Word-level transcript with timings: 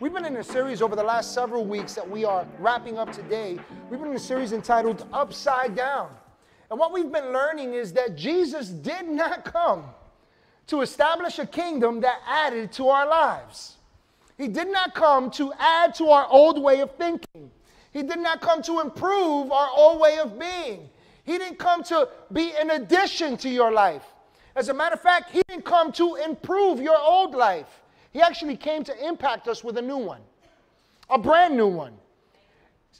We've 0.00 0.12
been 0.12 0.24
in 0.24 0.36
a 0.36 0.44
series 0.44 0.80
over 0.80 0.94
the 0.94 1.02
last 1.02 1.34
several 1.34 1.64
weeks 1.64 1.94
that 1.94 2.08
we 2.08 2.24
are 2.24 2.46
wrapping 2.60 2.98
up 2.98 3.10
today. 3.10 3.58
We've 3.90 3.98
been 3.98 4.10
in 4.10 4.16
a 4.16 4.20
series 4.20 4.52
entitled 4.52 5.04
Upside 5.12 5.74
Down. 5.74 6.10
And 6.70 6.78
what 6.78 6.92
we've 6.92 7.10
been 7.10 7.32
learning 7.32 7.74
is 7.74 7.92
that 7.94 8.14
Jesus 8.14 8.68
did 8.68 9.08
not 9.08 9.44
come 9.44 9.82
to 10.68 10.82
establish 10.82 11.40
a 11.40 11.46
kingdom 11.46 12.00
that 12.02 12.20
added 12.28 12.70
to 12.74 12.90
our 12.90 13.08
lives. 13.08 13.78
He 14.36 14.46
did 14.46 14.70
not 14.70 14.94
come 14.94 15.32
to 15.32 15.52
add 15.58 15.96
to 15.96 16.10
our 16.10 16.28
old 16.30 16.62
way 16.62 16.78
of 16.78 16.94
thinking. 16.94 17.50
He 17.90 18.04
did 18.04 18.20
not 18.20 18.40
come 18.40 18.62
to 18.62 18.78
improve 18.78 19.50
our 19.50 19.70
old 19.74 20.00
way 20.00 20.20
of 20.20 20.38
being. 20.38 20.88
He 21.24 21.38
didn't 21.38 21.58
come 21.58 21.82
to 21.84 22.08
be 22.32 22.52
an 22.56 22.70
addition 22.70 23.36
to 23.38 23.48
your 23.48 23.72
life. 23.72 24.04
As 24.54 24.68
a 24.68 24.74
matter 24.74 24.94
of 24.94 25.02
fact, 25.02 25.32
He 25.32 25.42
didn't 25.48 25.64
come 25.64 25.90
to 25.92 26.14
improve 26.24 26.80
your 26.80 26.98
old 27.00 27.34
life. 27.34 27.82
He 28.12 28.20
actually 28.20 28.56
came 28.56 28.84
to 28.84 29.06
impact 29.06 29.48
us 29.48 29.62
with 29.62 29.76
a 29.76 29.82
new 29.82 29.98
one, 29.98 30.22
a 31.10 31.18
brand 31.18 31.56
new 31.56 31.68
one. 31.68 31.94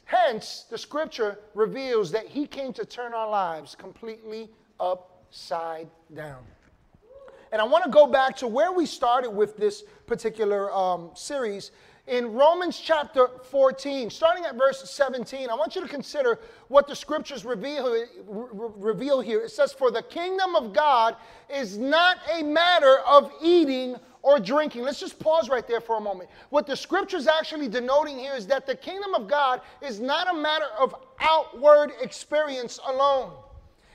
Hence, 0.05 0.65
the 0.69 0.77
scripture 0.77 1.39
reveals 1.53 2.11
that 2.11 2.27
He 2.27 2.47
came 2.47 2.73
to 2.73 2.85
turn 2.85 3.13
our 3.13 3.29
lives 3.29 3.75
completely 3.75 4.49
upside 4.79 5.87
down. 6.15 6.43
And 7.51 7.61
I 7.61 7.65
want 7.65 7.83
to 7.83 7.89
go 7.89 8.05
back 8.07 8.35
to 8.37 8.47
where 8.47 8.71
we 8.71 8.85
started 8.85 9.31
with 9.31 9.57
this 9.57 9.83
particular 10.05 10.71
um, 10.71 11.11
series 11.15 11.71
in 12.09 12.33
Romans 12.33 12.79
chapter 12.79 13.27
14, 13.27 14.09
starting 14.09 14.45
at 14.45 14.55
verse 14.55 14.89
17. 14.89 15.49
I 15.49 15.53
want 15.53 15.75
you 15.75 15.81
to 15.81 15.87
consider 15.87 16.39
what 16.67 16.87
the 16.87 16.95
scriptures 16.95 17.45
reveal, 17.45 18.03
reveal 18.27 19.21
here. 19.21 19.41
It 19.41 19.51
says, 19.51 19.71
For 19.71 19.91
the 19.91 20.01
kingdom 20.01 20.55
of 20.55 20.73
God 20.73 21.15
is 21.53 21.77
not 21.77 22.17
a 22.31 22.43
matter 22.43 22.99
of 23.07 23.31
eating 23.41 23.95
or 24.21 24.39
drinking. 24.39 24.83
Let's 24.83 24.99
just 24.99 25.19
pause 25.19 25.49
right 25.49 25.67
there 25.67 25.81
for 25.81 25.97
a 25.97 26.01
moment. 26.01 26.29
What 26.49 26.67
the 26.67 26.75
scripture 26.75 27.17
is 27.17 27.27
actually 27.27 27.67
denoting 27.67 28.17
here 28.17 28.35
is 28.35 28.47
that 28.47 28.65
the 28.65 28.75
kingdom 28.75 29.13
of 29.13 29.27
God 29.27 29.61
is 29.81 29.99
not 29.99 30.29
a 30.29 30.37
matter 30.37 30.67
of 30.79 30.95
outward 31.19 31.93
experience 32.01 32.79
alone. 32.87 33.31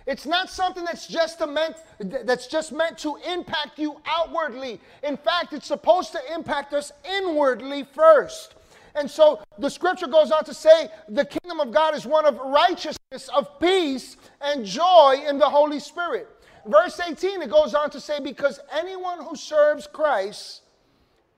It's 0.07 0.27
not 0.27 0.51
something 0.51 0.85
that's 0.85 1.07
just 1.07 1.41
meant 1.47 1.77
that's 1.99 2.47
just 2.47 2.73
meant 2.73 2.99
to 2.99 3.17
impact 3.27 3.79
you 3.79 4.01
outwardly. 4.05 4.81
In 5.03 5.17
fact, 5.17 5.55
it's 5.55 5.67
supposed 5.67 6.13
to 6.13 6.21
impact 6.35 6.75
us 6.75 6.93
inwardly 7.05 7.85
first. 7.85 8.55
And 8.95 9.11
so 9.11 9.41
the 9.59 9.71
scripture 9.71 10.07
goes 10.07 10.31
on 10.31 10.45
to 10.45 10.55
say 10.55 10.89
the 11.09 11.25
kingdom 11.25 11.59
of 11.61 11.73
God 11.73 11.95
is 11.95 12.07
one 12.07 12.27
of 12.27 12.37
righteousness, 12.37 13.29
of 13.35 13.59
peace, 13.59 14.17
and 14.41 14.65
joy 14.65 15.23
in 15.27 15.39
the 15.39 15.49
Holy 15.49 15.81
Spirit. 15.81 16.29
Verse 16.67 16.99
18, 16.99 17.43
it 17.43 17.51
goes 17.51 17.75
on 17.75 17.91
to 17.91 18.01
say, 18.01 18.21
because 18.21 18.61
anyone 18.73 19.23
who 19.23 19.37
serves 19.37 19.87
Christ 19.87 20.63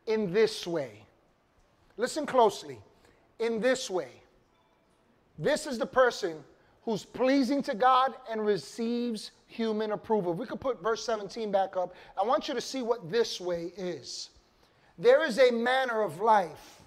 in 0.06 0.32
this 0.32 0.66
way, 0.66 1.04
listen 1.96 2.26
closely, 2.26 2.78
in 3.38 3.60
this 3.60 3.90
way, 3.90 4.10
this 5.38 5.66
is 5.66 5.78
the 5.78 5.86
person 5.86 6.36
who's 6.84 7.04
pleasing 7.04 7.62
to 7.64 7.74
God 7.74 8.14
and 8.30 8.44
receives 8.46 9.32
human 9.48 9.92
approval. 9.92 10.32
If 10.32 10.38
we 10.38 10.46
could 10.46 10.60
put 10.60 10.82
verse 10.82 11.04
17 11.04 11.50
back 11.50 11.76
up, 11.76 11.94
I 12.20 12.24
want 12.24 12.46
you 12.46 12.54
to 12.54 12.60
see 12.60 12.82
what 12.82 13.10
this 13.10 13.40
way 13.40 13.72
is. 13.76 14.30
There 14.98 15.26
is 15.26 15.38
a 15.38 15.50
manner 15.50 16.02
of 16.02 16.20
life 16.20 16.80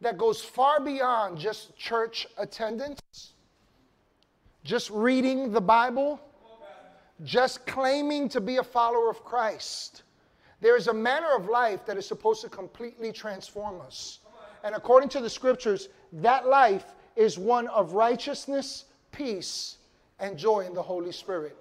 that 0.00 0.18
goes 0.18 0.42
far 0.42 0.80
beyond 0.80 1.38
just 1.38 1.76
church 1.76 2.26
attendance, 2.38 3.00
just 4.62 4.90
reading 4.90 5.52
the 5.52 5.60
Bible, 5.60 6.20
just 7.24 7.66
claiming 7.66 8.28
to 8.30 8.40
be 8.40 8.56
a 8.56 8.62
follower 8.62 9.10
of 9.10 9.24
Christ. 9.24 10.02
There 10.60 10.76
is 10.76 10.88
a 10.88 10.94
manner 10.94 11.34
of 11.34 11.48
life 11.48 11.86
that 11.86 11.96
is 11.96 12.06
supposed 12.06 12.42
to 12.42 12.48
completely 12.48 13.12
transform 13.12 13.80
us. 13.80 14.20
And 14.62 14.74
according 14.74 15.08
to 15.10 15.20
the 15.20 15.30
scriptures, 15.30 15.88
that 16.12 16.46
life 16.46 16.84
is 17.16 17.38
one 17.38 17.66
of 17.68 17.94
righteousness, 17.94 18.84
peace, 19.12 19.78
and 20.18 20.38
joy 20.38 20.60
in 20.60 20.74
the 20.74 20.82
Holy 20.82 21.12
Spirit. 21.12 21.56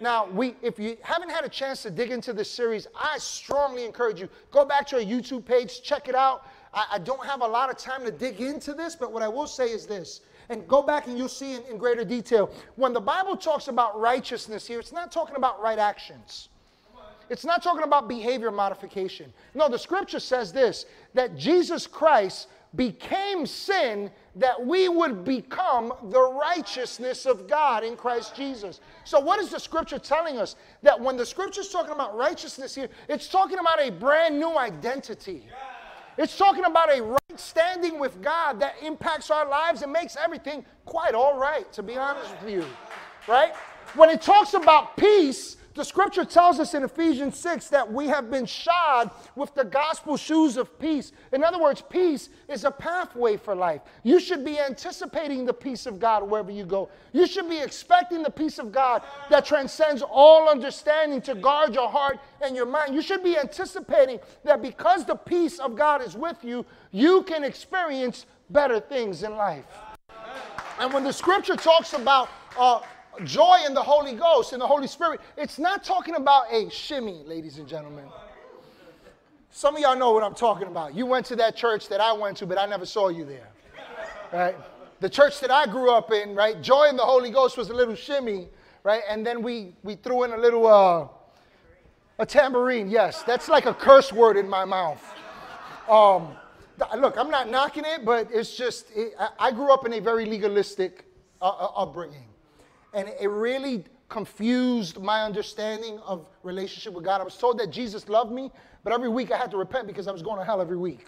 Now, 0.00 0.26
we, 0.30 0.54
if 0.62 0.78
you 0.78 0.96
haven't 1.02 1.30
had 1.30 1.44
a 1.44 1.48
chance 1.48 1.82
to 1.82 1.90
dig 1.90 2.10
into 2.10 2.32
this 2.32 2.50
series, 2.50 2.86
I 2.98 3.18
strongly 3.18 3.84
encourage 3.84 4.20
you 4.20 4.28
go 4.50 4.64
back 4.64 4.86
to 4.88 4.96
our 4.96 5.02
YouTube 5.02 5.44
page, 5.44 5.82
check 5.82 6.08
it 6.08 6.14
out. 6.14 6.46
I, 6.72 6.86
I, 6.92 6.98
don't 6.98 7.24
have 7.26 7.42
a 7.42 7.46
lot 7.46 7.68
of 7.68 7.76
time 7.76 8.04
to 8.04 8.10
dig 8.10 8.40
into 8.40 8.72
this, 8.72 8.96
but 8.96 9.12
what 9.12 9.22
I 9.22 9.28
will 9.28 9.46
say 9.46 9.66
is 9.66 9.86
this, 9.86 10.22
and 10.50 10.68
go 10.68 10.82
back 10.82 11.06
and 11.06 11.16
you'll 11.16 11.28
see 11.28 11.54
in, 11.54 11.62
in 11.70 11.78
greater 11.78 12.04
detail. 12.04 12.50
When 12.76 12.92
the 12.92 13.00
Bible 13.00 13.36
talks 13.36 13.68
about 13.68 13.98
righteousness 13.98 14.66
here, 14.66 14.80
it's 14.80 14.92
not 14.92 15.10
talking 15.10 15.36
about 15.36 15.62
right 15.62 15.78
actions. 15.78 16.50
It's 17.30 17.44
not 17.44 17.62
talking 17.62 17.84
about 17.84 18.08
behavior 18.08 18.50
modification. 18.50 19.32
No, 19.54 19.68
the 19.68 19.78
scripture 19.78 20.20
says 20.20 20.52
this 20.52 20.84
that 21.14 21.36
Jesus 21.36 21.86
Christ 21.86 22.48
became 22.74 23.46
sin 23.46 24.10
that 24.36 24.64
we 24.64 24.88
would 24.88 25.24
become 25.24 25.92
the 26.10 26.20
righteousness 26.20 27.26
of 27.26 27.48
God 27.48 27.82
in 27.84 27.96
Christ 27.96 28.34
Jesus. 28.36 28.80
So, 29.04 29.18
what 29.20 29.40
is 29.40 29.50
the 29.50 29.58
scripture 29.58 29.98
telling 29.98 30.38
us? 30.38 30.56
That 30.82 31.00
when 31.00 31.16
the 31.16 31.26
scripture 31.26 31.60
is 31.60 31.68
talking 31.68 31.92
about 31.92 32.16
righteousness 32.16 32.74
here, 32.74 32.88
it's 33.08 33.28
talking 33.28 33.58
about 33.58 33.80
a 33.80 33.90
brand 33.90 34.38
new 34.38 34.58
identity. 34.58 35.46
It's 36.18 36.36
talking 36.36 36.64
about 36.64 36.96
a 36.96 37.02
right 37.02 37.20
standing 37.36 37.98
with 37.98 38.20
God 38.22 38.60
that 38.60 38.74
impacts 38.82 39.30
our 39.30 39.48
lives 39.48 39.82
and 39.82 39.92
makes 39.92 40.16
everything 40.16 40.64
quite 40.84 41.14
all 41.14 41.38
right, 41.38 41.70
to 41.72 41.82
be 41.82 41.96
honest 41.96 42.34
with 42.42 42.52
you. 42.52 42.64
Right? 43.26 43.54
When 43.94 44.10
it 44.10 44.20
talks 44.20 44.54
about 44.54 44.96
peace, 44.96 45.56
the 45.74 45.84
scripture 45.84 46.24
tells 46.24 46.58
us 46.58 46.74
in 46.74 46.82
Ephesians 46.82 47.38
6 47.38 47.68
that 47.68 47.90
we 47.92 48.08
have 48.08 48.30
been 48.30 48.44
shod 48.44 49.10
with 49.36 49.54
the 49.54 49.64
gospel 49.64 50.16
shoes 50.16 50.56
of 50.56 50.78
peace. 50.80 51.12
In 51.32 51.44
other 51.44 51.60
words, 51.60 51.82
peace 51.88 52.28
is 52.48 52.64
a 52.64 52.70
pathway 52.72 53.36
for 53.36 53.54
life. 53.54 53.82
You 54.02 54.18
should 54.18 54.44
be 54.44 54.58
anticipating 54.58 55.44
the 55.44 55.52
peace 55.52 55.86
of 55.86 56.00
God 56.00 56.28
wherever 56.28 56.50
you 56.50 56.64
go. 56.64 56.90
You 57.12 57.26
should 57.26 57.48
be 57.48 57.58
expecting 57.58 58.22
the 58.22 58.30
peace 58.30 58.58
of 58.58 58.72
God 58.72 59.02
that 59.30 59.44
transcends 59.44 60.02
all 60.02 60.48
understanding 60.48 61.22
to 61.22 61.36
guard 61.36 61.72
your 61.72 61.88
heart 61.88 62.18
and 62.42 62.56
your 62.56 62.66
mind. 62.66 62.94
You 62.94 63.02
should 63.02 63.22
be 63.22 63.38
anticipating 63.38 64.18
that 64.44 64.62
because 64.62 65.04
the 65.04 65.14
peace 65.14 65.60
of 65.60 65.76
God 65.76 66.02
is 66.02 66.16
with 66.16 66.42
you, 66.42 66.66
you 66.90 67.22
can 67.22 67.44
experience 67.44 68.26
better 68.50 68.80
things 68.80 69.22
in 69.22 69.36
life. 69.36 69.64
And 70.80 70.92
when 70.92 71.04
the 71.04 71.12
scripture 71.12 71.56
talks 71.56 71.92
about 71.92 72.28
uh, 72.58 72.80
joy 73.24 73.58
in 73.66 73.74
the 73.74 73.82
Holy 73.82 74.14
Ghost, 74.14 74.52
in 74.52 74.58
the 74.58 74.66
Holy 74.66 74.86
Spirit, 74.86 75.20
it's 75.36 75.58
not 75.58 75.84
talking 75.84 76.14
about 76.14 76.52
a 76.52 76.70
shimmy, 76.70 77.22
ladies 77.24 77.58
and 77.58 77.68
gentlemen. 77.68 78.06
Some 79.50 79.74
of 79.74 79.80
y'all 79.80 79.96
know 79.96 80.12
what 80.12 80.22
I'm 80.22 80.34
talking 80.34 80.68
about. 80.68 80.94
You 80.94 81.06
went 81.06 81.26
to 81.26 81.36
that 81.36 81.56
church 81.56 81.88
that 81.88 82.00
I 82.00 82.12
went 82.12 82.36
to, 82.38 82.46
but 82.46 82.58
I 82.58 82.66
never 82.66 82.86
saw 82.86 83.08
you 83.08 83.24
there. 83.24 83.48
Right? 84.32 84.56
The 85.00 85.08
church 85.08 85.40
that 85.40 85.50
I 85.50 85.66
grew 85.66 85.90
up 85.90 86.12
in, 86.12 86.34
right? 86.36 86.60
Joy 86.62 86.88
in 86.88 86.96
the 86.96 87.02
Holy 87.02 87.30
Ghost 87.30 87.56
was 87.56 87.68
a 87.70 87.74
little 87.74 87.96
shimmy, 87.96 88.48
right? 88.84 89.02
And 89.08 89.26
then 89.26 89.42
we 89.42 89.74
we 89.82 89.96
threw 89.96 90.22
in 90.22 90.32
a 90.32 90.36
little 90.36 90.66
uh 90.66 91.08
a 92.20 92.26
tambourine. 92.26 92.88
Yes, 92.88 93.22
that's 93.24 93.48
like 93.48 93.66
a 93.66 93.74
curse 93.74 94.12
word 94.12 94.36
in 94.36 94.48
my 94.48 94.64
mouth. 94.64 95.02
Um, 95.88 96.36
look, 96.98 97.18
I'm 97.18 97.30
not 97.30 97.50
knocking 97.50 97.84
it, 97.84 98.04
but 98.04 98.28
it's 98.30 98.56
just 98.56 98.86
it, 98.94 99.14
I 99.38 99.50
grew 99.50 99.72
up 99.72 99.84
in 99.84 99.94
a 99.94 100.00
very 100.00 100.26
legalistic 100.26 101.06
uh, 101.42 101.48
uh 101.48 101.82
upbringing 101.82 102.29
and 102.92 103.08
it 103.20 103.28
really 103.28 103.84
confused 104.08 105.00
my 105.00 105.22
understanding 105.22 105.98
of 106.00 106.26
relationship 106.42 106.92
with 106.92 107.04
God. 107.04 107.20
I 107.20 107.24
was 107.24 107.36
told 107.36 107.58
that 107.58 107.70
Jesus 107.70 108.08
loved 108.08 108.32
me, 108.32 108.50
but 108.82 108.92
every 108.92 109.08
week 109.08 109.30
I 109.30 109.38
had 109.38 109.50
to 109.52 109.56
repent 109.56 109.86
because 109.86 110.08
I 110.08 110.12
was 110.12 110.22
going 110.22 110.38
to 110.38 110.44
hell 110.44 110.60
every 110.60 110.76
week. 110.76 111.06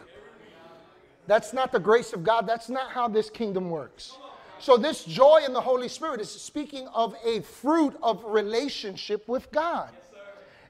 That's 1.26 1.52
not 1.52 1.72
the 1.72 1.80
grace 1.80 2.12
of 2.12 2.24
God. 2.24 2.46
That's 2.46 2.68
not 2.68 2.90
how 2.90 3.08
this 3.08 3.30
kingdom 3.30 3.70
works. 3.70 4.16
So, 4.58 4.76
this 4.76 5.04
joy 5.04 5.42
in 5.44 5.52
the 5.52 5.60
Holy 5.60 5.88
Spirit 5.88 6.20
is 6.20 6.30
speaking 6.30 6.86
of 6.88 7.16
a 7.24 7.40
fruit 7.40 7.96
of 8.02 8.22
relationship 8.24 9.26
with 9.26 9.50
God. 9.50 9.90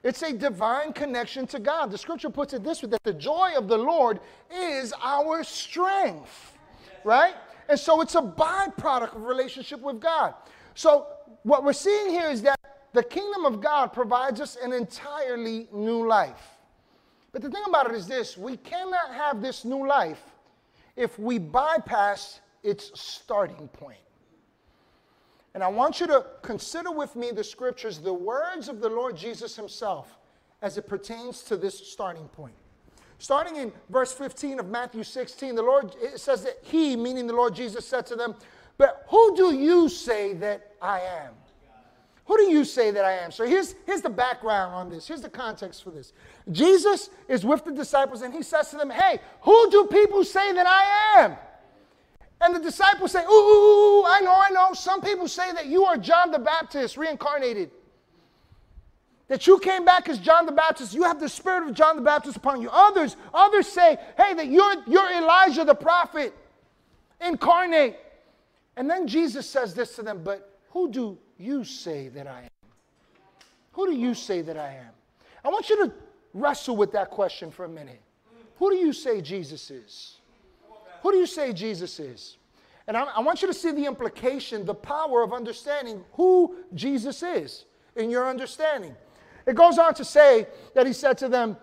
It's 0.03 0.21
a 0.21 0.33
divine 0.33 0.93
connection 0.93 1.47
to 1.47 1.59
God. 1.59 1.91
The 1.91 1.97
scripture 1.97 2.29
puts 2.29 2.53
it 2.53 2.63
this 2.63 2.83
way 2.83 2.89
that 2.89 3.03
the 3.03 3.13
joy 3.13 3.51
of 3.55 3.67
the 3.67 3.77
Lord 3.77 4.19
is 4.53 4.93
our 5.01 5.43
strength, 5.43 6.57
right? 7.03 7.35
And 7.69 7.79
so 7.79 8.01
it's 8.01 8.15
a 8.15 8.21
byproduct 8.21 9.15
of 9.15 9.23
relationship 9.23 9.79
with 9.79 10.01
God. 10.01 10.33
So, 10.75 11.07
what 11.43 11.63
we're 11.63 11.73
seeing 11.73 12.09
here 12.09 12.29
is 12.29 12.41
that 12.43 12.59
the 12.93 13.03
kingdom 13.03 13.45
of 13.45 13.59
God 13.59 13.87
provides 13.87 14.39
us 14.39 14.55
an 14.61 14.71
entirely 14.71 15.67
new 15.73 16.07
life. 16.07 16.57
But 17.31 17.41
the 17.41 17.49
thing 17.49 17.63
about 17.67 17.89
it 17.89 17.95
is 17.95 18.07
this 18.07 18.37
we 18.37 18.57
cannot 18.57 19.13
have 19.13 19.41
this 19.41 19.65
new 19.65 19.87
life 19.87 20.21
if 20.95 21.17
we 21.17 21.39
bypass 21.39 22.39
its 22.61 22.91
starting 22.99 23.67
point. 23.69 23.97
And 25.53 25.63
I 25.63 25.67
want 25.67 25.99
you 25.99 26.07
to 26.07 26.25
consider 26.41 26.91
with 26.91 27.15
me 27.15 27.31
the 27.31 27.43
scriptures, 27.43 27.99
the 27.99 28.13
words 28.13 28.69
of 28.69 28.79
the 28.79 28.89
Lord 28.89 29.15
Jesus 29.15 29.55
himself 29.55 30.17
as 30.61 30.77
it 30.77 30.87
pertains 30.87 31.43
to 31.43 31.57
this 31.57 31.77
starting 31.91 32.27
point. 32.29 32.55
Starting 33.19 33.57
in 33.57 33.71
verse 33.89 34.11
15 34.13 34.59
of 34.59 34.67
Matthew 34.67 35.03
16, 35.03 35.55
the 35.55 35.61
Lord 35.61 35.95
says 36.15 36.43
that 36.43 36.57
he, 36.61 36.95
meaning 36.95 37.27
the 37.27 37.33
Lord 37.33 37.53
Jesus, 37.53 37.85
said 37.85 38.05
to 38.07 38.15
them, 38.15 38.35
but 38.77 39.05
who 39.09 39.35
do 39.35 39.53
you 39.55 39.89
say 39.89 40.33
that 40.35 40.73
I 40.81 40.99
am? 40.99 41.33
Who 42.25 42.37
do 42.37 42.43
you 42.43 42.63
say 42.63 42.91
that 42.91 43.03
I 43.03 43.13
am? 43.13 43.31
So 43.31 43.45
here's, 43.45 43.75
here's 43.85 44.01
the 44.01 44.09
background 44.09 44.73
on 44.73 44.89
this. 44.89 45.07
Here's 45.07 45.21
the 45.21 45.29
context 45.29 45.83
for 45.83 45.91
this. 45.91 46.13
Jesus 46.51 47.09
is 47.27 47.45
with 47.45 47.65
the 47.65 47.71
disciples 47.71 48.21
and 48.21 48.33
he 48.33 48.41
says 48.41 48.69
to 48.69 48.77
them, 48.77 48.89
Hey, 48.89 49.19
who 49.41 49.69
do 49.69 49.87
people 49.87 50.23
say 50.23 50.53
that 50.53 50.65
I 50.65 51.21
am? 51.21 51.35
And 52.39 52.55
the 52.55 52.59
disciples 52.59 53.11
say, 53.11 53.23
Ooh, 53.23 53.29
ooh, 53.29 53.99
ooh, 53.99 54.05
I 54.05 54.21
know, 54.21 54.35
I 54.35 54.49
know. 54.51 54.73
Some 54.73 55.01
people 55.01 55.27
say 55.27 55.51
that 55.53 55.65
you 55.65 55.83
are 55.83 55.97
John 55.97 56.31
the 56.31 56.39
Baptist 56.39 56.97
reincarnated. 56.97 57.71
That 59.27 59.47
you 59.47 59.59
came 59.59 59.85
back 59.85 60.09
as 60.09 60.19
John 60.19 60.45
the 60.45 60.51
Baptist. 60.51 60.93
You 60.93 61.03
have 61.03 61.19
the 61.19 61.29
spirit 61.29 61.67
of 61.67 61.75
John 61.75 61.95
the 61.95 62.01
Baptist 62.01 62.37
upon 62.37 62.61
you. 62.61 62.69
Others, 62.69 63.15
others 63.33 63.67
say, 63.67 63.97
hey, 64.17 64.33
that 64.33 64.47
you're, 64.47 64.75
you're 64.87 65.11
Elijah 65.11 65.63
the 65.65 65.75
prophet 65.75 66.33
incarnate. 67.21 67.99
And 68.75 68.89
then 68.89 69.07
Jesus 69.07 69.47
says 69.47 69.73
this 69.73 69.95
to 69.95 70.03
them, 70.03 70.21
but 70.23 70.59
who 70.69 70.89
do 70.89 71.17
you 71.37 71.63
say 71.63 72.07
that 72.09 72.27
I 72.27 72.41
am? 72.41 72.49
Who 73.73 73.87
do 73.87 73.93
you 73.95 74.13
say 74.13 74.41
that 74.41 74.57
I 74.57 74.73
am? 74.73 74.91
I 75.43 75.49
want 75.49 75.69
you 75.69 75.85
to 75.85 75.93
wrestle 76.33 76.75
with 76.75 76.91
that 76.93 77.09
question 77.09 77.51
for 77.51 77.65
a 77.65 77.69
minute. 77.69 78.01
Who 78.57 78.71
do 78.71 78.77
you 78.77 78.93
say 78.93 79.21
Jesus 79.21 79.69
is? 79.69 80.17
Who 81.01 81.11
do 81.11 81.17
you 81.17 81.27
say 81.27 81.53
Jesus 81.53 81.99
is? 81.99 82.37
And 82.87 82.97
I, 82.97 83.03
I, 83.03 83.19
want 83.21 83.41
you 83.41 83.47
to 83.47 83.53
see 83.53 83.71
the 83.71 83.85
implication, 83.85 84.65
the 84.65 84.73
power 84.73 85.21
of 85.21 85.33
understanding 85.33 86.03
who 86.13 86.55
Jesus 86.73 87.23
is 87.23 87.65
in 87.95 88.09
your 88.09 88.27
understanding. 88.27 88.95
It 89.45 89.55
goes 89.55 89.77
on 89.77 89.93
to 89.95 90.05
say 90.05 90.47
that 90.75 90.85
he 90.85 90.93
said 90.93 91.17
to 91.19 91.29
them, 91.29 91.57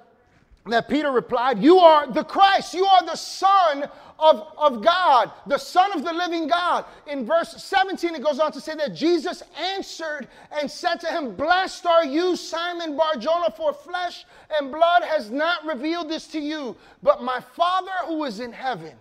that 0.66 0.88
Peter 0.88 1.10
replied, 1.10 1.62
You 1.62 1.78
are 1.78 2.10
the 2.10 2.24
Christ. 2.24 2.74
You 2.74 2.84
are 2.84 3.04
the 3.04 3.16
Son 3.16 3.88
of, 4.20 4.48
of 4.56 4.82
God, 4.82 5.32
the 5.46 5.58
Son 5.58 5.92
of 5.92 6.04
the 6.04 6.12
living 6.12 6.46
God. 6.46 6.84
In 7.06 7.24
verse 7.24 7.62
17, 7.62 8.14
it 8.14 8.22
goes 8.22 8.38
on 8.38 8.52
to 8.52 8.60
say 8.60 8.74
that 8.74 8.94
Jesus 8.94 9.42
answered 9.58 10.28
and 10.60 10.70
said 10.70 10.96
to 11.00 11.06
him, 11.08 11.34
Blessed 11.34 11.86
are 11.86 12.04
you, 12.04 12.36
Simon 12.36 12.96
Barjona, 12.96 13.50
for 13.56 13.72
flesh 13.72 14.26
and 14.58 14.70
blood 14.70 15.02
has 15.02 15.30
not 15.30 15.64
revealed 15.64 16.08
this 16.08 16.26
to 16.28 16.40
you, 16.40 16.76
but 17.02 17.22
my 17.22 17.40
Father 17.40 17.90
who 18.06 18.24
is 18.24 18.40
in 18.40 18.52
heaven. 18.52 18.92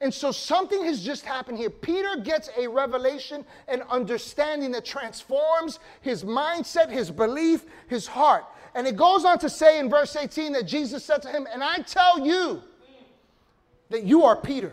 And 0.00 0.12
so 0.12 0.32
something 0.32 0.84
has 0.84 1.02
just 1.02 1.24
happened 1.24 1.56
here. 1.56 1.70
Peter 1.70 2.16
gets 2.16 2.50
a 2.58 2.66
revelation 2.66 3.44
and 3.68 3.82
understanding 3.88 4.70
that 4.72 4.84
transforms 4.84 5.78
his 6.02 6.24
mindset, 6.24 6.90
his 6.90 7.10
belief, 7.10 7.64
his 7.88 8.06
heart. 8.06 8.44
And 8.74 8.86
it 8.86 8.96
goes 8.96 9.24
on 9.24 9.38
to 9.38 9.48
say 9.48 9.78
in 9.78 9.88
verse 9.88 10.14
18 10.14 10.52
that 10.52 10.66
Jesus 10.66 11.04
said 11.04 11.22
to 11.22 11.28
him, 11.28 11.46
And 11.50 11.62
I 11.62 11.78
tell 11.78 12.26
you 12.26 12.62
that 13.90 14.04
you 14.04 14.24
are 14.24 14.36
Peter. 14.36 14.72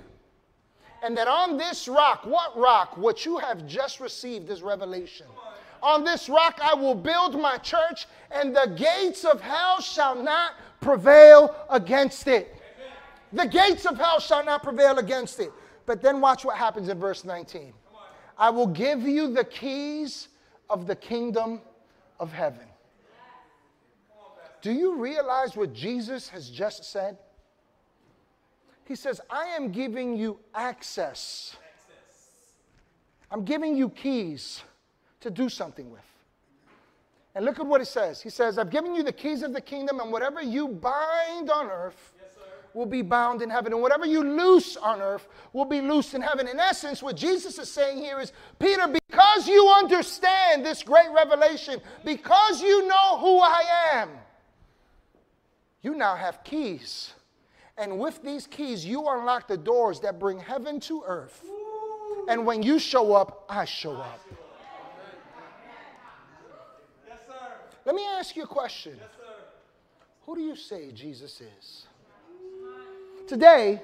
And 1.04 1.18
that 1.18 1.28
on 1.28 1.58
this 1.58 1.88
rock, 1.88 2.25
what 2.25 2.58
rock? 2.58 2.98
What 2.98 3.25
you 3.25 3.38
have 3.38 3.66
just 3.66 4.00
received 4.00 4.50
is 4.50 4.62
revelation. 4.62 5.25
On 5.81 6.04
this 6.04 6.30
rock 6.30 6.60
I 6.62 6.75
will 6.75 6.96
build 6.96 7.40
my 7.40 7.58
church, 7.58 8.06
and 8.30 8.56
the 8.56 8.74
gates 8.78 9.25
of 9.25 9.42
hell 9.42 9.81
shall 9.81 10.16
not 10.22 10.54
prevail 10.80 11.56
against 11.69 12.28
it. 12.28 12.56
The 13.34 13.48
gates 13.48 13.86
of 13.86 13.98
hell 13.98 14.19
shall 14.19 14.46
not 14.46 14.62
prevail 14.62 15.00
against 15.00 15.40
it. 15.40 15.52
But 15.86 16.02
then 16.02 16.22
watch 16.22 16.46
what 16.46 16.58
happens 16.58 16.90
in 16.90 17.00
verse 17.00 17.25
19. 17.25 17.74
I 18.38 18.50
will 18.50 18.68
give 18.68 19.02
you 19.02 19.34
the 19.34 19.44
keys 19.44 20.28
of 20.69 20.88
the 20.88 20.96
kingdom 20.96 21.62
of 22.19 22.31
heaven. 22.31 22.68
Do 24.62 24.72
you 24.72 24.96
realize 24.96 25.56
what 25.56 25.74
Jesus 25.74 26.30
has 26.30 26.50
just 26.50 26.84
said? 26.84 27.18
He 28.86 28.95
says, 28.95 29.22
I 29.30 29.45
am 29.48 29.72
giving 29.72 30.18
you 30.18 30.39
access. 30.54 31.56
I'm 33.31 33.45
giving 33.45 33.75
you 33.78 33.89
keys 33.89 34.62
to 35.22 35.30
do 35.30 35.48
something 35.48 35.89
with. 35.89 36.01
And 37.33 37.45
look 37.45 37.60
at 37.60 37.66
what 37.66 37.80
he 37.80 37.86
says. 37.86 38.22
He 38.22 38.30
says, 38.30 38.57
I've 38.57 38.69
given 38.69 38.94
you 38.94 39.04
the 39.04 39.13
keys 39.13 39.42
of 39.42 39.54
the 39.54 39.62
kingdom, 39.62 40.01
and 40.01 40.12
whatever 40.12 40.42
you 40.42 40.68
bind 40.68 41.50
on 41.50 41.68
earth 41.68 42.13
yes, 42.18 42.38
will 42.74 42.86
be 42.86 43.01
bound 43.01 43.42
in 43.42 43.50
heaven, 43.50 43.72
and 43.72 43.81
whatever 43.81 44.06
you 44.06 44.22
loose 44.22 44.75
on 44.75 45.01
earth 45.01 45.30
will 45.54 45.63
be 45.63 45.80
loosed 45.80 46.13
in 46.13 46.22
heaven. 46.22 46.45
In 46.45 46.60
essence, 46.60 47.01
what 47.01 47.16
Jesus 47.16 47.57
is 47.57 47.72
saying 47.72 48.00
here 48.00 48.19
is, 48.19 48.34
Peter, 48.60 48.86
because 48.88 49.48
you 49.48 49.66
understand 49.69 50.66
this 50.66 50.84
great 50.84 51.10
revelation, 51.16 51.80
because 52.04 52.62
you 52.62 52.86
know 52.86 53.18
who 53.19 53.39
I 53.39 53.63
am, 53.94 54.10
you 55.81 55.95
now 55.95 56.16
have 56.16 56.44
keys. 56.44 57.13
And 57.78 58.00
with 58.00 58.22
these 58.24 58.48
keys, 58.48 58.86
you 58.86 59.08
unlock 59.08 59.48
the 59.48 59.58
doors 59.58 60.00
that 60.02 60.20
bring 60.20 60.40
heaven 60.40 60.80
to 60.82 61.04
earth. 61.06 61.44
And 62.28 62.46
when 62.46 62.62
you 62.62 62.80
show 62.80 63.14
up, 63.14 63.46
I 63.50 63.66
show 63.66 63.94
up. 63.94 64.20
Yes, 67.08 67.20
sir. 67.28 67.34
Let 67.86 67.96
me 67.96 68.06
ask 68.06 68.36
you 68.36 68.44
a 68.44 68.48
question. 68.48 68.96
Yes, 68.98 69.10
sir. 69.18 69.44
Who 70.26 70.36
do 70.36 70.42
you 70.42 70.56
say 70.56 70.92
Jesus 70.92 71.42
is? 71.42 71.86
Today, 73.28 73.82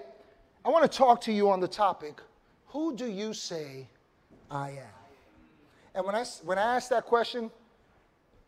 I 0.66 0.69
want 0.69 0.89
to 0.89 0.98
talk 0.98 1.22
to 1.22 1.31
you 1.31 1.50
on 1.50 1.62
the 1.62 1.68
topic 1.68 2.22
Who 2.68 2.95
do 2.95 3.06
you 3.06 3.34
say 3.34 3.88
I 4.51 4.72
am? 4.72 4.98
And 5.95 6.06
when 6.06 6.16
I, 6.16 6.25
when 6.44 6.57
I 6.57 6.75
ask 6.75 6.89
that 6.89 7.06
question, 7.06 7.50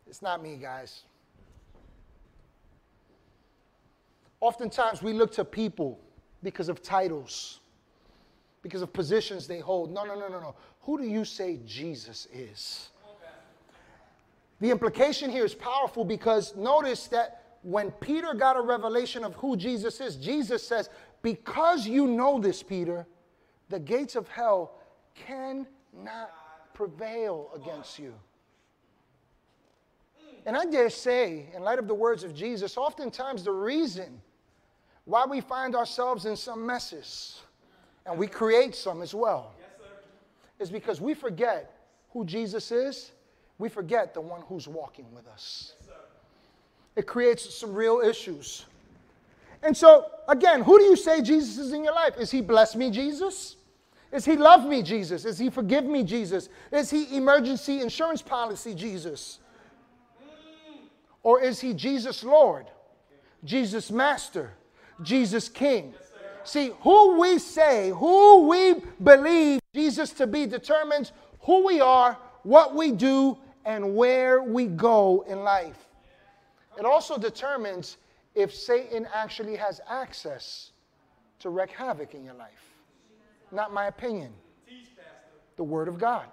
it's 0.06 0.22
not 0.22 0.42
me, 0.42 0.56
guys. 0.56 1.04
Oftentimes 4.40 5.02
we 5.02 5.12
look 5.12 5.32
to 5.32 5.44
people 5.44 6.00
because 6.42 6.68
of 6.68 6.82
titles, 6.82 7.60
because 8.62 8.82
of 8.82 8.92
positions 8.92 9.46
they 9.46 9.60
hold. 9.60 9.92
No, 9.92 10.04
no, 10.04 10.18
no, 10.18 10.28
no, 10.28 10.40
no. 10.40 10.54
Who 10.82 10.98
do 10.98 11.04
you 11.04 11.24
say 11.24 11.60
Jesus 11.66 12.26
is? 12.32 12.88
The 14.60 14.70
implication 14.70 15.30
here 15.30 15.44
is 15.44 15.54
powerful 15.54 16.04
because 16.04 16.54
notice 16.54 17.06
that 17.08 17.58
when 17.62 17.90
Peter 17.92 18.34
got 18.34 18.56
a 18.56 18.60
revelation 18.60 19.24
of 19.24 19.34
who 19.34 19.56
Jesus 19.56 20.00
is, 20.00 20.16
Jesus 20.16 20.66
says, 20.66 20.88
Because 21.22 21.86
you 21.86 22.06
know 22.06 22.38
this, 22.38 22.62
Peter, 22.62 23.06
the 23.68 23.78
gates 23.78 24.16
of 24.16 24.28
hell 24.28 24.72
cannot 25.14 26.30
prevail 26.74 27.50
against 27.54 27.98
you. 27.98 28.14
And 30.46 30.56
I 30.56 30.64
dare 30.64 30.88
say, 30.90 31.46
in 31.54 31.62
light 31.62 31.78
of 31.78 31.86
the 31.86 31.94
words 31.94 32.24
of 32.24 32.34
Jesus, 32.34 32.76
oftentimes 32.78 33.44
the 33.44 33.52
reason 33.52 34.22
why 35.10 35.26
we 35.26 35.40
find 35.40 35.74
ourselves 35.74 36.24
in 36.24 36.36
some 36.36 36.64
messes, 36.64 37.40
and 38.06 38.16
we 38.16 38.28
create 38.28 38.76
some 38.76 39.02
as 39.02 39.12
well, 39.12 39.52
yes, 39.58 39.88
is 40.60 40.70
because 40.70 41.00
we 41.00 41.14
forget 41.14 41.74
who 42.12 42.24
Jesus 42.24 42.70
is. 42.70 43.10
We 43.58 43.68
forget 43.68 44.14
the 44.14 44.20
one 44.20 44.42
who's 44.42 44.68
walking 44.68 45.12
with 45.12 45.26
us. 45.26 45.74
Yes, 45.86 45.96
it 46.94 47.06
creates 47.06 47.52
some 47.54 47.74
real 47.74 48.00
issues. 48.00 48.66
And 49.62 49.76
so, 49.76 50.06
again, 50.28 50.62
who 50.62 50.78
do 50.78 50.84
you 50.84 50.96
say 50.96 51.20
Jesus 51.20 51.58
is 51.58 51.72
in 51.72 51.84
your 51.84 51.94
life? 51.94 52.16
Is 52.16 52.30
he 52.30 52.40
bless 52.40 52.76
me, 52.76 52.90
Jesus? 52.90 53.56
Is 54.12 54.24
he 54.24 54.36
love 54.36 54.64
me, 54.64 54.82
Jesus? 54.82 55.24
Is 55.24 55.38
he 55.38 55.50
forgive 55.50 55.84
me, 55.84 56.04
Jesus? 56.04 56.48
Is 56.72 56.88
he 56.88 57.16
emergency 57.16 57.80
insurance 57.80 58.22
policy, 58.22 58.74
Jesus? 58.74 59.40
Mm. 60.22 60.78
Or 61.22 61.40
is 61.40 61.60
he 61.60 61.74
Jesus 61.74 62.24
Lord, 62.24 62.66
Jesus 63.44 63.90
Master, 63.90 64.52
Jesus 65.02 65.48
King. 65.48 65.94
See, 66.44 66.72
who 66.80 67.20
we 67.20 67.38
say, 67.38 67.90
who 67.90 68.48
we 68.48 68.76
believe 69.02 69.60
Jesus 69.74 70.10
to 70.14 70.26
be 70.26 70.46
determines 70.46 71.12
who 71.40 71.64
we 71.64 71.80
are, 71.80 72.16
what 72.42 72.74
we 72.74 72.92
do, 72.92 73.38
and 73.64 73.94
where 73.94 74.42
we 74.42 74.66
go 74.66 75.24
in 75.28 75.40
life. 75.40 75.86
It 76.78 76.84
also 76.84 77.18
determines 77.18 77.98
if 78.34 78.54
Satan 78.54 79.06
actually 79.14 79.56
has 79.56 79.80
access 79.88 80.72
to 81.40 81.50
wreak 81.50 81.70
havoc 81.70 82.14
in 82.14 82.24
your 82.24 82.34
life. 82.34 82.74
Not 83.52 83.72
my 83.72 83.86
opinion. 83.86 84.32
The 85.56 85.64
Word 85.64 85.88
of 85.88 85.98
God. 85.98 86.26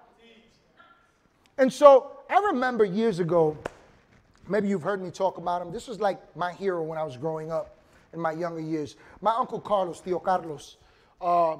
And 1.58 1.72
so 1.72 2.12
I 2.30 2.40
remember 2.40 2.86
years 2.86 3.20
ago, 3.20 3.58
maybe 4.48 4.68
you've 4.68 4.84
heard 4.84 5.02
me 5.02 5.12
talk 5.12 5.38
about 5.38 5.62
him. 5.62 5.72
This 5.72 5.88
was 5.88 6.00
like 6.00 6.20
my 6.36 6.54
hero 6.54 6.84
when 6.84 6.98
I 6.98 7.04
was 7.04 7.18
growing 7.18 7.52
up 7.52 7.77
in 8.14 8.20
my 8.20 8.32
younger 8.32 8.62
years. 8.62 8.96
My 9.22 9.36
uncle 9.36 9.60
Carlos, 9.60 10.02
Tío 10.02 10.22
Carlos, 10.24 10.78
uh, 11.22 11.58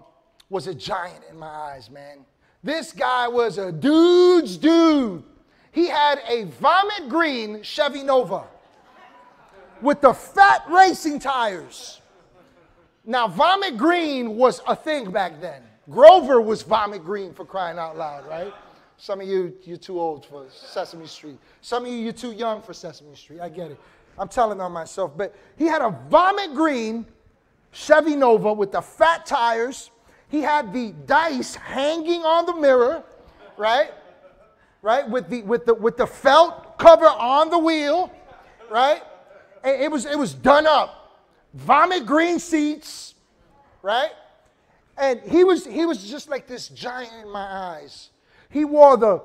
was 0.50 0.68
a 0.68 0.74
giant 0.74 1.24
in 1.30 1.38
my 1.38 1.48
eyes, 1.48 1.90
man. 1.90 2.26
This 2.64 2.92
guy 2.92 3.28
was 3.28 3.58
a 3.58 3.72
dude's 3.72 4.58
dude. 4.58 5.24
He 5.72 5.88
had 5.88 6.20
a 6.28 6.46
vomit 6.46 7.10
green 7.10 7.62
Chevy 7.62 8.04
Nova 8.04 8.44
with 9.82 10.02
the 10.02 10.14
fat 10.14 10.64
racing 10.70 11.20
tires. 11.20 12.02
Now, 13.06 13.28
vomit 13.28 13.78
green 13.78 14.36
was 14.36 14.62
a 14.68 14.76
thing 14.76 15.12
back 15.12 15.40
then. 15.40 15.62
Grover 15.90 16.42
was 16.42 16.62
vomit 16.64 17.06
green 17.06 17.34
for 17.34 17.46
crying 17.46 17.78
out 17.78 17.96
loud, 17.96 18.28
right? 18.28 18.54
Some 18.98 19.22
of 19.22 19.28
you, 19.28 19.56
you're 19.64 19.78
too 19.78 20.00
old 20.00 20.26
for 20.26 20.48
Sesame 20.50 21.06
Street. 21.06 21.38
Some 21.62 21.86
of 21.86 21.92
you, 21.92 21.98
you're 21.98 22.12
too 22.12 22.32
young 22.32 22.62
for 22.62 22.74
Sesame 22.74 23.16
Street. 23.16 23.40
I 23.40 23.48
get 23.48 23.72
it. 23.72 23.80
I'm 24.20 24.28
telling 24.28 24.60
on 24.62 24.72
myself, 24.72 25.12
but 25.16 25.36
he 25.58 25.66
had 25.66 25.82
a 25.82 25.96
vomit 26.10 26.54
green 26.56 27.06
Chevy 27.72 28.16
Nova 28.16 28.54
with 28.54 28.72
the 28.72 28.82
fat 28.82 29.26
tires. 29.26 29.92
He 30.30 30.42
had 30.42 30.74
the 30.74 30.94
dice 31.06 31.56
hanging 31.56 32.24
on 32.24 32.46
the 32.46 32.56
mirror, 32.56 33.04
right? 33.58 33.92
right? 34.82 35.08
With 35.10 35.30
the 35.30 35.44
with 35.44 35.66
the 35.66 35.74
with 35.74 35.98
the 35.98 36.08
felt 36.08 36.78
cover 36.78 37.06
on 37.06 37.50
the 37.50 37.60
wheel, 37.60 38.12
right? 38.70 39.02
And 39.64 39.82
it 39.82 39.92
was 39.92 40.06
it 40.06 40.18
was 40.18 40.34
done 40.34 40.68
up, 40.68 41.22
vomit 41.54 42.06
green 42.06 42.40
seats, 42.40 43.16
right? 43.82 44.12
And 44.98 45.22
he 45.22 45.44
was 45.44 45.66
he 45.66 45.86
was 45.86 46.10
just 46.10 46.30
like 46.30 46.48
this 46.48 46.70
giant 46.70 47.12
in 47.22 47.30
my 47.30 47.46
eyes. 47.46 48.10
He 48.50 48.66
wore 48.66 48.98
the 48.98 49.22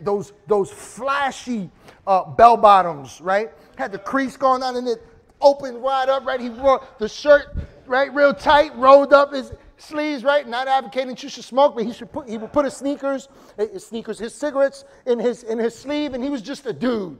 those 0.00 0.32
those 0.46 0.70
flashy 0.70 1.70
uh, 2.06 2.24
bell 2.24 2.56
bottoms, 2.56 3.20
right? 3.20 3.52
Had 3.76 3.92
the 3.92 3.98
crease 3.98 4.36
going 4.36 4.62
on 4.62 4.76
in 4.76 4.86
it, 4.86 5.02
open 5.40 5.80
wide 5.80 6.08
up, 6.08 6.24
right? 6.24 6.40
He 6.40 6.50
wore 6.50 6.84
the 6.98 7.08
shirt, 7.08 7.56
right, 7.86 8.12
real 8.14 8.34
tight, 8.34 8.74
rolled 8.76 9.12
up 9.12 9.32
his 9.32 9.52
sleeves, 9.76 10.24
right? 10.24 10.46
Not 10.46 10.68
advocating 10.68 11.16
you 11.18 11.28
should 11.28 11.44
smoke, 11.44 11.74
but 11.74 11.84
he 11.84 11.92
should 11.92 12.12
put 12.12 12.28
he 12.28 12.38
would 12.38 12.52
put 12.52 12.64
his 12.64 12.76
sneakers, 12.76 13.28
his 13.56 13.86
sneakers, 13.86 14.18
his 14.18 14.34
cigarettes 14.34 14.84
in 15.06 15.18
his 15.18 15.42
in 15.42 15.58
his 15.58 15.76
sleeve, 15.76 16.14
and 16.14 16.22
he 16.22 16.30
was 16.30 16.42
just 16.42 16.66
a 16.66 16.72
dude. 16.72 17.18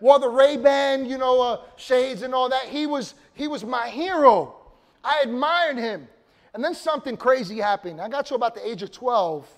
Wore 0.00 0.18
the 0.18 0.28
Ray 0.28 0.56
Ban, 0.56 1.06
you 1.06 1.16
know, 1.16 1.40
uh, 1.40 1.60
shades 1.76 2.22
and 2.22 2.34
all 2.34 2.48
that. 2.48 2.64
He 2.64 2.86
was 2.86 3.14
he 3.34 3.48
was 3.48 3.64
my 3.64 3.88
hero. 3.88 4.56
I 5.04 5.22
admired 5.24 5.78
him. 5.78 6.08
And 6.54 6.62
then 6.62 6.74
something 6.74 7.16
crazy 7.16 7.58
happened. 7.58 8.00
I 8.00 8.08
got 8.08 8.26
to 8.26 8.34
about 8.34 8.54
the 8.54 8.66
age 8.66 8.82
of 8.82 8.92
12, 8.92 9.48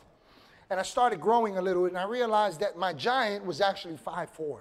and 0.71 0.79
I 0.79 0.85
started 0.85 1.21
growing 1.21 1.59
a 1.59 1.63
little, 1.63 1.87
and 1.87 1.99
I 1.99 2.05
realized 2.05 2.61
that 2.61 2.79
my 2.79 2.93
giant 2.93 3.45
was 3.45 3.61
actually 3.61 3.97
5'4. 3.97 4.61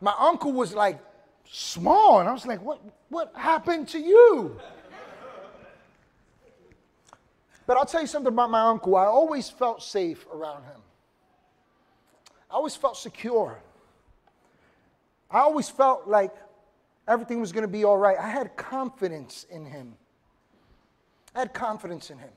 My 0.00 0.14
uncle 0.18 0.52
was 0.52 0.74
like 0.74 0.98
small, 1.44 2.20
and 2.20 2.28
I 2.28 2.32
was 2.32 2.46
like, 2.46 2.62
what, 2.62 2.80
what 3.08 3.32
happened 3.34 3.88
to 3.88 3.98
you? 3.98 4.58
But 7.66 7.76
I'll 7.76 7.86
tell 7.86 8.00
you 8.00 8.06
something 8.06 8.32
about 8.32 8.50
my 8.50 8.60
uncle. 8.60 8.96
I 8.96 9.06
always 9.06 9.50
felt 9.50 9.82
safe 9.82 10.24
around 10.32 10.64
him. 10.64 10.80
I 12.50 12.54
always 12.54 12.76
felt 12.76 12.96
secure. 12.96 13.58
I 15.30 15.40
always 15.40 15.68
felt 15.68 16.06
like 16.06 16.32
everything 17.08 17.40
was 17.40 17.50
going 17.50 17.62
to 17.62 17.68
be 17.68 17.84
all 17.84 17.98
right. 17.98 18.16
I 18.18 18.28
had 18.28 18.56
confidence 18.56 19.46
in 19.50 19.64
him. 19.64 19.94
I 21.34 21.40
had 21.40 21.52
confidence 21.52 22.10
in 22.10 22.18
him. 22.18 22.30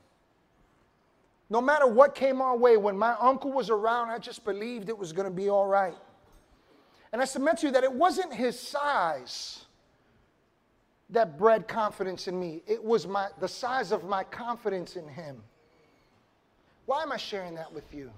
No 1.48 1.60
matter 1.60 1.86
what 1.86 2.14
came 2.14 2.40
our 2.40 2.56
way, 2.56 2.76
when 2.76 2.98
my 2.98 3.16
uncle 3.20 3.52
was 3.52 3.70
around, 3.70 4.10
I 4.10 4.18
just 4.18 4.44
believed 4.44 4.88
it 4.88 4.98
was 4.98 5.12
going 5.12 5.28
to 5.28 5.34
be 5.34 5.48
all 5.48 5.66
right. 5.66 5.94
And 7.12 7.20
I 7.20 7.24
submit 7.24 7.58
to 7.58 7.66
you 7.66 7.72
that 7.72 7.84
it 7.84 7.92
wasn't 7.92 8.32
his 8.32 8.58
size 8.58 9.64
that 11.10 11.36
bred 11.36 11.66
confidence 11.66 12.28
in 12.28 12.38
me. 12.38 12.62
It 12.66 12.82
was 12.82 13.06
my, 13.06 13.28
the 13.40 13.48
size 13.48 13.90
of 13.90 14.04
my 14.04 14.22
confidence 14.22 14.96
in 14.96 15.08
him. 15.08 15.42
Why 16.86 17.02
am 17.02 17.10
I 17.12 17.16
sharing 17.16 17.54
that 17.56 17.72
with 17.72 17.92
you? 17.92 18.10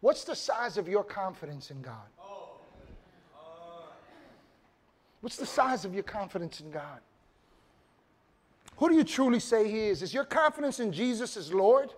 What's 0.00 0.24
the 0.24 0.36
size 0.36 0.76
of 0.78 0.88
your 0.88 1.02
confidence 1.02 1.70
in 1.70 1.82
God? 1.82 2.06
What's 5.20 5.36
the 5.36 5.46
size 5.46 5.84
of 5.84 5.94
your 5.94 6.04
confidence 6.04 6.60
in 6.60 6.70
God? 6.70 7.00
Who 8.76 8.88
do 8.88 8.94
you 8.94 9.02
truly 9.02 9.40
say 9.40 9.68
He 9.68 9.88
is? 9.88 10.02
Is 10.02 10.14
your 10.14 10.24
confidence 10.24 10.78
in 10.78 10.92
Jesus 10.92 11.36
as 11.36 11.52
Lord? 11.52 11.92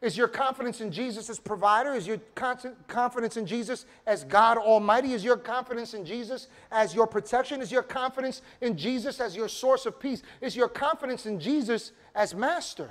Is 0.00 0.16
your 0.16 0.28
confidence 0.28 0.80
in 0.80 0.92
Jesus 0.92 1.28
as 1.28 1.40
provider? 1.40 1.92
Is 1.92 2.06
your 2.06 2.18
confidence 2.86 3.36
in 3.36 3.46
Jesus 3.46 3.84
as 4.06 4.22
God 4.22 4.56
Almighty? 4.56 5.12
Is 5.12 5.24
your 5.24 5.36
confidence 5.36 5.92
in 5.92 6.04
Jesus 6.04 6.46
as 6.70 6.94
your 6.94 7.06
protection? 7.06 7.60
Is 7.60 7.72
your 7.72 7.82
confidence 7.82 8.42
in 8.60 8.76
Jesus 8.76 9.20
as 9.20 9.34
your 9.34 9.48
source 9.48 9.86
of 9.86 9.98
peace? 9.98 10.22
Is 10.40 10.54
your 10.54 10.68
confidence 10.68 11.26
in 11.26 11.40
Jesus 11.40 11.90
as 12.14 12.32
master? 12.32 12.90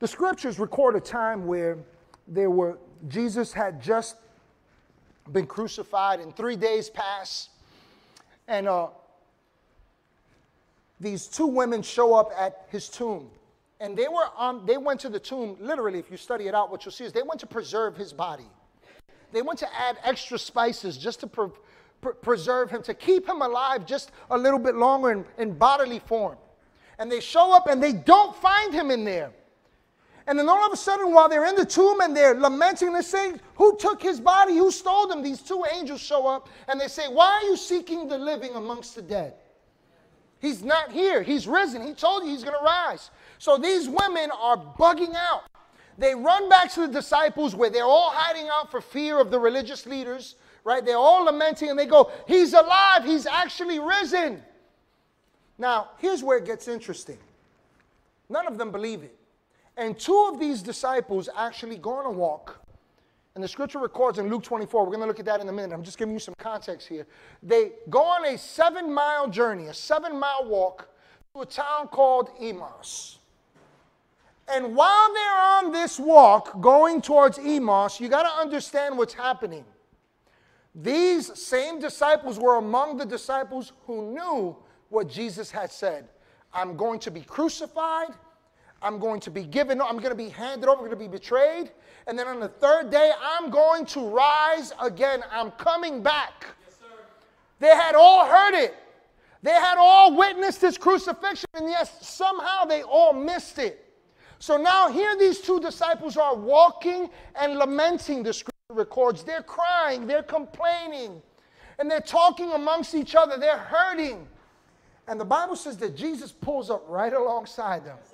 The 0.00 0.08
scriptures 0.08 0.58
record 0.58 0.96
a 0.96 1.00
time 1.00 1.46
where 1.46 1.78
there 2.26 2.50
were 2.50 2.78
Jesus 3.08 3.52
had 3.52 3.80
just 3.80 4.16
been 5.30 5.46
crucified, 5.46 6.20
and 6.20 6.34
three 6.34 6.56
days 6.56 6.90
pass, 6.90 7.50
and 8.48 8.66
uh, 8.66 8.88
these 11.00 11.26
two 11.26 11.46
women 11.46 11.82
show 11.82 12.14
up 12.14 12.32
at 12.36 12.66
his 12.70 12.88
tomb. 12.88 13.30
And 13.80 13.96
they 13.96 14.08
were 14.08 14.28
on, 14.36 14.66
they 14.66 14.76
went 14.76 15.00
to 15.00 15.08
the 15.08 15.20
tomb, 15.20 15.56
literally, 15.60 15.98
if 15.98 16.10
you 16.10 16.16
study 16.16 16.48
it 16.48 16.54
out, 16.54 16.70
what 16.70 16.84
you'll 16.84 16.92
see 16.92 17.04
is 17.04 17.12
they 17.12 17.22
went 17.22 17.40
to 17.40 17.46
preserve 17.46 17.96
his 17.96 18.12
body. 18.12 18.46
They 19.32 19.42
went 19.42 19.58
to 19.60 19.68
add 19.78 19.98
extra 20.02 20.38
spices 20.38 20.96
just 20.98 21.20
to 21.20 21.26
pre- 21.26 21.48
pre- 22.00 22.14
preserve 22.14 22.70
him, 22.70 22.82
to 22.82 22.94
keep 22.94 23.28
him 23.28 23.42
alive 23.42 23.86
just 23.86 24.10
a 24.30 24.38
little 24.38 24.58
bit 24.58 24.74
longer 24.74 25.12
in, 25.12 25.24
in 25.36 25.52
bodily 25.56 26.00
form. 26.00 26.36
And 26.98 27.12
they 27.12 27.20
show 27.20 27.52
up 27.52 27.68
and 27.68 27.80
they 27.80 27.92
don't 27.92 28.34
find 28.34 28.74
him 28.74 28.90
in 28.90 29.04
there. 29.04 29.30
And 30.26 30.38
then 30.38 30.48
all 30.48 30.66
of 30.66 30.72
a 30.72 30.76
sudden, 30.76 31.14
while 31.14 31.28
they're 31.28 31.46
in 31.46 31.54
the 31.54 31.64
tomb 31.64 32.00
and 32.00 32.14
they're 32.14 32.34
lamenting, 32.34 32.92
they 32.92 33.00
say, 33.00 33.32
Who 33.54 33.76
took 33.78 34.02
his 34.02 34.20
body? 34.20 34.56
Who 34.56 34.70
stole 34.70 35.10
him? 35.10 35.22
These 35.22 35.40
two 35.40 35.64
angels 35.72 36.02
show 36.02 36.26
up 36.26 36.48
and 36.66 36.78
they 36.78 36.88
say, 36.88 37.08
Why 37.08 37.40
are 37.40 37.42
you 37.48 37.56
seeking 37.56 38.08
the 38.08 38.18
living 38.18 38.54
amongst 38.54 38.94
the 38.94 39.02
dead? 39.02 39.34
He's 40.40 40.62
not 40.62 40.92
here. 40.92 41.22
He's 41.22 41.46
risen. 41.46 41.86
He 41.86 41.94
told 41.94 42.24
you 42.24 42.30
he's 42.30 42.44
going 42.44 42.56
to 42.58 42.64
rise. 42.64 43.10
So 43.38 43.56
these 43.56 43.88
women 43.88 44.30
are 44.30 44.56
bugging 44.56 45.14
out. 45.14 45.44
They 45.98 46.14
run 46.14 46.48
back 46.48 46.72
to 46.74 46.82
the 46.82 46.92
disciples 46.92 47.56
where 47.56 47.70
they're 47.70 47.84
all 47.84 48.10
hiding 48.10 48.48
out 48.48 48.70
for 48.70 48.80
fear 48.80 49.20
of 49.20 49.32
the 49.32 49.38
religious 49.38 49.84
leaders, 49.84 50.36
right? 50.62 50.84
They're 50.84 50.96
all 50.96 51.24
lamenting 51.24 51.70
and 51.70 51.78
they 51.78 51.86
go, 51.86 52.12
He's 52.28 52.52
alive. 52.52 53.04
He's 53.04 53.26
actually 53.26 53.80
risen. 53.80 54.42
Now, 55.58 55.90
here's 55.98 56.22
where 56.22 56.38
it 56.38 56.44
gets 56.44 56.68
interesting. 56.68 57.18
None 58.28 58.46
of 58.46 58.58
them 58.58 58.70
believe 58.70 59.02
it. 59.02 59.16
And 59.76 59.98
two 59.98 60.30
of 60.32 60.38
these 60.38 60.62
disciples 60.62 61.28
actually 61.36 61.78
go 61.78 61.94
on 61.94 62.06
a 62.06 62.10
walk. 62.10 62.60
And 63.38 63.44
the 63.44 63.48
scripture 63.48 63.78
records 63.78 64.18
in 64.18 64.28
Luke 64.28 64.42
24, 64.42 64.82
we're 64.82 64.90
going 64.90 65.00
to 65.02 65.06
look 65.06 65.20
at 65.20 65.26
that 65.26 65.40
in 65.40 65.48
a 65.48 65.52
minute. 65.52 65.72
I'm 65.72 65.84
just 65.84 65.96
giving 65.96 66.12
you 66.12 66.18
some 66.18 66.34
context 66.38 66.88
here. 66.88 67.06
They 67.40 67.70
go 67.88 68.02
on 68.02 68.24
a 68.26 68.36
seven 68.36 68.92
mile 68.92 69.28
journey, 69.28 69.66
a 69.66 69.74
seven 69.74 70.18
mile 70.18 70.44
walk 70.44 70.88
to 71.32 71.42
a 71.42 71.46
town 71.46 71.86
called 71.86 72.30
Emmaus. 72.40 73.20
And 74.52 74.74
while 74.74 75.14
they're 75.14 75.40
on 75.40 75.70
this 75.70 76.00
walk 76.00 76.60
going 76.60 77.00
towards 77.00 77.38
Emmaus, 77.38 78.00
you 78.00 78.08
got 78.08 78.24
to 78.24 78.42
understand 78.42 78.98
what's 78.98 79.14
happening. 79.14 79.64
These 80.74 81.38
same 81.38 81.78
disciples 81.78 82.40
were 82.40 82.56
among 82.56 82.96
the 82.96 83.06
disciples 83.06 83.70
who 83.86 84.14
knew 84.14 84.56
what 84.88 85.08
Jesus 85.08 85.48
had 85.48 85.70
said 85.70 86.08
I'm 86.52 86.76
going 86.76 86.98
to 86.98 87.12
be 87.12 87.20
crucified 87.20 88.08
I'm 88.82 88.98
going 88.98 89.20
to 89.20 89.30
be 89.30 89.44
given, 89.44 89.80
I'm 89.80 89.98
going 89.98 90.10
to 90.10 90.14
be 90.14 90.28
handed 90.28 90.68
over, 90.68 90.78
I'm 90.80 90.86
going 90.86 90.90
to 90.90 90.96
be 90.96 91.08
betrayed. 91.08 91.72
And 92.06 92.18
then 92.18 92.28
on 92.28 92.40
the 92.40 92.48
third 92.48 92.90
day, 92.90 93.12
I'm 93.20 93.50
going 93.50 93.84
to 93.86 94.08
rise 94.08 94.72
again. 94.80 95.22
I'm 95.30 95.50
coming 95.52 96.02
back. 96.02 96.46
Yes, 96.64 96.78
they 97.58 97.68
had 97.68 97.94
all 97.94 98.26
heard 98.26 98.54
it. 98.54 98.74
They 99.42 99.52
had 99.52 99.76
all 99.78 100.16
witnessed 100.16 100.60
his 100.60 100.76
crucifixion, 100.78 101.48
and 101.54 101.68
yes, 101.68 102.06
somehow 102.06 102.64
they 102.64 102.82
all 102.82 103.12
missed 103.12 103.58
it. 103.58 103.84
So 104.40 104.56
now 104.56 104.90
here 104.90 105.16
these 105.16 105.40
two 105.40 105.60
disciples 105.60 106.16
are 106.16 106.34
walking 106.34 107.10
and 107.40 107.56
lamenting, 107.56 108.22
the 108.22 108.32
scripture 108.32 108.54
records. 108.70 109.22
They're 109.22 109.42
crying, 109.42 110.06
they're 110.06 110.22
complaining, 110.22 111.20
and 111.78 111.90
they're 111.90 112.00
talking 112.00 112.52
amongst 112.52 112.94
each 112.94 113.14
other, 113.14 113.36
they're 113.36 113.58
hurting. 113.58 114.26
And 115.06 115.20
the 115.20 115.24
Bible 115.24 115.56
says 115.56 115.76
that 115.78 115.96
Jesus 115.96 116.32
pulls 116.32 116.70
up 116.70 116.84
right 116.88 117.12
alongside 117.12 117.84
them. 117.84 117.96
Yes, 118.00 118.12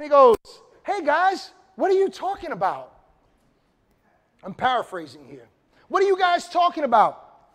and 0.00 0.04
he 0.06 0.08
goes, 0.08 0.36
Hey 0.82 1.04
guys, 1.04 1.50
what 1.76 1.90
are 1.90 1.94
you 1.94 2.08
talking 2.08 2.52
about? 2.52 2.94
I'm 4.42 4.54
paraphrasing 4.54 5.26
here. 5.28 5.46
What 5.88 6.02
are 6.02 6.06
you 6.06 6.16
guys 6.16 6.48
talking 6.48 6.84
about? 6.84 7.50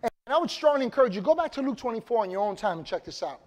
And 0.00 0.12
I 0.28 0.38
would 0.38 0.48
strongly 0.48 0.84
encourage 0.84 1.16
you, 1.16 1.22
go 1.22 1.34
back 1.34 1.50
to 1.52 1.60
Luke 1.60 1.76
24 1.76 2.22
on 2.22 2.30
your 2.30 2.40
own 2.40 2.54
time 2.54 2.78
and 2.78 2.86
check 2.86 3.04
this 3.04 3.20
out. 3.24 3.40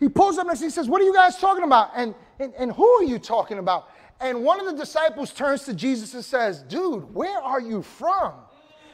He 0.00 0.08
pulls 0.08 0.38
up 0.38 0.48
and 0.48 0.58
he 0.58 0.70
says, 0.70 0.88
What 0.88 1.00
are 1.02 1.04
you 1.04 1.14
guys 1.14 1.38
talking 1.38 1.62
about? 1.62 1.92
And, 1.94 2.16
and, 2.40 2.52
and 2.58 2.72
who 2.72 2.84
are 2.94 3.04
you 3.04 3.20
talking 3.20 3.58
about? 3.58 3.90
And 4.20 4.42
one 4.42 4.58
of 4.58 4.66
the 4.66 4.72
disciples 4.72 5.32
turns 5.32 5.62
to 5.66 5.72
Jesus 5.74 6.14
and 6.14 6.24
says, 6.24 6.62
Dude, 6.62 7.14
where 7.14 7.40
are 7.40 7.60
you 7.60 7.82
from? 7.82 8.32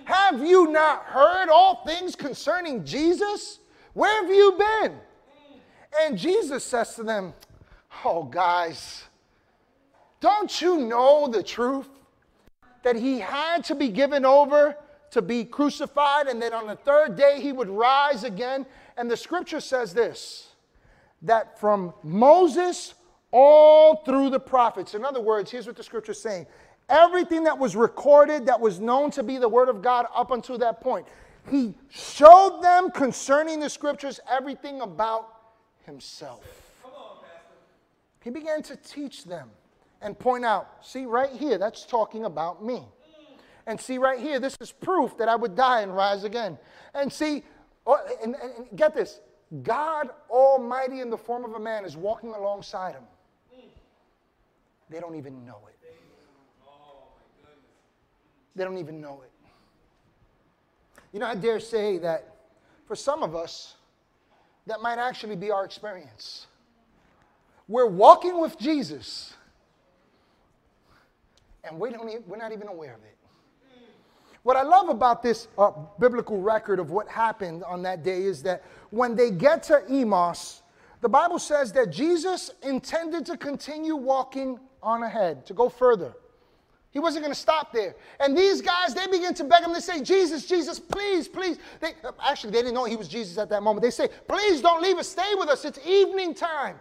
Have 0.05 0.47
you 0.47 0.71
not 0.71 1.05
heard 1.05 1.49
all 1.49 1.87
things 1.87 2.15
concerning 2.15 2.85
Jesus? 2.85 3.61
Where 3.95 4.23
have 4.23 4.31
you 4.31 4.59
been? 4.59 4.93
And 6.03 6.19
Jesus 6.19 6.65
says 6.65 6.95
to 6.97 7.03
them, 7.03 7.33
Oh, 8.05 8.25
guys, 8.25 9.05
don't 10.21 10.61
you 10.61 10.79
know 10.79 11.29
the 11.29 11.43
truth? 11.43 11.89
That 12.83 12.97
he 12.97 13.19
had 13.19 13.65
to 13.65 13.75
be 13.75 13.89
given 13.89 14.25
over 14.25 14.77
to 15.11 15.23
be 15.23 15.45
crucified, 15.45 16.27
and 16.27 16.41
that 16.43 16.53
on 16.53 16.67
the 16.67 16.77
third 16.77 17.17
day 17.17 17.41
he 17.41 17.53
would 17.53 17.69
rise 17.69 18.23
again. 18.25 18.67
And 18.97 19.11
the 19.11 19.17
scripture 19.17 19.61
says 19.61 19.95
this 19.95 20.49
that 21.23 21.59
from 21.59 21.95
Moses 22.03 22.95
all 23.33 23.97
through 24.05 24.31
the 24.31 24.39
prophets, 24.39 24.95
in 24.95 25.05
other 25.05 25.21
words, 25.21 25.51
here's 25.51 25.67
what 25.67 25.77
the 25.77 25.83
scripture 25.83 26.13
is 26.13 26.21
saying 26.21 26.47
everything 26.89 27.45
that 27.45 27.59
was 27.59 27.75
recorded 27.75 28.47
that 28.47 28.61
was 28.61 28.79
known 28.79 29.11
to 29.11 29.23
be 29.23 29.39
the 29.39 29.49
word 29.49 29.69
of 29.69 29.83
God 29.83 30.07
up 30.15 30.31
until 30.31 30.59
that 30.59 30.81
point, 30.81 31.07
he 31.51 31.75
showed 31.89 32.61
them 32.63 32.91
concerning 32.91 33.61
the 33.61 33.71
scriptures 33.71 34.21
everything 34.31 34.81
about 34.81 35.29
himself. 35.85 36.66
He 38.27 38.31
began 38.31 38.61
to 38.65 38.75
teach 38.75 39.23
them 39.23 39.49
and 40.03 40.19
point 40.19 40.45
out 40.45 40.85
see, 40.85 41.07
right 41.07 41.31
here, 41.31 41.59
that's 41.59 41.87
talking 41.87 42.25
about 42.25 42.61
me. 42.61 42.83
And 43.69 43.81
see, 43.81 43.99
right 43.99 44.19
here, 44.19 44.41
this 44.41 44.57
is 44.61 44.73
proof 44.73 45.17
that 45.19 45.29
I 45.29 45.37
would 45.37 45.55
die 45.55 45.83
and 45.83 45.95
rise 45.95 46.25
again. 46.25 46.59
And 46.93 47.13
see, 47.13 47.45
oh, 47.87 48.05
and, 48.25 48.35
and, 48.35 48.53
and 48.53 48.77
get 48.77 48.97
this 48.97 49.21
God 49.63 50.11
Almighty 50.29 51.03
in 51.03 51.09
the 51.09 51.17
form 51.17 51.45
of 51.45 51.53
a 51.53 51.61
man 51.61 51.85
is 51.85 51.97
walking 51.97 52.31
alongside 52.31 52.97
him. 52.97 53.05
They 54.91 54.99
don't 54.99 55.15
even 55.15 55.47
know 55.47 55.61
it. 55.69 55.79
They 58.57 58.65
don't 58.65 58.79
even 58.79 59.01
know 59.01 59.23
it. 59.23 59.31
You 61.13 61.21
know, 61.21 61.27
I 61.27 61.37
dare 61.37 61.61
say 61.61 61.99
that 61.99 62.35
for 62.87 62.97
some 62.97 63.23
of 63.23 63.37
us, 63.37 63.77
that 64.67 64.83
might 64.83 64.99
actually 64.99 65.37
be 65.37 65.53
our 65.53 65.65
experience. 65.65 66.49
We're 67.69 67.87
walking 67.87 68.41
with 68.41 68.59
Jesus, 68.59 69.35
and 71.65 71.81
we 71.81 71.91
don't 71.91 72.09
even, 72.09 72.23
we're 72.27 72.37
not 72.37 72.53
even 72.53 72.69
aware 72.69 72.95
of 72.95 73.03
it. 73.03 73.17
What 74.45 74.57
I 74.57 74.63
love 74.63 74.89
about 74.89 75.25
this 75.25 75.49
uh, 75.59 75.73
biblical 75.99 76.41
record 76.41 76.79
of 76.79 76.93
what 76.93 77.09
happened 77.09 77.65
on 77.65 77.83
that 77.83 78.05
day 78.05 78.23
is 78.23 78.45
that 78.45 78.63
when 78.91 79.17
they 79.17 79.33
get 79.33 79.65
to 79.65 79.83
Emmaus, 79.91 80.63
the 81.01 81.09
Bible 81.09 81.41
says 81.41 81.73
that 81.73 81.91
Jesus 81.91 82.53
intended 82.63 83.27
to 83.27 83.37
continue 83.37 83.97
walking 83.97 84.61
on 84.85 85.03
ahead, 85.03 85.45
to 85.47 85.55
go 85.55 85.69
further. 85.69 86.15
He 86.93 87.01
wasn't 87.01 87.25
going 87.25 87.35
to 87.35 87.39
stop 87.39 87.73
there. 87.73 87.97
And 88.21 88.39
these 88.39 88.63
guys, 88.63 88.95
they 88.95 89.07
begin 89.09 89.35
to 89.35 89.45
beg 89.45 89.65
him. 89.65 89.73
They 89.73 89.81
say, 89.81 90.01
Jesus, 90.01 90.47
Jesus, 90.47 90.79
please, 90.79 91.27
please. 91.27 91.59
They, 91.81 91.95
actually, 92.25 92.53
they 92.53 92.61
didn't 92.61 92.75
know 92.75 92.85
he 92.85 92.97
was 92.97 93.09
Jesus 93.09 93.37
at 93.39 93.51
that 93.51 93.63
moment. 93.65 93.83
They 93.83 93.91
say, 93.91 94.09
please 94.29 94.63
don't 94.63 94.81
leave 94.81 94.97
us. 94.97 95.09
Stay 95.09 95.35
with 95.35 95.49
us. 95.49 95.65
It's 95.65 95.85
evening 95.85 96.35
time. 96.35 96.77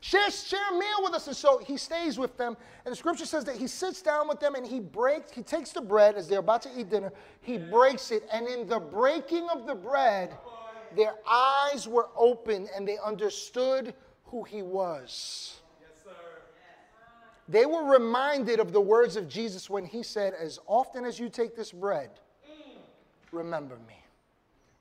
Share, 0.00 0.30
share 0.30 0.60
a 0.70 0.78
meal 0.78 1.02
with 1.02 1.14
us. 1.14 1.26
And 1.26 1.36
so 1.36 1.58
he 1.58 1.76
stays 1.76 2.18
with 2.18 2.36
them. 2.36 2.56
And 2.84 2.92
the 2.92 2.96
scripture 2.96 3.26
says 3.26 3.44
that 3.44 3.56
he 3.56 3.66
sits 3.66 4.02
down 4.02 4.28
with 4.28 4.40
them 4.40 4.54
and 4.54 4.66
he 4.66 4.80
breaks, 4.80 5.30
he 5.30 5.42
takes 5.42 5.72
the 5.72 5.80
bread 5.80 6.16
as 6.16 6.28
they're 6.28 6.40
about 6.40 6.62
to 6.62 6.70
eat 6.76 6.90
dinner. 6.90 7.12
He 7.40 7.58
breaks 7.58 8.10
it. 8.10 8.26
And 8.32 8.46
in 8.46 8.68
the 8.68 8.78
breaking 8.78 9.48
of 9.52 9.66
the 9.66 9.74
bread, 9.74 10.36
their 10.94 11.14
eyes 11.28 11.88
were 11.88 12.08
open 12.16 12.68
and 12.74 12.86
they 12.86 12.98
understood 13.04 13.94
who 14.24 14.44
he 14.44 14.62
was 14.62 15.60
they 17.48 17.66
were 17.66 17.84
reminded 17.84 18.58
of 18.58 18.72
the 18.72 18.80
words 18.80 19.16
of 19.16 19.28
Jesus 19.28 19.70
when 19.70 19.84
he 19.84 20.02
said, 20.02 20.34
As 20.34 20.58
often 20.66 21.04
as 21.04 21.18
you 21.18 21.28
take 21.28 21.54
this 21.54 21.70
bread, 21.70 22.10
remember 23.30 23.76
me. 23.86 24.02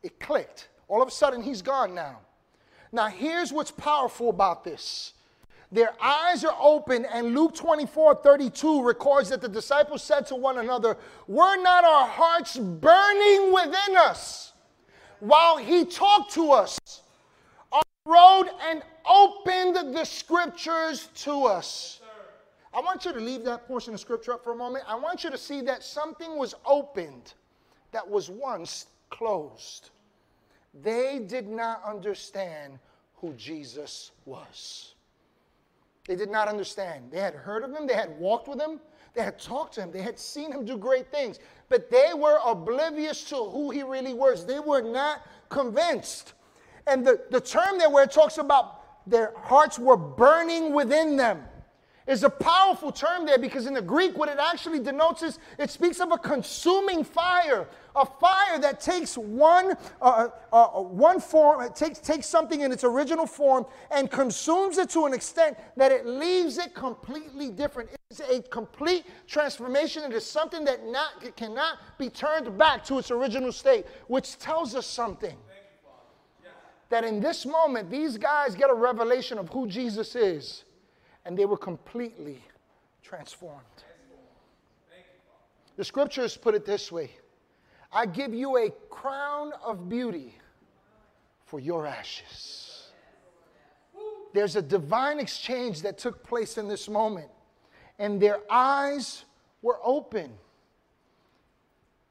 It 0.01 0.19
clicked. 0.19 0.69
All 0.87 1.01
of 1.01 1.07
a 1.07 1.11
sudden, 1.11 1.41
he's 1.41 1.61
gone 1.61 1.93
now. 1.93 2.19
Now, 2.95 3.07
here's 3.07 3.51
what's 3.51 3.71
powerful 3.71 4.29
about 4.29 4.63
this. 4.63 5.11
Their 5.69 5.93
eyes 6.01 6.45
are 6.45 6.55
open, 6.57 7.03
and 7.03 7.35
Luke 7.35 7.53
24 7.53 8.21
32 8.23 8.83
records 8.83 9.27
that 9.29 9.41
the 9.41 9.49
disciples 9.49 10.01
said 10.01 10.25
to 10.27 10.35
one 10.35 10.59
another, 10.59 10.95
Were 11.27 11.61
not 11.61 11.83
our 11.83 12.07
hearts 12.07 12.55
burning 12.55 13.51
within 13.51 13.97
us 13.97 14.53
while 15.19 15.57
he 15.57 15.83
talked 15.83 16.31
to 16.35 16.51
us 16.53 16.79
on 17.73 17.83
the 18.05 18.11
road 18.11 18.45
and 18.69 18.81
opened 19.05 19.93
the 19.93 20.05
scriptures 20.05 21.09
to 21.15 21.43
us? 21.43 21.99
I 22.73 22.79
want 22.79 23.03
you 23.03 23.11
to 23.11 23.19
leave 23.19 23.43
that 23.43 23.67
portion 23.67 23.93
of 23.93 23.99
scripture 23.99 24.31
up 24.31 24.41
for 24.41 24.53
a 24.53 24.55
moment. 24.55 24.85
I 24.87 24.95
want 24.95 25.25
you 25.25 25.31
to 25.31 25.37
see 25.37 25.59
that 25.63 25.83
something 25.83 26.37
was 26.37 26.55
opened 26.65 27.33
that 27.91 28.09
was 28.09 28.29
once 28.29 28.85
closed. 29.09 29.89
They 30.83 31.19
did 31.19 31.47
not 31.47 31.83
understand 31.85 32.79
who 33.15 33.33
Jesus 33.33 34.11
was. 34.25 34.95
They 36.07 36.15
did 36.15 36.29
not 36.29 36.47
understand. 36.47 37.11
They 37.11 37.19
had 37.19 37.33
heard 37.33 37.63
of 37.63 37.71
him, 37.73 37.87
they 37.87 37.93
had 37.93 38.17
walked 38.19 38.47
with 38.47 38.59
him, 38.59 38.79
they 39.13 39.23
had 39.23 39.39
talked 39.39 39.75
to 39.75 39.81
him, 39.81 39.91
they 39.91 40.01
had 40.01 40.19
seen 40.19 40.51
him 40.51 40.65
do 40.65 40.77
great 40.77 41.09
things, 41.11 41.39
but 41.69 41.89
they 41.89 42.11
were 42.13 42.39
oblivious 42.45 43.23
to 43.29 43.35
who 43.35 43.71
he 43.71 43.83
really 43.83 44.13
was. 44.13 44.45
They 44.45 44.59
were 44.59 44.81
not 44.81 45.25
convinced. 45.49 46.33
And 46.87 47.05
the, 47.05 47.21
the 47.31 47.41
term 47.41 47.79
there 47.79 47.89
where 47.89 48.03
it 48.03 48.11
talks 48.11 48.37
about 48.37 49.09
their 49.09 49.33
hearts 49.37 49.79
were 49.79 49.97
burning 49.97 50.73
within 50.73 51.15
them 51.15 51.43
is 52.07 52.23
a 52.23 52.29
powerful 52.29 52.91
term 52.91 53.25
there 53.25 53.39
because 53.39 53.65
in 53.65 53.73
the 53.73 53.81
Greek, 53.81 54.17
what 54.17 54.29
it 54.29 54.37
actually 54.39 54.79
denotes 54.79 55.23
is 55.23 55.39
it 55.57 55.71
speaks 55.71 55.99
of 55.99 56.11
a 56.11 56.17
consuming 56.17 57.03
fire, 57.03 57.67
a 57.95 58.05
fire 58.05 58.59
that 58.59 58.79
takes 58.79 59.17
one, 59.17 59.73
uh, 60.01 60.27
uh, 60.53 60.55
uh, 60.55 60.81
one 60.81 61.19
form, 61.19 61.67
takes, 61.73 61.99
takes 61.99 62.27
something 62.27 62.61
in 62.61 62.71
its 62.71 62.83
original 62.83 63.25
form 63.25 63.65
and 63.89 64.11
consumes 64.11 64.77
it 64.77 64.89
to 64.91 65.05
an 65.05 65.13
extent 65.13 65.57
that 65.77 65.91
it 65.91 66.05
leaves 66.05 66.59
it 66.59 66.75
completely 66.75 67.49
different. 67.49 67.89
It's 68.11 68.19
a 68.19 68.41
complete 68.43 69.05
transformation. 69.25 70.03
It 70.03 70.13
is 70.13 70.25
something 70.25 70.63
that 70.65 70.85
not, 70.85 71.35
cannot 71.35 71.79
be 71.97 72.09
turned 72.09 72.55
back 72.55 72.83
to 72.85 72.99
its 72.99 73.09
original 73.09 73.51
state, 73.51 73.85
which 74.07 74.37
tells 74.37 74.75
us 74.75 74.85
something. 74.85 75.35
That 76.89 77.03
in 77.03 77.19
this 77.19 77.47
moment, 77.47 77.89
these 77.89 78.15
guys 78.15 78.53
get 78.53 78.69
a 78.69 78.73
revelation 78.73 79.39
of 79.39 79.49
who 79.49 79.65
Jesus 79.65 80.15
is 80.15 80.65
and 81.25 81.37
they 81.37 81.45
were 81.45 81.57
completely 81.57 82.41
transformed. 83.01 83.61
The 85.75 85.83
scriptures 85.83 86.37
put 86.37 86.55
it 86.55 86.65
this 86.65 86.91
way 86.91 87.11
I 87.91 88.05
give 88.05 88.33
you 88.33 88.57
a 88.57 88.71
crown 88.89 89.53
of 89.63 89.89
beauty 89.89 90.35
for 91.45 91.59
your 91.59 91.87
ashes. 91.87 92.91
There's 94.33 94.57
a 94.57 94.61
divine 94.61 95.19
exchange 95.19 95.81
that 95.83 95.97
took 95.97 96.21
place 96.23 96.57
in 96.57 96.67
this 96.67 96.89
moment, 96.89 97.29
and 97.99 98.21
their 98.21 98.39
eyes 98.49 99.23
were 99.61 99.79
open. 99.81 100.33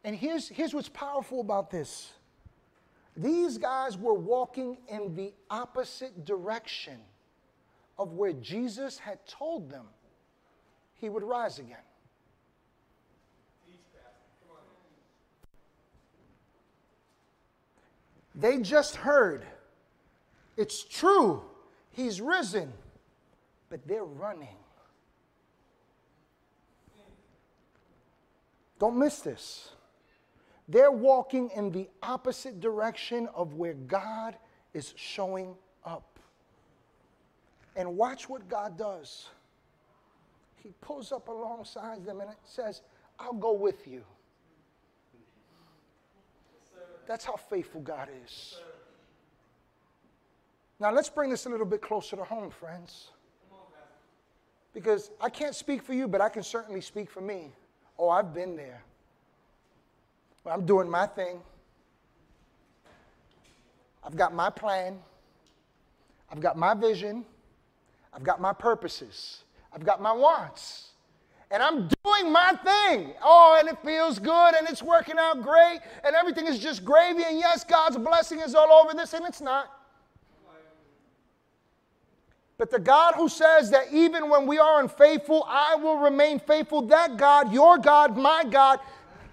And 0.05 0.17
here's, 0.17 0.49
here's 0.49 0.73
what's 0.73 0.89
powerful 0.89 1.41
about 1.41 1.71
this 1.71 2.13
these 3.17 3.59
guys 3.59 3.97
were 3.97 4.15
walking 4.15 4.79
in 4.89 5.15
the 5.15 5.33
opposite 5.49 6.25
direction 6.25 6.99
of 7.99 8.13
where 8.13 8.33
Jesus 8.33 8.99
had 8.99 9.27
told 9.27 9.71
them 9.71 9.87
he 10.95 11.09
would 11.09 11.23
rise 11.23 11.59
again. 11.59 11.77
They 18.35 18.59
just 18.59 18.97
heard, 18.97 19.47
it's 20.57 20.83
true, 20.83 21.43
he's 21.91 22.21
risen, 22.21 22.73
but 23.69 23.87
they're 23.87 24.05
running. 24.05 24.57
Don't 28.81 28.99
miss 28.99 29.21
this. 29.21 29.71
They're 30.69 30.91
walking 30.91 31.51
in 31.55 31.71
the 31.71 31.89
opposite 32.03 32.61
direction 32.61 33.29
of 33.35 33.55
where 33.55 33.75
God 33.75 34.37
is 34.73 34.95
showing. 34.97 35.55
And 37.77 37.97
watch 37.97 38.29
what 38.29 38.49
God 38.49 38.79
does. 38.79 39.27
He 40.63 40.73
pulls 40.81 41.13
up 41.13 41.29
alongside 41.29 42.05
them 42.05 42.21
and 42.21 42.31
says, 42.45 42.83
I'll 43.19 43.33
go 43.33 43.53
with 43.53 43.87
you. 43.87 44.03
That's 47.07 47.25
how 47.25 47.37
faithful 47.37 47.81
God 47.83 48.09
is. 48.25 48.59
Now, 50.81 50.91
let's 50.91 51.09
bring 51.09 51.31
this 51.31 51.47
a 51.47 51.49
little 51.49 51.67
bit 51.67 51.83
closer 51.83 52.17
to 52.17 52.25
home, 52.25 52.51
friends. 52.51 53.11
Because 54.73 55.11
I 55.21 55.29
can't 55.29 55.55
speak 55.55 55.83
for 55.83 55.95
you, 55.95 56.09
but 56.09 56.21
I 56.21 56.29
can 56.29 56.43
certainly 56.43 56.81
speak 56.81 57.11
for 57.11 57.21
me. 57.21 57.53
Oh, 57.99 58.09
I've 58.09 58.35
been 58.35 58.57
there. 58.57 58.83
I'm 60.47 60.67
doing 60.67 60.91
my 60.91 61.07
thing. 61.07 61.41
I've 64.03 64.17
got 64.17 64.35
my 64.35 64.51
plan. 64.51 64.99
I've 66.31 66.41
got 66.41 66.59
my 66.59 66.75
vision. 66.75 67.25
I've 68.15 68.23
got 68.23 68.41
my 68.41 68.53
purposes, 68.53 69.43
I've 69.73 69.85
got 69.85 70.01
my 70.01 70.13
wants. 70.13 70.91
And 71.51 71.63
I'm 71.63 71.89
doing 72.03 72.33
my 72.33 72.59
thing. 72.65 73.13
Oh, 73.23 73.57
and 73.61 73.69
it 73.69 73.79
feels 73.85 74.19
good 74.19 74.55
and 74.57 74.69
it's 74.69 74.83
working 74.83 75.17
out 75.19 75.41
great 75.43 75.79
and 76.03 76.17
everything 76.17 76.49
is 76.49 76.59
just 76.59 76.85
gravy. 76.85 77.23
And 77.23 77.39
yes, 77.39 77.63
God's 77.63 77.97
blessing 77.97 78.41
is 78.41 78.57
all 78.57 78.73
over 78.73 78.93
this, 78.93 79.13
and 79.13 79.25
it's 79.25 79.41
not. 79.41 79.71
But 82.57 82.71
the 82.71 82.79
God 82.79 83.15
who 83.15 83.29
says 83.29 83.71
that 83.71 83.93
even 83.93 84.31
when 84.31 84.47
we 84.47 84.59
are 84.59 84.81
unfaithful, 84.81 85.45
I 85.49 85.75
will 85.75 85.99
remain 85.99 86.39
faithful, 86.39 86.83
that 86.83 87.17
God, 87.17 87.53
your 87.53 87.79
God, 87.79 88.17
my 88.17 88.45
God, 88.49 88.79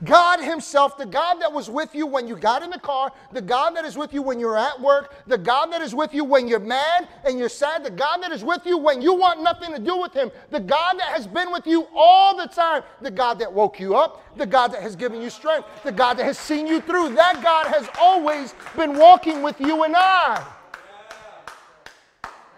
God 0.03 0.39
Himself, 0.39 0.97
the 0.97 1.05
God 1.05 1.35
that 1.41 1.51
was 1.51 1.69
with 1.69 1.93
you 1.93 2.07
when 2.07 2.27
you 2.27 2.35
got 2.35 2.63
in 2.63 2.69
the 2.69 2.79
car, 2.79 3.11
the 3.31 3.41
God 3.41 3.75
that 3.75 3.85
is 3.85 3.95
with 3.95 4.13
you 4.13 4.21
when 4.21 4.39
you're 4.39 4.57
at 4.57 4.79
work, 4.81 5.13
the 5.27 5.37
God 5.37 5.67
that 5.67 5.81
is 5.81 5.93
with 5.93 6.13
you 6.13 6.23
when 6.23 6.47
you're 6.47 6.59
mad 6.59 7.07
and 7.23 7.37
you're 7.37 7.49
sad, 7.49 7.83
the 7.83 7.91
God 7.91 8.17
that 8.23 8.31
is 8.31 8.43
with 8.43 8.65
you 8.65 8.77
when 8.77 9.01
you 9.01 9.13
want 9.13 9.43
nothing 9.43 9.73
to 9.73 9.79
do 9.79 9.97
with 9.97 10.13
Him, 10.13 10.31
the 10.49 10.59
God 10.59 10.93
that 10.97 11.09
has 11.15 11.27
been 11.27 11.51
with 11.51 11.67
you 11.67 11.87
all 11.95 12.35
the 12.35 12.47
time, 12.47 12.83
the 13.01 13.11
God 13.11 13.37
that 13.39 13.51
woke 13.51 13.79
you 13.79 13.95
up, 13.95 14.37
the 14.37 14.45
God 14.45 14.69
that 14.69 14.81
has 14.81 14.95
given 14.95 15.21
you 15.21 15.29
strength, 15.29 15.67
the 15.83 15.91
God 15.91 16.15
that 16.17 16.25
has 16.25 16.37
seen 16.37 16.65
you 16.65 16.81
through. 16.81 17.13
That 17.15 17.41
God 17.43 17.67
has 17.67 17.87
always 17.99 18.55
been 18.75 18.97
walking 18.97 19.43
with 19.43 19.59
you 19.59 19.83
and 19.83 19.95
I. 19.95 20.43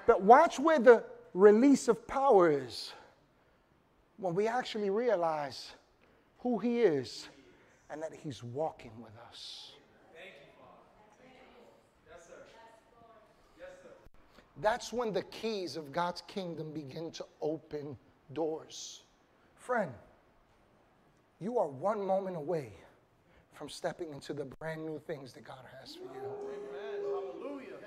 But 0.06 0.22
watch 0.22 0.60
where 0.60 0.80
the 0.80 1.04
release 1.34 1.88
of 1.88 2.08
power 2.08 2.52
is 2.52 2.94
when 4.18 4.36
we 4.36 4.48
actually 4.48 4.90
realize 4.90 5.72
who 6.40 6.60
He 6.60 6.82
is 6.82 7.30
and 7.94 8.02
that 8.02 8.12
He's 8.12 8.44
walking 8.44 8.92
with 9.00 9.14
us. 9.30 9.74
thank 10.16 10.34
you 10.42 10.52
for 10.58 10.66
That's 14.62 14.92
when 14.92 15.14
the 15.14 15.22
keys 15.24 15.78
of 15.78 15.92
God's 15.92 16.24
kingdom 16.28 16.74
begin 16.74 17.12
to 17.12 17.26
open 17.40 17.96
doors. 18.34 19.04
Friend, 19.56 19.92
you 21.40 21.60
are 21.60 21.68
one 21.68 22.04
moment 22.04 22.36
away 22.36 22.74
from 23.54 23.70
stepping 23.70 24.12
into 24.12 24.34
the 24.34 24.46
brand 24.46 24.84
new 24.84 25.00
things 25.06 25.32
that 25.34 25.44
God 25.44 25.64
has 25.80 25.94
for 25.94 26.02
you. 26.02 26.10
Amen. 26.20 27.00
Hallelujah. 27.04 27.78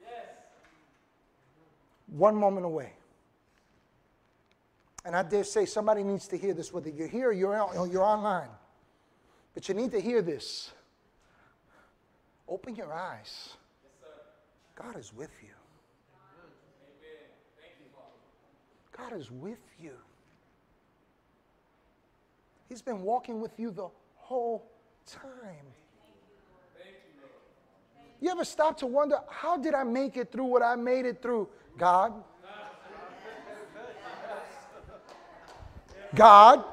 Yes. 0.00 0.10
One 2.08 2.34
moment 2.34 2.66
away. 2.66 2.92
And 5.04 5.14
I 5.14 5.22
dare 5.22 5.44
say 5.44 5.66
somebody 5.66 6.02
needs 6.02 6.26
to 6.28 6.38
hear 6.38 6.54
this, 6.54 6.72
whether 6.72 6.88
you're 6.88 7.08
here 7.08 7.28
or 7.28 7.32
you're, 7.32 7.88
you're 7.90 8.02
online. 8.02 8.48
But 9.52 9.68
you 9.68 9.74
need 9.74 9.90
to 9.92 10.00
hear 10.00 10.22
this. 10.22 10.72
Open 12.48 12.74
your 12.74 12.92
eyes. 12.92 13.50
God 14.74 14.98
is 14.98 15.12
with 15.14 15.30
you. 15.42 15.48
God 18.96 19.12
is 19.12 19.30
with 19.30 19.58
you. 19.80 19.92
He's 22.68 22.82
been 22.82 23.02
walking 23.02 23.40
with 23.40 23.58
you 23.58 23.70
the 23.70 23.88
whole 24.16 24.66
time. 25.06 25.66
You 28.20 28.30
ever 28.30 28.44
stop 28.44 28.78
to 28.78 28.86
wonder, 28.86 29.18
how 29.28 29.58
did 29.58 29.74
I 29.74 29.84
make 29.84 30.16
it 30.16 30.32
through 30.32 30.44
what 30.44 30.62
I 30.62 30.76
made 30.76 31.04
it 31.04 31.20
through? 31.20 31.48
God. 31.76 32.14
God. 36.14 36.64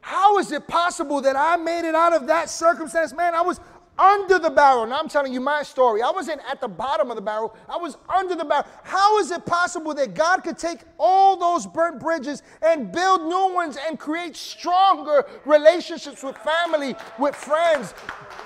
How 0.00 0.38
is 0.38 0.50
it 0.50 0.66
possible 0.66 1.20
that 1.20 1.36
I 1.36 1.56
made 1.56 1.88
it 1.88 1.94
out 1.94 2.12
of 2.12 2.26
that 2.26 2.50
circumstance? 2.50 3.12
Man, 3.12 3.34
I 3.34 3.42
was 3.42 3.60
under 4.02 4.38
the 4.40 4.50
barrel. 4.50 4.84
Now 4.86 4.98
I'm 4.98 5.08
telling 5.08 5.32
you 5.32 5.40
my 5.40 5.62
story. 5.62 6.02
I 6.02 6.10
wasn't 6.10 6.40
at 6.50 6.60
the 6.60 6.68
bottom 6.68 7.10
of 7.10 7.16
the 7.16 7.22
barrel, 7.22 7.54
I 7.68 7.76
was 7.76 7.96
under 8.08 8.34
the 8.34 8.44
barrel. 8.44 8.66
How 8.82 9.18
is 9.20 9.30
it 9.30 9.46
possible 9.46 9.94
that 9.94 10.14
God 10.14 10.42
could 10.42 10.58
take 10.58 10.80
all 10.98 11.36
those 11.36 11.66
burnt 11.66 12.00
bridges 12.00 12.42
and 12.62 12.90
build 12.90 13.22
new 13.22 13.54
ones 13.54 13.78
and 13.86 13.98
create 13.98 14.34
stronger 14.34 15.24
relationships 15.44 16.22
with 16.22 16.36
family, 16.38 16.96
with 17.18 17.36
friends, 17.36 17.94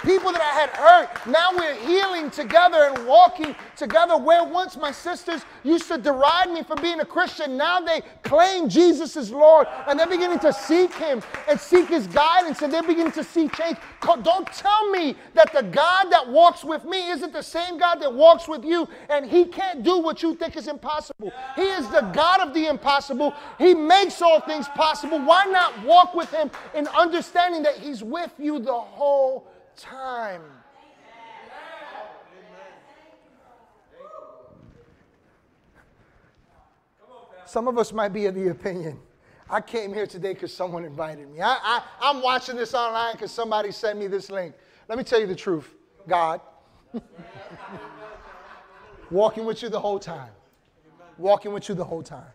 people 0.04 0.32
that 0.32 0.40
I 0.40 0.60
had 0.60 0.70
hurt. 0.70 1.26
Now 1.26 1.56
we're 1.56 1.74
healing 1.74 2.30
together 2.30 2.90
and 2.90 3.06
walking 3.06 3.54
together. 3.76 4.16
Where 4.16 4.44
once 4.44 4.76
my 4.76 4.92
sisters 4.92 5.42
used 5.64 5.88
to 5.88 5.98
deride 5.98 6.50
me 6.50 6.62
for 6.62 6.76
being 6.76 7.00
a 7.00 7.04
Christian, 7.04 7.56
now 7.56 7.80
they 7.80 8.02
claim 8.22 8.68
Jesus 8.68 9.16
as 9.16 9.30
Lord 9.30 9.66
and 9.86 9.98
they're 9.98 10.06
beginning 10.06 10.38
to 10.40 10.52
seek 10.52 10.94
Him 10.94 11.22
and 11.48 11.58
seek 11.58 11.88
His 11.88 12.06
guidance 12.06 12.62
and 12.62 12.72
they're 12.72 12.82
beginning 12.82 13.12
to 13.12 13.24
see 13.24 13.48
change. 13.48 13.78
Don't 14.00 14.46
tell 14.52 14.90
me 14.90 15.16
that 15.34 15.52
the 15.52 15.62
God 15.62 16.10
that 16.10 16.28
walks 16.28 16.64
with 16.64 16.84
me 16.84 17.10
isn't 17.10 17.32
the 17.32 17.42
same 17.42 17.78
God 17.78 17.96
that 17.96 18.12
walks 18.12 18.46
with 18.46 18.64
you 18.64 18.88
and 19.08 19.26
He 19.26 19.46
can't 19.46 19.82
do 19.82 19.98
what 19.98 20.22
you 20.22 20.34
think 20.34 20.56
is 20.56 20.68
impossible. 20.68 21.32
He 21.54 21.62
is 21.62 21.88
the 21.88 22.02
God 22.12 22.40
of 22.40 22.54
the 22.54 22.66
impossible. 22.66 23.34
He 23.58 23.74
makes 23.74 24.20
all 24.22 24.40
things 24.40 24.68
possible. 24.68 25.18
Why 25.18 25.44
not 25.46 25.84
walk 25.84 26.14
with 26.14 26.30
Him 26.30 26.50
in 26.74 26.86
understanding 26.88 27.62
that 27.62 27.78
He's 27.78 28.02
with 28.02 28.32
you 28.38 28.58
the 28.58 28.72
whole 28.72 29.48
time. 29.76 30.42
Some 37.46 37.68
of 37.68 37.78
us 37.78 37.92
might 37.92 38.08
be 38.08 38.26
of 38.26 38.34
the 38.34 38.48
opinion. 38.48 38.98
I 39.48 39.60
came 39.60 39.94
here 39.94 40.06
today 40.06 40.34
because 40.34 40.52
someone 40.52 40.84
invited 40.84 41.30
me. 41.30 41.40
I, 41.40 41.56
I, 41.62 41.82
I'm 42.00 42.20
watching 42.20 42.56
this 42.56 42.74
online 42.74 43.12
because 43.12 43.30
somebody 43.30 43.70
sent 43.70 43.98
me 43.98 44.08
this 44.08 44.30
link. 44.30 44.54
Let 44.88 44.98
me 44.98 45.04
tell 45.04 45.20
you 45.20 45.26
the 45.26 45.36
truth 45.36 45.72
God. 46.08 46.40
Walking 49.10 49.44
with 49.44 49.62
you 49.62 49.68
the 49.68 49.78
whole 49.78 50.00
time. 50.00 50.30
Walking 51.16 51.52
with 51.52 51.68
you 51.68 51.74
the 51.74 51.84
whole 51.84 52.02
time. 52.02 52.26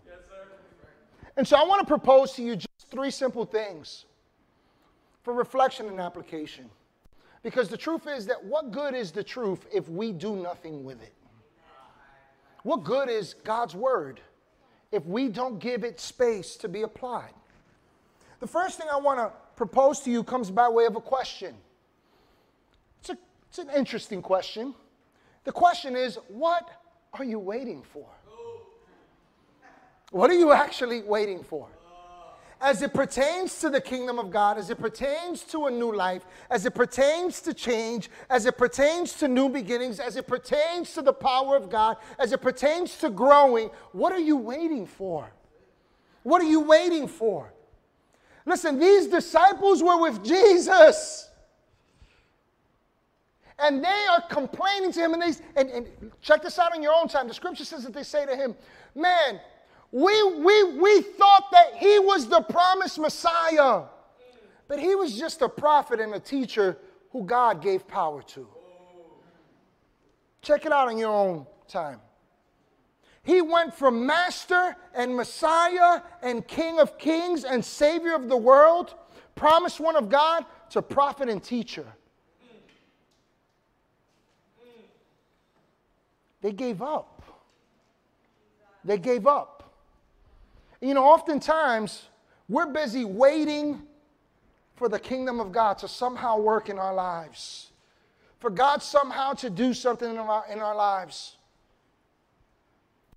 And 1.37 1.47
so 1.47 1.57
I 1.57 1.63
want 1.65 1.81
to 1.81 1.87
propose 1.87 2.33
to 2.33 2.43
you 2.43 2.55
just 2.55 2.87
three 2.89 3.11
simple 3.11 3.45
things 3.45 4.05
for 5.23 5.33
reflection 5.33 5.87
and 5.87 5.99
application. 5.99 6.69
Because 7.43 7.69
the 7.69 7.77
truth 7.77 8.07
is 8.07 8.25
that 8.27 8.43
what 8.43 8.71
good 8.71 8.93
is 8.93 9.11
the 9.11 9.23
truth 9.23 9.65
if 9.73 9.89
we 9.89 10.11
do 10.11 10.35
nothing 10.35 10.83
with 10.83 11.01
it? 11.01 11.13
What 12.63 12.83
good 12.83 13.09
is 13.09 13.33
God's 13.43 13.75
word 13.75 14.21
if 14.91 15.05
we 15.05 15.29
don't 15.29 15.59
give 15.59 15.83
it 15.83 15.99
space 15.99 16.55
to 16.57 16.67
be 16.67 16.81
applied? 16.81 17.33
The 18.39 18.47
first 18.47 18.77
thing 18.77 18.87
I 18.91 18.97
want 18.97 19.19
to 19.19 19.31
propose 19.55 19.99
to 20.01 20.11
you 20.11 20.23
comes 20.23 20.49
by 20.49 20.67
way 20.67 20.85
of 20.85 20.95
a 20.95 21.01
question. 21.01 21.55
It's, 22.99 23.11
a, 23.11 23.17
it's 23.49 23.59
an 23.59 23.69
interesting 23.75 24.21
question. 24.21 24.73
The 25.43 25.51
question 25.51 25.95
is, 25.95 26.17
what 26.27 26.69
are 27.13 27.23
you 27.23 27.39
waiting 27.39 27.83
for? 27.83 28.07
What 30.11 30.29
are 30.29 30.37
you 30.37 30.51
actually 30.51 31.01
waiting 31.03 31.43
for? 31.43 31.67
As 32.61 32.83
it 32.83 32.93
pertains 32.93 33.59
to 33.59 33.69
the 33.69 33.81
kingdom 33.81 34.19
of 34.19 34.29
God, 34.29 34.57
as 34.57 34.69
it 34.69 34.79
pertains 34.79 35.43
to 35.45 35.65
a 35.65 35.71
new 35.71 35.93
life, 35.93 36.25
as 36.49 36.65
it 36.65 36.75
pertains 36.75 37.41
to 37.41 37.53
change, 37.53 38.09
as 38.29 38.45
it 38.45 38.57
pertains 38.57 39.13
to 39.13 39.27
new 39.27 39.49
beginnings, 39.49 39.99
as 39.99 40.15
it 40.15 40.27
pertains 40.27 40.93
to 40.93 41.01
the 41.01 41.13
power 41.13 41.55
of 41.55 41.69
God, 41.69 41.97
as 42.19 42.31
it 42.31 42.41
pertains 42.41 42.97
to 42.99 43.09
growing, 43.09 43.71
what 43.93 44.13
are 44.13 44.19
you 44.19 44.37
waiting 44.37 44.85
for? 44.85 45.31
What 46.23 46.41
are 46.41 46.49
you 46.49 46.59
waiting 46.59 47.07
for? 47.07 47.51
Listen, 48.45 48.77
these 48.79 49.07
disciples 49.07 49.81
were 49.81 49.99
with 49.99 50.23
Jesus. 50.23 51.29
And 53.57 53.83
they 53.83 54.05
are 54.09 54.21
complaining 54.29 54.91
to 54.91 54.99
him, 54.99 55.13
and, 55.13 55.21
they, 55.21 55.33
and, 55.55 55.69
and 55.69 56.11
check 56.21 56.41
this 56.41 56.57
out 56.57 56.75
in 56.75 56.81
your 56.81 56.93
own 56.93 57.07
time. 57.07 57.27
The 57.27 57.33
scripture 57.33 57.65
says 57.65 57.83
that 57.83 57.93
they 57.93 58.03
say 58.03 58.25
to 58.25 58.35
him, 58.35 58.55
Man, 58.95 59.39
we, 59.91 60.23
we, 60.39 60.63
we 60.77 61.01
thought 61.01 61.51
that 61.51 61.75
he 61.77 61.99
was 61.99 62.27
the 62.27 62.41
promised 62.41 62.97
Messiah, 62.97 63.83
but 64.67 64.79
he 64.79 64.95
was 64.95 65.17
just 65.17 65.41
a 65.41 65.49
prophet 65.49 65.99
and 65.99 66.13
a 66.13 66.19
teacher 66.19 66.77
who 67.11 67.25
God 67.25 67.61
gave 67.61 67.87
power 67.87 68.21
to. 68.21 68.47
Check 70.41 70.65
it 70.65 70.71
out 70.71 70.89
in 70.89 70.97
your 70.97 71.11
own 71.11 71.45
time. 71.67 71.99
He 73.23 73.41
went 73.41 73.73
from 73.73 74.05
master 74.05 74.75
and 74.95 75.15
Messiah 75.15 76.01
and 76.23 76.47
King 76.47 76.79
of 76.79 76.97
kings 76.97 77.43
and 77.43 77.63
Savior 77.63 78.15
of 78.15 78.29
the 78.29 78.37
world, 78.37 78.95
promised 79.35 79.79
one 79.79 79.95
of 79.95 80.09
God, 80.09 80.45
to 80.71 80.81
prophet 80.81 81.29
and 81.29 81.43
teacher. 81.43 81.85
They 86.41 86.53
gave 86.53 86.81
up. 86.81 87.21
They 88.83 88.97
gave 88.97 89.27
up. 89.27 89.60
You 90.81 90.95
know, 90.95 91.03
oftentimes 91.03 92.07
we're 92.49 92.65
busy 92.65 93.05
waiting 93.05 93.83
for 94.75 94.89
the 94.89 94.99
kingdom 94.99 95.39
of 95.39 95.51
God 95.51 95.77
to 95.79 95.87
somehow 95.87 96.39
work 96.39 96.67
in 96.67 96.79
our 96.79 96.93
lives, 96.93 97.69
for 98.39 98.49
God 98.49 98.81
somehow 98.81 99.33
to 99.33 99.49
do 99.51 99.75
something 99.75 100.09
in 100.09 100.17
our, 100.17 100.43
in 100.51 100.59
our 100.59 100.75
lives. 100.75 101.37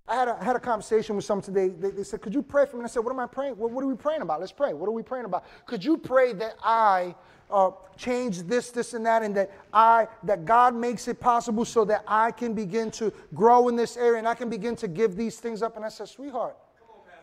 I 0.07 0.15
had, 0.17 0.29
a, 0.29 0.37
I 0.39 0.45
had 0.45 0.57
a 0.57 0.61
conversation 0.61 1.17
with 1.17 1.25
someone 1.25 1.43
today. 1.43 1.69
They, 1.69 1.91
they, 1.91 2.03
said, 2.03 2.21
Could 2.21 2.35
you 2.35 2.43
pray 2.43 2.67
for 2.67 2.77
me? 2.77 2.81
And 2.81 2.87
I 2.87 2.91
said, 2.91 3.03
What 3.03 3.13
am 3.13 3.21
I 3.21 3.27
praying? 3.27 3.57
What, 3.57 3.71
what, 3.71 3.83
are 3.83 3.87
we 3.87 3.95
praying 3.95 4.21
about? 4.21 4.41
Let's 4.41 4.53
pray. 4.53 4.75
What 4.75 4.87
are 4.87 4.93
we 4.93 5.03
praying 5.03 5.25
about? 5.25 5.45
Could 5.65 5.83
you 5.83 5.97
pray 5.97 6.35
that 6.35 6.57
I 6.63 7.15
uh, 7.51 7.71
change 7.97 8.43
this, 8.43 8.71
this, 8.71 8.93
and 8.93 9.07
that, 9.07 9.23
and 9.23 9.35
that 9.35 9.51
I, 9.73 10.09
that 10.25 10.45
God 10.45 10.75
makes 10.75 11.09
it 11.09 11.19
possible 11.19 11.65
so 11.65 11.87
that 11.87 12.05
I 12.07 12.33
can 12.33 12.53
begin 12.53 12.91
to 12.93 13.11
grow 13.33 13.69
in 13.69 13.77
this 13.77 13.97
area 13.97 14.19
and 14.19 14.29
I 14.29 14.35
can 14.35 14.51
begin 14.51 14.77
to 14.77 14.89
give 14.89 15.17
these 15.17 15.41
things 15.41 15.63
up? 15.63 15.77
And 15.77 15.85
I 15.87 15.89
said, 15.89 16.09
Sweetheart, 16.09 16.59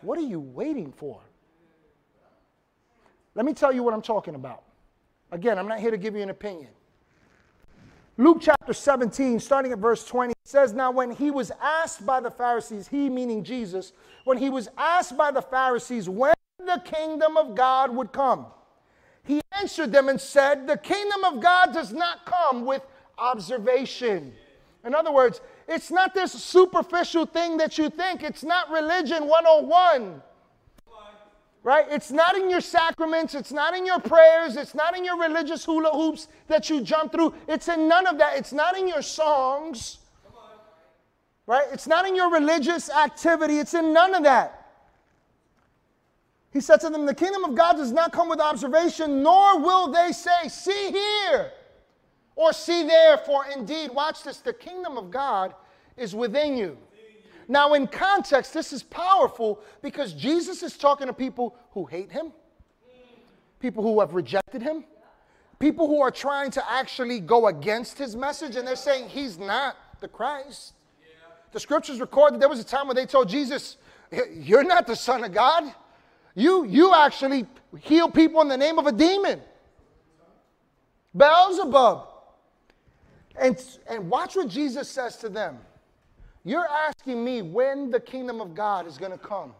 what 0.02 0.18
are 0.18 0.22
you 0.22 0.40
waiting 0.40 0.92
for? 0.92 1.20
Let 3.34 3.46
me 3.46 3.54
tell 3.54 3.72
you 3.72 3.82
what 3.82 3.94
I'm 3.94 4.02
talking 4.02 4.34
about. 4.34 4.62
Again, 5.30 5.58
I'm 5.58 5.66
not 5.66 5.80
here 5.80 5.90
to 5.90 5.96
give 5.96 6.14
you 6.14 6.22
an 6.22 6.30
opinion. 6.30 6.68
Luke 8.18 8.38
chapter 8.40 8.74
17, 8.74 9.40
starting 9.40 9.72
at 9.72 9.78
verse 9.78 10.04
20, 10.04 10.34
says, 10.44 10.74
Now 10.74 10.90
when 10.90 11.10
he 11.10 11.30
was 11.30 11.50
asked 11.62 12.04
by 12.04 12.20
the 12.20 12.30
Pharisees, 12.30 12.88
he 12.88 13.08
meaning 13.08 13.42
Jesus, 13.42 13.92
when 14.24 14.36
he 14.36 14.50
was 14.50 14.68
asked 14.76 15.16
by 15.16 15.30
the 15.30 15.40
Pharisees 15.40 16.08
when 16.08 16.34
the 16.58 16.82
kingdom 16.84 17.38
of 17.38 17.54
God 17.54 17.94
would 17.96 18.12
come, 18.12 18.46
he 19.24 19.40
answered 19.58 19.92
them 19.92 20.08
and 20.08 20.20
said, 20.20 20.66
The 20.66 20.76
kingdom 20.76 21.24
of 21.24 21.40
God 21.40 21.72
does 21.72 21.92
not 21.92 22.26
come 22.26 22.66
with 22.66 22.82
observation. 23.16 24.34
In 24.84 24.94
other 24.94 25.12
words, 25.12 25.40
it's 25.68 25.90
not 25.90 26.14
this 26.14 26.32
superficial 26.32 27.26
thing 27.26 27.56
that 27.58 27.78
you 27.78 27.90
think. 27.90 28.22
It's 28.22 28.42
not 28.42 28.70
religion 28.70 29.26
101. 29.26 30.22
Right? 31.64 31.86
It's 31.90 32.10
not 32.10 32.36
in 32.36 32.50
your 32.50 32.60
sacraments, 32.60 33.36
it's 33.36 33.52
not 33.52 33.76
in 33.76 33.86
your 33.86 34.00
prayers, 34.00 34.56
it's 34.56 34.74
not 34.74 34.96
in 34.96 35.04
your 35.04 35.20
religious 35.20 35.64
hula 35.64 35.90
hoops 35.90 36.26
that 36.48 36.68
you 36.68 36.80
jump 36.80 37.12
through. 37.12 37.34
It's 37.46 37.68
in 37.68 37.86
none 37.86 38.08
of 38.08 38.18
that. 38.18 38.36
It's 38.36 38.52
not 38.52 38.76
in 38.76 38.88
your 38.88 39.02
songs. 39.02 39.98
Right? 41.46 41.66
It's 41.72 41.86
not 41.86 42.06
in 42.06 42.16
your 42.16 42.32
religious 42.32 42.90
activity, 42.90 43.58
it's 43.58 43.74
in 43.74 43.92
none 43.92 44.14
of 44.14 44.24
that. 44.24 44.58
He 46.52 46.60
said 46.60 46.80
to 46.80 46.90
them, 46.90 47.06
The 47.06 47.14
kingdom 47.14 47.44
of 47.44 47.54
God 47.54 47.76
does 47.76 47.92
not 47.92 48.12
come 48.12 48.28
with 48.28 48.40
observation, 48.40 49.22
nor 49.22 49.60
will 49.60 49.90
they 49.92 50.10
say, 50.12 50.48
See 50.48 50.90
here 50.90 51.52
or 52.34 52.52
see 52.52 52.84
there, 52.84 53.18
for 53.18 53.44
indeed, 53.54 53.90
watch 53.92 54.22
this, 54.22 54.38
the 54.38 54.52
kingdom 54.52 54.96
of 54.96 55.10
God 55.10 55.54
is 55.96 56.14
within 56.14 56.56
you. 56.56 56.78
Now, 57.48 57.74
in 57.74 57.86
context, 57.86 58.54
this 58.54 58.72
is 58.72 58.82
powerful 58.82 59.60
because 59.82 60.14
Jesus 60.14 60.62
is 60.62 60.76
talking 60.76 61.06
to 61.08 61.12
people 61.12 61.56
who 61.72 61.84
hate 61.84 62.10
him, 62.10 62.32
people 63.60 63.82
who 63.82 64.00
have 64.00 64.14
rejected 64.14 64.62
him, 64.62 64.84
people 65.58 65.86
who 65.86 66.00
are 66.00 66.10
trying 66.10 66.50
to 66.52 66.70
actually 66.70 67.20
go 67.20 67.48
against 67.48 67.98
his 67.98 68.16
message, 68.16 68.56
and 68.56 68.66
they're 68.66 68.76
saying 68.76 69.08
he's 69.08 69.38
not 69.38 69.76
the 70.00 70.08
Christ. 70.08 70.74
The 71.52 71.60
scriptures 71.60 72.00
record 72.00 72.34
that 72.34 72.40
there 72.40 72.48
was 72.48 72.60
a 72.60 72.64
time 72.64 72.86
when 72.86 72.96
they 72.96 73.06
told 73.06 73.28
Jesus, 73.28 73.76
You're 74.32 74.64
not 74.64 74.86
the 74.86 74.96
Son 74.96 75.22
of 75.22 75.32
God. 75.32 75.74
You, 76.34 76.64
you 76.64 76.94
actually 76.94 77.46
heal 77.80 78.08
people 78.08 78.40
in 78.40 78.48
the 78.48 78.56
name 78.56 78.78
of 78.78 78.86
a 78.86 78.92
demon. 78.92 79.40
Beelzebub. 81.14 82.08
And, 83.40 83.62
and 83.88 84.10
watch 84.10 84.36
what 84.36 84.48
Jesus 84.48 84.88
says 84.88 85.16
to 85.18 85.28
them. 85.28 85.58
You're 86.44 86.68
asking 86.68 87.24
me 87.24 87.42
when 87.42 87.90
the 87.90 88.00
kingdom 88.00 88.40
of 88.40 88.54
God 88.54 88.86
is 88.86 88.98
going 88.98 89.12
to 89.12 89.18
come. 89.18 89.54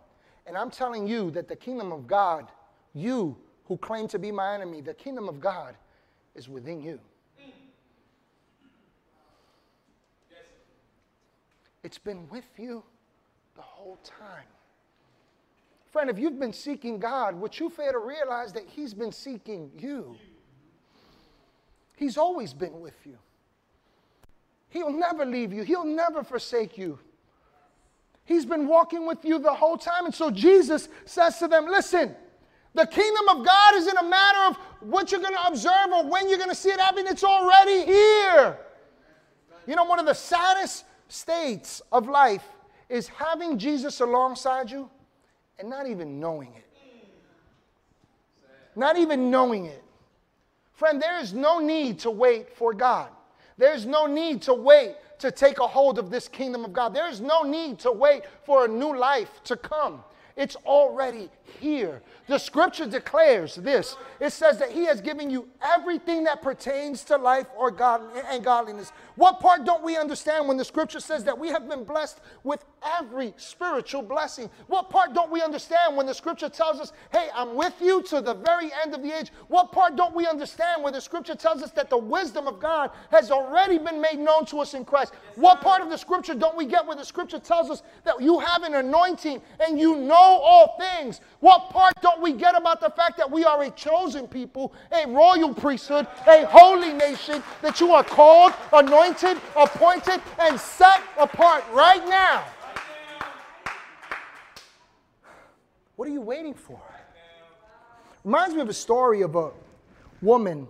And 0.47 0.57
I'm 0.57 0.71
telling 0.71 1.07
you 1.07 1.31
that 1.31 1.49
the 1.49 1.57
kingdom 1.57 1.93
of 1.93 2.07
God, 2.07 2.49
you 2.95 3.37
who 3.67 3.77
claim 3.77 4.09
to 4.09 4.19
be 4.19 4.33
my 4.33 4.55
enemy, 4.55 4.81
the 4.81 4.95
kingdom 4.95 5.29
of 5.29 5.41
God 5.41 5.77
is 6.35 6.49
within 6.49 6.83
you. 6.83 6.99
It's 11.85 11.99
been 11.99 12.29
with 12.29 12.49
you 12.59 12.83
the 13.57 13.63
whole 13.63 13.99
time. 14.05 14.47
Friend, 15.91 16.09
if 16.09 16.19
you've 16.19 16.39
been 16.39 16.53
seeking 16.53 16.99
God, 16.99 17.35
would 17.35 17.59
you 17.59 17.69
fail 17.69 17.93
to 17.93 17.99
realize 17.99 18.53
that 18.53 18.65
He's 18.67 18.95
been 18.95 19.13
seeking 19.13 19.71
you? 19.77 20.17
He's 21.97 22.17
always 22.17 22.55
been 22.55 22.81
with 22.81 22.97
you. 23.05 23.19
He'll 24.73 24.93
never 24.93 25.27
leave 25.27 25.53
you, 25.53 25.63
He'll 25.65 25.85
never 25.85 26.25
forsake 26.25 26.79
you. 26.79 26.99
He's 28.25 28.47
been 28.47 28.67
walking 28.67 29.07
with 29.07 29.23
you 29.25 29.39
the 29.39 29.53
whole 29.53 29.77
time. 29.77 30.07
And 30.07 30.15
so 30.15 30.31
Jesus 30.31 30.89
says 31.05 31.39
to 31.39 31.49
them, 31.49 31.67
Listen, 31.67 32.15
the 32.73 32.87
kingdom 32.87 33.29
of 33.29 33.45
God 33.45 33.75
isn't 33.75 33.99
a 33.99 34.05
matter 34.05 34.39
of 34.49 34.57
what 34.81 35.13
you're 35.13 35.21
going 35.21 35.35
to 35.35 35.47
observe 35.47 35.93
or 35.93 36.07
when 36.07 36.29
you're 36.31 36.39
going 36.39 36.51
to 36.51 36.57
see 36.57 36.71
it 36.71 36.81
happen, 36.81 37.07
it's 37.07 37.25
already 37.25 37.85
here. 37.85 38.57
You 39.67 39.77
know, 39.77 39.85
one 39.85 39.99
of 39.99 40.07
the 40.07 40.15
saddest 40.15 40.85
states 41.09 41.83
of 41.93 42.09
life 42.09 42.45
is 42.89 43.09
having 43.09 43.59
Jesus 43.59 44.01
alongside 44.01 44.71
you 44.71 44.89
and 45.59 45.69
not 45.69 45.87
even 45.87 46.19
knowing 46.19 46.55
it. 46.55 46.65
Not 48.75 48.97
even 48.97 49.31
knowing 49.31 49.67
it. 49.67 49.85
Friend, 50.73 51.03
there 51.03 51.21
is 51.21 51.35
no 51.35 51.59
need 51.59 51.99
to 52.01 52.11
wait 52.11 52.57
for 52.57 52.73
God. 52.73 53.11
There's 53.57 53.87
no 53.87 54.07
need 54.07 54.43
to 54.43 54.55
wait 54.55 54.97
to 55.19 55.31
take 55.31 55.59
a 55.59 55.67
hold 55.67 55.99
of 55.99 56.11
this 56.11 56.29
kingdom 56.29 56.65
of 56.65 56.73
God. 56.73 56.95
There's 56.95 57.21
no 57.21 57.43
need 57.43 57.79
to 57.81 57.93
wait 57.93 58.25
for 58.45 58.65
a 58.65 58.69
new 58.69 58.97
life 58.97 59.31
to 59.45 59.57
come. 59.57 60.03
It's 60.37 60.57
already 60.57 61.31
here. 61.61 62.03
The 62.29 62.39
scripture 62.39 62.87
declares 62.87 63.57
this 63.57 63.97
it 64.21 64.31
says 64.31 64.59
that 64.59 64.71
He 64.71 64.85
has 64.85 65.01
given 65.01 65.29
you 65.29 65.49
everything 65.61 66.25
that 66.25 66.41
pertains 66.41 67.03
to 67.05 67.17
life 67.17 67.47
or 67.57 67.71
God 67.71 68.03
and 68.31 68.45
godliness. 68.45 68.93
What 69.17 69.41
part 69.41 69.65
don't 69.65 69.83
we 69.83 69.97
understand 69.97 70.47
when 70.47 70.57
the 70.57 70.65
scripture 70.65 71.01
says 71.01 71.25
that 71.25 71.39
we 71.39 71.49
have 71.49 71.69
been 71.69 71.85
blessed 71.85 72.21
with 72.45 72.65
every 72.99 73.35
spiritual 73.37 74.03
blessing? 74.03 74.49
What 74.69 74.89
part 74.89 75.15
don't 75.15 75.31
we 75.31 75.43
understand 75.43 75.97
when 75.97 76.07
the 76.07 76.15
scripture 76.15 76.49
tells 76.49 76.81
us, 76.81 76.93
hey, 77.13 77.29
I'm 77.35 77.55
with 77.57 77.75
you 77.81 78.03
to 78.05 78.21
the 78.21 78.35
very 78.35 78.71
end 78.83 78.95
of 78.95 79.03
the 79.03 79.17
age? 79.17 79.31
What 79.49 79.73
part 79.73 79.97
don't 79.97 80.15
we 80.15 80.27
understand 80.27 80.83
when 80.83 80.93
the 80.93 81.01
scripture 81.01 81.35
tells 81.35 81.63
us 81.63 81.73
that 81.73 81.91
the 81.91 81.99
wisdom 81.99 82.47
of 82.47 82.61
God 82.61 82.91
has 83.11 83.31
already 83.31 83.79
been 83.79 84.01
made 84.01 84.19
known 84.19 84.47
to 84.47 84.61
us 84.61 84.75
in 84.75 84.85
Christ? 84.85 85.13
What 85.35 85.61
part 85.61 85.83
of 85.83 85.91
the 85.91 85.99
scripture 85.99 86.35
don't 86.35 86.57
we 86.57 86.67
get 86.67 86.87
where 86.87 86.97
the 86.97 87.05
scripture 87.05 87.41
tells 87.41 87.69
us 87.71 87.83
that 88.05 88.21
you 88.21 88.39
have 88.39 88.63
an 88.63 88.75
anointing 88.75 89.43
and 89.61 89.79
you 89.79 89.97
know 89.97 90.15
all 90.15 90.79
things? 90.79 91.21
What 91.41 91.71
part 91.71 91.95
don't 92.01 92.12
we 92.21 92.33
get 92.33 92.57
about 92.57 92.81
the 92.81 92.91
fact 92.91 93.17
that 93.19 93.31
we 93.31 93.45
are 93.45 93.63
a 93.63 93.71
chosen 93.71 94.27
people, 94.27 94.73
a 94.91 95.07
royal 95.09 95.55
priesthood, 95.55 96.07
a 96.27 96.47
holy 96.47 96.93
nation, 96.93 97.43
that 97.63 97.81
you 97.81 97.93
are 97.93 98.05
called, 98.05 98.53
anointed, 98.73 99.39
appointed, 99.57 100.21
and 100.39 100.59
set 100.59 101.01
apart 101.19 101.65
right 101.73 102.07
now? 102.09 102.45
What 105.97 106.09
are 106.09 106.13
you 106.13 106.21
waiting 106.21 106.55
for? 106.55 106.81
Reminds 108.25 108.55
me 108.55 108.61
of 108.61 108.69
a 108.69 108.75
story 108.75 109.23
of 109.23 109.37
a 109.37 109.51
woman 110.21 110.69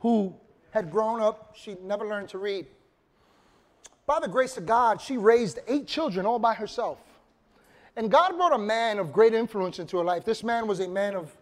who 0.00 0.34
had 0.70 0.90
grown 0.90 1.20
up, 1.20 1.54
she 1.56 1.76
never 1.82 2.06
learned 2.06 2.28
to 2.30 2.38
read. 2.38 2.66
By 4.06 4.20
the 4.20 4.28
grace 4.28 4.56
of 4.56 4.66
God, 4.66 5.00
she 5.00 5.16
raised 5.16 5.58
eight 5.66 5.86
children 5.86 6.26
all 6.26 6.38
by 6.38 6.54
herself. 6.54 6.98
And 7.96 8.10
God 8.10 8.36
brought 8.36 8.52
a 8.52 8.58
man 8.58 8.98
of 8.98 9.12
great 9.12 9.32
influence 9.32 9.78
into 9.78 9.96
her 9.96 10.04
life. 10.04 10.24
This 10.24 10.44
man 10.44 10.66
was 10.66 10.80
a 10.80 10.88
man 10.88 11.14
of 11.14 11.34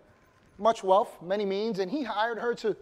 much 0.56 0.84
wealth, 0.84 1.20
many 1.20 1.44
means, 1.44 1.80
and 1.80 1.90
he 1.90 2.04
hired 2.04 2.38
her 2.38 2.54
to 2.54 2.76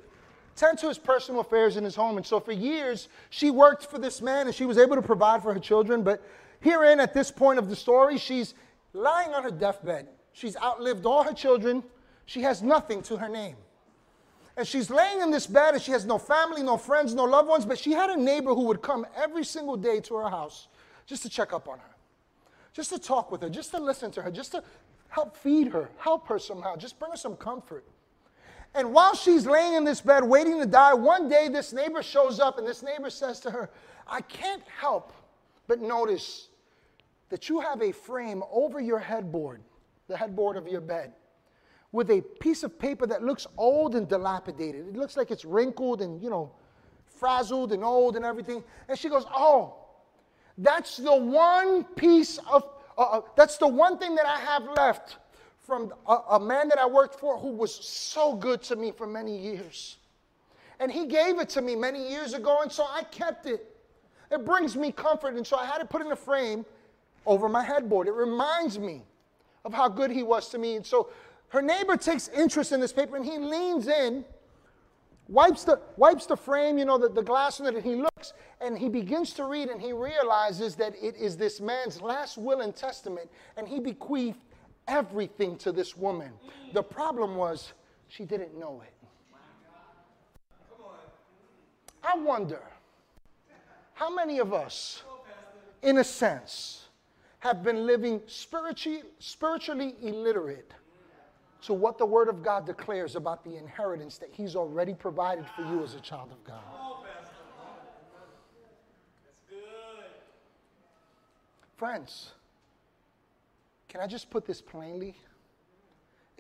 tend 0.55 0.79
to 0.79 0.89
his 0.89 0.99
personal 0.99 1.41
affairs 1.41 1.79
in 1.79 1.85
his 1.85 1.95
home. 1.95 2.19
And 2.19 2.27
so 2.27 2.39
for 2.39 2.53
years, 2.53 3.09
she 3.31 3.51
worked 3.51 3.87
for 3.87 3.99
this 3.99 4.21
man 4.21 4.47
and 4.47 4.55
she 4.55 4.67
was 4.67 4.77
able 4.77 4.97
to 4.97 5.03
provide 5.03 5.43
for 5.43 5.55
her 5.55 5.61
children. 5.61 6.03
But 6.03 6.23
herein, 6.61 7.01
at 7.01 7.15
this 7.15 7.31
point 7.31 7.59
of 7.59 7.71
the 7.71 7.77
story, 7.77 8.19
she's 8.19 8.53
lying 8.93 9.33
on 9.33 9.43
her 9.43 9.51
deathbed. 9.51 10.09
She's 10.35 10.57
outlived 10.59 11.07
all 11.07 11.23
her 11.23 11.33
children. 11.33 11.83
She 12.27 12.43
has 12.43 12.63
nothing 12.63 13.03
to 13.05 13.17
her 13.17 13.29
name. 13.29 13.57
And 14.59 14.69
she's 14.69 14.91
laying 14.91 15.23
in 15.23 15.31
this 15.31 15.47
bed 15.47 15.73
and 15.73 15.83
she 15.83 15.93
has 15.93 16.05
no 16.05 16.19
family, 16.19 16.63
no 16.63 16.77
friends, 16.77 17.15
no 17.15 17.25
loved 17.25 17.49
ones, 17.49 17.65
but 17.65 17.79
she 17.79 17.93
had 17.93 18.11
a 18.11 18.17
neighbor 18.21 18.55
who 18.55 18.65
would 18.67 18.83
come 18.83 19.07
every 19.17 19.45
single 19.45 19.79
day 19.79 20.01
to 20.01 20.17
her 20.17 20.29
house 20.29 20.69
just 21.07 21.23
to 21.23 21.31
check 21.31 21.55
up 21.55 21.69
on 21.69 21.79
her 21.79 21.92
just 22.73 22.91
to 22.91 22.99
talk 22.99 23.31
with 23.31 23.43
her, 23.43 23.51
just 23.51 23.71
to 23.73 23.79
listen 23.79 24.11
to 24.13 24.23
her, 24.23 24.31
just 24.31 24.53
to 24.53 24.63
help 25.09 25.37
feed 25.37 25.69
her, 25.69 25.91
help 25.99 26.27
her 26.29 26.39
somehow, 26.39 26.77
just 26.77 26.99
bring 26.99 27.11
her 27.11 27.17
some 27.17 27.37
comfort. 27.37 27.85
And 28.75 28.95
while 28.95 29.15
she's 29.15 29.47
laying 29.47 29.75
in 29.75 29.85
this 29.85 30.01
bed 30.01 30.25
waiting 30.25 30.59
to 30.59 30.67
die, 30.67 30.95
one 30.95 31.29
day 31.29 31.49
this 31.49 31.73
neighbor 31.73 32.03
shows 32.03 32.41
up 32.41 32.59
and 32.59 32.67
this 32.67 32.83
neighbor 32.83 33.11
says 33.11 33.39
to 33.41 33.51
her, 33.51 33.71
I 34.07 34.23
can't 34.23 34.63
help 34.81 35.13
but 35.67 35.81
notice 35.81 36.49
that 37.29 37.49
you 37.49 37.61
have 37.61 37.83
a 37.83 37.93
frame 37.93 38.43
over 38.51 38.81
your 38.81 38.99
headboard, 38.99 39.63
the 40.09 40.17
headboard 40.17 40.57
of 40.57 40.67
your 40.67 40.81
bed, 40.81 41.13
with 41.93 42.11
a 42.11 42.23
piece 42.41 42.63
of 42.63 42.79
paper 42.79 43.07
that 43.07 43.23
looks 43.23 43.47
old 43.59 43.95
and 43.95 44.09
dilapidated. 44.09 44.89
It 44.89 44.97
looks 44.97 45.17
like 45.17 45.31
it's 45.31 45.45
wrinkled 45.45 46.01
and, 46.01 46.23
you 46.23 46.31
know, 46.31 46.53
frazzled 47.07 47.73
and 47.73 47.85
old 47.85 48.17
and 48.17 48.25
everything. 48.25 48.65
And 48.89 48.99
she 48.99 49.09
goes, 49.11 49.25
Oh, 49.35 49.77
that's 50.59 50.97
the 50.97 51.17
one 51.17 51.85
piece 51.85 52.39
of, 52.51 52.65
uh, 52.99 53.03
uh, 53.03 53.21
that's 53.37 53.57
the 53.57 53.69
one 53.69 53.99
thing 53.99 54.15
that 54.15 54.27
I 54.27 54.39
have 54.39 54.65
left 54.77 55.17
from 55.61 55.93
a, 56.07 56.19
a 56.33 56.41
man 56.41 56.69
that 56.69 56.79
I 56.79 56.87
worked 56.87 57.19
for 57.19 57.39
who 57.39 57.49
was 57.49 57.75
so 57.75 58.35
good 58.35 58.63
to 58.65 58.77
me 58.77 58.91
for 58.91 59.07
many 59.07 59.37
years. 59.37 59.97
And 60.81 60.91
he 60.91 61.07
gave 61.07 61.39
it 61.39 61.49
to 61.51 61.63
me 61.63 61.77
many 61.77 62.11
years 62.11 62.35
ago, 62.35 62.61
and 62.63 62.71
so 62.71 62.85
I 62.85 63.05
kept 63.05 63.47
it. 63.47 63.65
It 64.31 64.45
brings 64.45 64.77
me 64.77 64.93
comfort, 64.93 65.35
and 65.35 65.47
so 65.47 65.57
I 65.57 65.65
had 65.65 65.81
it 65.81 65.89
put 65.89 66.05
in 66.05 66.11
a 66.11 66.17
frame 66.17 66.65
over 67.25 67.49
my 67.49 67.63
headboard. 67.63 68.09
It 68.09 68.15
reminds 68.15 68.79
me 68.79 69.03
of 69.65 69.73
how 69.73 69.89
good 69.89 70.11
he 70.11 70.23
was 70.23 70.49
to 70.51 70.59
me. 70.59 70.77
And 70.77 70.85
so 70.85 71.11
her 71.49 71.63
neighbor 71.63 71.97
takes 71.97 72.29
interest 72.29 72.73
in 72.73 72.81
this 72.81 72.93
paper, 72.93 73.17
and 73.17 73.25
he 73.25 73.39
leans 73.39 73.87
in 73.87 74.25
wipes 75.33 75.65
the, 75.65 75.81
wipes 75.97 76.27
the 76.27 76.37
frame, 76.37 76.79
you 76.79 76.85
know, 76.85 76.99
the, 76.99 77.09
the 77.09 77.23
glass 77.23 77.59
on 77.61 77.67
it, 77.67 77.75
and 77.75 77.85
he 77.85 77.97
looks 77.97 78.35
and 78.61 78.79
he 78.79 78.89
begins 78.89 79.33
to 79.33 79.45
read 79.45 79.69
and 79.69 79.81
he 79.81 79.93
realizes 79.93 80.77
that 80.77 80.95
it 81.03 81.17
is 81.17 81.37
this 81.37 81.61
man's 81.61 82.01
last 82.01 82.37
will 82.37 82.61
and 82.61 82.77
testament, 82.77 83.29
and 83.57 83.67
he 83.67 83.81
bequeathed 83.81 84.39
everything 84.87 85.57
to 85.57 85.73
this 85.73 85.97
woman. 85.97 86.33
The 86.73 86.83
problem 86.83 87.37
was 87.37 87.73
she 88.09 88.25
didn't 88.25 88.59
know 88.59 88.83
it. 88.87 88.93
I 92.05 92.19
wonder 92.19 92.61
how 93.95 94.15
many 94.15 94.39
of 94.39 94.53
us, 94.53 95.03
in 95.83 95.99
a 95.99 96.05
sense, 96.05 96.89
have 97.39 97.63
been 97.63 97.87
living 97.87 98.21
spiritually, 98.27 99.03
spiritually 99.19 99.95
illiterate 100.03 100.73
to 101.63 101.75
what 101.75 101.97
the 101.99 102.07
Word 102.07 102.29
of 102.29 102.43
God 102.43 102.67
declares 102.67 103.17
about 103.17 103.45
the 103.45 103.57
inheritance 103.57 104.19
that 104.19 104.31
He's 104.33 104.57
already 104.57 104.95
provided 104.95 105.47
for 105.57 105.63
you 105.63 105.83
as 105.83 105.95
a 105.95 106.01
child 106.01 106.31
of 106.33 106.43
God. 106.45 106.63
Friends, 111.77 112.33
can 113.89 114.01
I 114.01 114.07
just 114.07 114.31
put 114.31 114.47
this 114.47 114.61
plainly? 114.61 115.17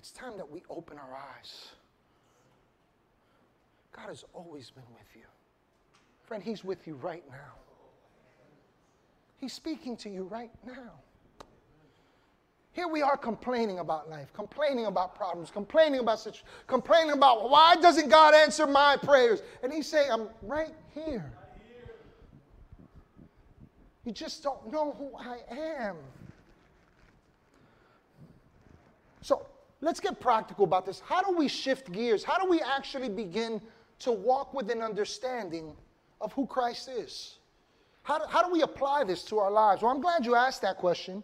it's 0.02 0.10
time 0.10 0.36
that 0.36 0.50
we 0.50 0.64
open 0.68 0.98
our 0.98 1.16
eyes. 1.16 1.68
God 3.94 4.08
has 4.08 4.24
always 4.34 4.70
been 4.70 4.82
with 4.92 5.06
you. 5.14 5.22
Friend, 6.26 6.42
He's 6.42 6.64
with 6.64 6.88
you 6.88 6.96
right 6.96 7.22
now. 7.30 7.54
He's 9.38 9.52
speaking 9.52 9.96
to 9.98 10.10
you 10.10 10.24
right 10.24 10.50
now. 10.66 10.92
Here 12.72 12.88
we 12.88 13.02
are 13.02 13.18
complaining 13.18 13.80
about 13.80 14.08
life, 14.08 14.32
complaining 14.32 14.86
about 14.86 15.14
problems, 15.14 15.50
complaining 15.50 16.00
about 16.00 16.20
situations, 16.20 16.48
complaining 16.66 17.12
about 17.12 17.50
why 17.50 17.76
doesn't 17.76 18.08
God 18.08 18.34
answer 18.34 18.66
my 18.66 18.96
prayers? 18.96 19.42
And 19.62 19.70
He's 19.70 19.86
saying, 19.86 20.10
I'm 20.10 20.28
right 20.40 20.74
here. 20.94 21.30
You 24.04 24.12
just 24.12 24.42
don't 24.42 24.72
know 24.72 24.96
who 24.98 25.16
I 25.16 25.40
am. 25.50 25.96
So 29.20 29.46
let's 29.82 30.00
get 30.00 30.18
practical 30.18 30.64
about 30.64 30.86
this. 30.86 31.00
How 31.00 31.22
do 31.22 31.36
we 31.36 31.48
shift 31.48 31.92
gears? 31.92 32.24
How 32.24 32.42
do 32.42 32.48
we 32.48 32.60
actually 32.62 33.10
begin 33.10 33.60
to 34.00 34.12
walk 34.12 34.54
with 34.54 34.70
an 34.70 34.80
understanding 34.80 35.76
of 36.22 36.32
who 36.32 36.46
Christ 36.46 36.88
is? 36.88 37.36
How 38.02 38.18
do, 38.18 38.24
how 38.28 38.42
do 38.42 38.50
we 38.50 38.62
apply 38.62 39.04
this 39.04 39.24
to 39.26 39.38
our 39.38 39.50
lives? 39.50 39.82
Well, 39.82 39.92
I'm 39.92 40.00
glad 40.00 40.24
you 40.24 40.34
asked 40.34 40.62
that 40.62 40.78
question 40.78 41.22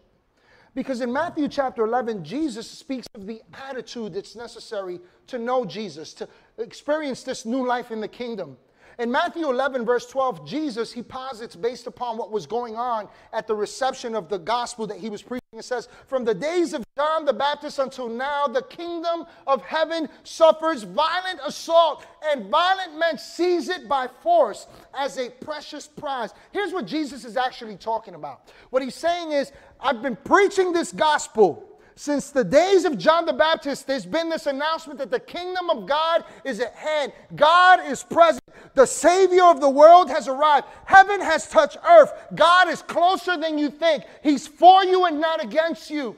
because 0.78 1.00
in 1.00 1.12
Matthew 1.12 1.48
chapter 1.48 1.84
11, 1.84 2.22
Jesus 2.22 2.70
speaks 2.70 3.08
of 3.16 3.26
the 3.26 3.42
attitude 3.68 4.14
that's 4.14 4.36
necessary 4.36 5.00
to 5.26 5.36
know 5.36 5.64
Jesus, 5.64 6.14
to 6.14 6.28
experience 6.56 7.24
this 7.24 7.44
new 7.44 7.66
life 7.66 7.90
in 7.90 8.00
the 8.00 8.06
kingdom. 8.06 8.56
In 9.00 9.10
Matthew 9.10 9.48
11, 9.48 9.84
verse 9.84 10.06
12, 10.06 10.46
Jesus, 10.46 10.92
he 10.92 11.02
posits 11.02 11.56
based 11.56 11.88
upon 11.88 12.16
what 12.16 12.30
was 12.30 12.46
going 12.46 12.76
on 12.76 13.08
at 13.32 13.48
the 13.48 13.56
reception 13.56 14.14
of 14.14 14.28
the 14.28 14.38
gospel 14.38 14.86
that 14.86 14.98
he 14.98 15.08
was 15.08 15.20
preaching. 15.20 15.40
It 15.52 15.64
says, 15.64 15.88
From 16.06 16.24
the 16.24 16.34
days 16.34 16.74
of 16.74 16.84
John 16.96 17.24
the 17.24 17.32
Baptist 17.32 17.78
until 17.78 18.08
now, 18.08 18.48
the 18.48 18.62
kingdom 18.62 19.24
of 19.46 19.62
heaven 19.62 20.08
suffers 20.24 20.82
violent 20.82 21.40
assault, 21.46 22.04
and 22.26 22.50
violent 22.50 22.98
men 22.98 23.18
seize 23.18 23.68
it 23.68 23.88
by 23.88 24.08
force 24.20 24.66
as 24.94 25.16
a 25.16 25.30
precious 25.30 25.86
prize. 25.86 26.34
Here's 26.50 26.72
what 26.72 26.84
Jesus 26.84 27.24
is 27.24 27.36
actually 27.36 27.76
talking 27.76 28.14
about. 28.14 28.52
What 28.70 28.82
he's 28.82 28.96
saying 28.96 29.30
is, 29.30 29.52
I've 29.80 30.02
been 30.02 30.16
preaching 30.16 30.72
this 30.72 30.92
gospel 30.92 31.68
since 31.98 32.30
the 32.30 32.44
days 32.44 32.84
of 32.84 32.96
John 32.96 33.26
the 33.26 33.32
Baptist, 33.32 33.88
there's 33.88 34.06
been 34.06 34.28
this 34.28 34.46
announcement 34.46 35.00
that 35.00 35.10
the 35.10 35.18
kingdom 35.18 35.68
of 35.68 35.84
God 35.84 36.22
is 36.44 36.60
at 36.60 36.72
hand. 36.76 37.12
God 37.34 37.80
is 37.84 38.04
present. 38.04 38.44
The 38.74 38.86
Savior 38.86 39.42
of 39.42 39.60
the 39.60 39.68
world 39.68 40.08
has 40.08 40.28
arrived. 40.28 40.68
Heaven 40.84 41.20
has 41.20 41.48
touched 41.48 41.76
earth. 41.84 42.12
God 42.36 42.68
is 42.68 42.82
closer 42.82 43.36
than 43.36 43.58
you 43.58 43.68
think. 43.68 44.04
He's 44.22 44.46
for 44.46 44.84
you 44.84 45.06
and 45.06 45.20
not 45.20 45.42
against 45.42 45.90
you. 45.90 46.16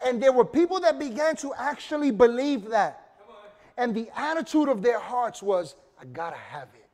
And 0.00 0.22
there 0.22 0.32
were 0.32 0.44
people 0.44 0.78
that 0.78 1.00
began 1.00 1.34
to 1.38 1.52
actually 1.54 2.12
believe 2.12 2.68
that. 2.68 3.16
And 3.76 3.92
the 3.92 4.10
attitude 4.14 4.68
of 4.68 4.80
their 4.80 5.00
hearts 5.00 5.42
was, 5.42 5.74
I 6.00 6.04
gotta 6.04 6.36
have 6.36 6.68
it. 6.76 6.88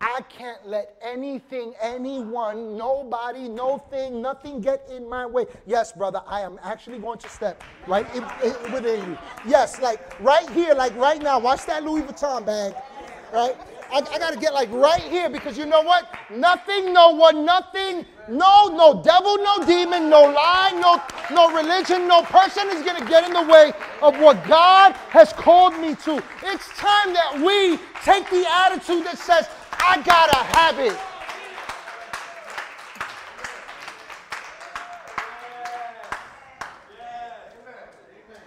I 0.00 0.20
can't 0.28 0.64
let 0.64 0.96
anything, 1.02 1.74
anyone, 1.82 2.76
nobody, 2.76 3.48
no 3.48 3.78
thing, 3.90 4.22
nothing 4.22 4.60
get 4.60 4.88
in 4.88 5.08
my 5.08 5.26
way. 5.26 5.46
Yes, 5.66 5.90
brother, 5.90 6.22
I 6.24 6.42
am 6.42 6.58
actually 6.62 7.00
going 7.00 7.18
to 7.18 7.28
step 7.28 7.64
right 7.88 8.06
in, 8.14 8.22
in, 8.44 8.72
within 8.72 9.10
you. 9.10 9.18
Yes, 9.44 9.80
like 9.80 10.20
right 10.20 10.48
here, 10.50 10.72
like 10.74 10.94
right 10.96 11.20
now. 11.20 11.40
Watch 11.40 11.66
that 11.66 11.82
Louis 11.82 12.02
Vuitton 12.02 12.46
bag, 12.46 12.74
right? 13.32 13.56
I, 13.90 13.98
I 13.98 14.18
got 14.18 14.32
to 14.32 14.38
get 14.38 14.54
like 14.54 14.70
right 14.70 15.02
here 15.02 15.28
because 15.28 15.58
you 15.58 15.66
know 15.66 15.82
what? 15.82 16.08
Nothing, 16.30 16.92
no 16.92 17.10
one, 17.10 17.44
nothing, 17.44 18.06
no, 18.28 18.68
no 18.68 19.02
devil, 19.02 19.36
no 19.38 19.64
demon, 19.66 20.08
no 20.08 20.22
lie, 20.22 20.78
no, 20.80 21.02
no 21.34 21.56
religion, 21.56 22.06
no 22.06 22.22
person 22.22 22.68
is 22.68 22.82
going 22.84 23.02
to 23.02 23.08
get 23.08 23.24
in 23.24 23.32
the 23.32 23.42
way 23.42 23.72
of 24.02 24.18
what 24.20 24.46
God 24.46 24.92
has 25.10 25.32
called 25.32 25.76
me 25.80 25.96
to. 26.04 26.22
It's 26.44 26.68
time 26.76 27.12
that 27.14 27.40
we 27.44 27.78
take 28.04 28.30
the 28.30 28.46
attitude 28.48 29.04
that 29.04 29.18
says, 29.18 29.48
I 29.80 30.02
got 30.02 30.30
a 30.30 30.44
habit. 30.44 30.98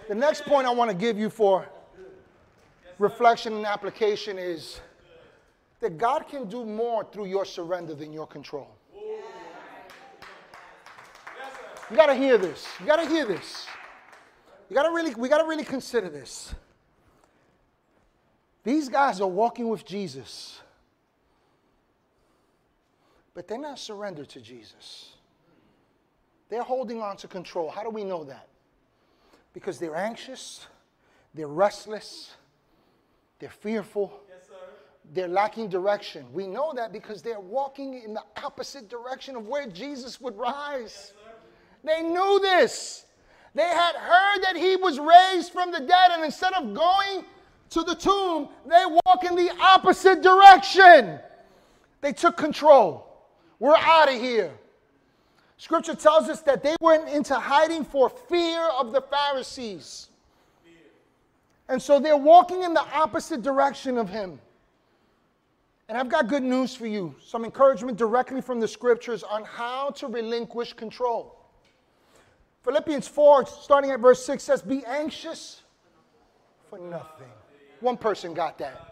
The 0.08 0.14
next 0.14 0.44
point 0.44 0.66
I 0.66 0.70
want 0.70 0.90
to 0.90 0.96
give 0.96 1.18
you 1.18 1.30
for 1.30 1.66
reflection 2.98 3.54
and 3.54 3.66
application 3.66 4.38
is 4.38 4.80
that 5.80 5.98
God 5.98 6.28
can 6.28 6.48
do 6.48 6.64
more 6.64 7.04
through 7.04 7.26
your 7.26 7.44
surrender 7.44 7.94
than 7.94 8.12
your 8.12 8.26
control. 8.26 8.68
You 11.90 11.96
got 11.96 12.06
to 12.06 12.14
hear 12.14 12.38
this. 12.38 12.66
You 12.80 12.86
got 12.86 12.96
to 12.96 13.06
hear 13.06 13.26
this. 13.26 13.66
You 14.70 14.74
got 14.76 14.84
to 14.84 14.90
really 14.90 15.14
we 15.14 15.28
got 15.28 15.38
to 15.38 15.46
really 15.46 15.64
consider 15.64 16.08
this. 16.08 16.54
These 18.64 18.88
guys 18.88 19.20
are 19.20 19.28
walking 19.28 19.68
with 19.68 19.84
Jesus 19.84 20.60
but 23.34 23.48
they're 23.48 23.58
not 23.58 23.78
surrendered 23.78 24.28
to 24.30 24.40
Jesus. 24.40 25.14
They're 26.48 26.62
holding 26.62 27.00
on 27.00 27.16
to 27.18 27.28
control. 27.28 27.70
How 27.70 27.82
do 27.82 27.90
we 27.90 28.04
know 28.04 28.24
that? 28.24 28.48
Because 29.54 29.78
they're 29.78 29.96
anxious, 29.96 30.66
they're 31.34 31.46
restless, 31.46 32.32
they're 33.38 33.50
fearful, 33.50 34.12
yes, 34.28 34.48
they're 35.12 35.28
lacking 35.28 35.68
direction. 35.68 36.26
We 36.32 36.46
know 36.46 36.72
that 36.74 36.92
because 36.92 37.22
they're 37.22 37.40
walking 37.40 38.02
in 38.02 38.14
the 38.14 38.22
opposite 38.42 38.88
direction 38.88 39.36
of 39.36 39.46
where 39.46 39.66
Jesus 39.66 40.20
would 40.20 40.36
rise. 40.36 41.12
Yes, 41.14 41.34
they 41.84 42.02
knew 42.02 42.38
this. 42.40 43.06
They 43.54 43.62
had 43.62 43.94
heard 43.94 44.42
that 44.42 44.56
he 44.56 44.76
was 44.76 44.98
raised 44.98 45.52
from 45.52 45.72
the 45.72 45.80
dead, 45.80 46.10
and 46.12 46.24
instead 46.24 46.54
of 46.54 46.72
going 46.72 47.24
to 47.70 47.82
the 47.82 47.94
tomb, 47.94 48.48
they 48.66 48.84
walk 49.06 49.24
in 49.24 49.36
the 49.36 49.50
opposite 49.60 50.22
direction. 50.22 51.18
They 52.00 52.12
took 52.12 52.36
control. 52.36 53.11
We're 53.62 53.76
out 53.76 54.12
of 54.12 54.20
here. 54.20 54.50
Scripture 55.56 55.94
tells 55.94 56.28
us 56.28 56.40
that 56.40 56.64
they 56.64 56.74
went 56.80 57.08
into 57.08 57.36
hiding 57.36 57.84
for 57.84 58.10
fear 58.10 58.60
of 58.76 58.90
the 58.90 59.00
Pharisees. 59.00 60.08
And 61.68 61.80
so 61.80 62.00
they're 62.00 62.16
walking 62.16 62.64
in 62.64 62.74
the 62.74 62.84
opposite 62.92 63.40
direction 63.40 63.98
of 63.98 64.08
him. 64.08 64.40
And 65.88 65.96
I've 65.96 66.08
got 66.08 66.26
good 66.26 66.42
news 66.42 66.74
for 66.74 66.88
you 66.88 67.14
some 67.24 67.44
encouragement 67.44 67.96
directly 67.96 68.40
from 68.40 68.58
the 68.58 68.66
scriptures 68.66 69.22
on 69.22 69.44
how 69.44 69.90
to 69.90 70.08
relinquish 70.08 70.72
control. 70.72 71.38
Philippians 72.64 73.06
4, 73.06 73.46
starting 73.46 73.92
at 73.92 74.00
verse 74.00 74.26
6, 74.26 74.42
says, 74.42 74.60
Be 74.60 74.84
anxious 74.86 75.62
for 76.68 76.80
nothing. 76.80 77.28
One 77.78 77.96
person 77.96 78.34
got 78.34 78.58
that. 78.58 78.91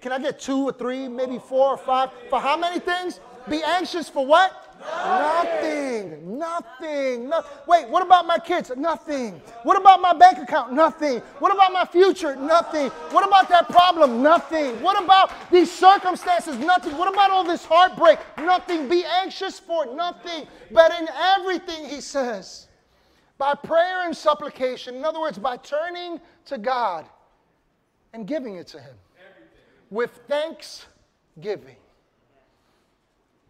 Can 0.00 0.12
I 0.12 0.18
get 0.18 0.40
two 0.40 0.64
or 0.68 0.72
three, 0.72 1.08
maybe 1.08 1.38
four 1.38 1.68
or 1.68 1.76
five? 1.76 2.10
For 2.30 2.40
how 2.40 2.56
many 2.56 2.80
things? 2.80 3.20
Be 3.48 3.62
anxious 3.62 4.08
for 4.08 4.24
what? 4.24 4.70
Nothing. 4.80 6.38
Nothing. 6.38 7.28
No, 7.28 7.44
wait, 7.66 7.88
what 7.88 8.02
about 8.02 8.26
my 8.26 8.38
kids? 8.38 8.72
Nothing. 8.76 9.40
What 9.62 9.78
about 9.78 10.00
my 10.00 10.14
bank 10.14 10.38
account? 10.38 10.72
Nothing. 10.72 11.20
What 11.38 11.52
about 11.52 11.72
my 11.72 11.84
future? 11.84 12.34
Nothing. 12.34 12.88
What 13.10 13.26
about 13.26 13.48
that 13.50 13.68
problem? 13.68 14.22
Nothing. 14.22 14.80
What 14.82 15.02
about 15.02 15.32
these 15.50 15.70
circumstances? 15.70 16.58
Nothing. 16.58 16.96
What 16.96 17.12
about 17.12 17.30
all 17.30 17.44
this 17.44 17.64
heartbreak? 17.64 18.18
Nothing. 18.38 18.88
Be 18.88 19.04
anxious 19.04 19.58
for 19.58 19.94
nothing. 19.94 20.46
But 20.70 20.98
in 20.98 21.08
everything, 21.36 21.86
he 21.86 22.00
says, 22.00 22.68
by 23.36 23.54
prayer 23.54 24.06
and 24.06 24.16
supplication, 24.16 24.96
in 24.96 25.04
other 25.04 25.20
words, 25.20 25.38
by 25.38 25.58
turning 25.58 26.20
to 26.46 26.56
God 26.56 27.06
and 28.12 28.26
giving 28.26 28.56
it 28.56 28.66
to 28.68 28.80
Him 28.80 28.94
with 29.90 30.20
thanksgiving. 30.28 31.76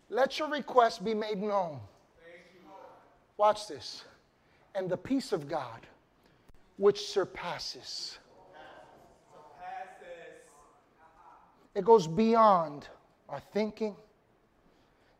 Let 0.09 0.39
your 0.39 0.49
request 0.49 1.05
be 1.05 1.15
made 1.15 1.41
known. 1.41 1.79
Watch 3.37 3.69
this. 3.69 4.05
And 4.75 4.89
the 4.89 4.97
peace 4.97 5.33
of 5.33 5.49
God, 5.49 5.87
which 6.79 7.07
surpasses, 7.07 8.19
it 11.75 11.85
goes 11.85 12.07
beyond 12.07 12.89
our 13.29 13.41
thinking, 13.53 13.95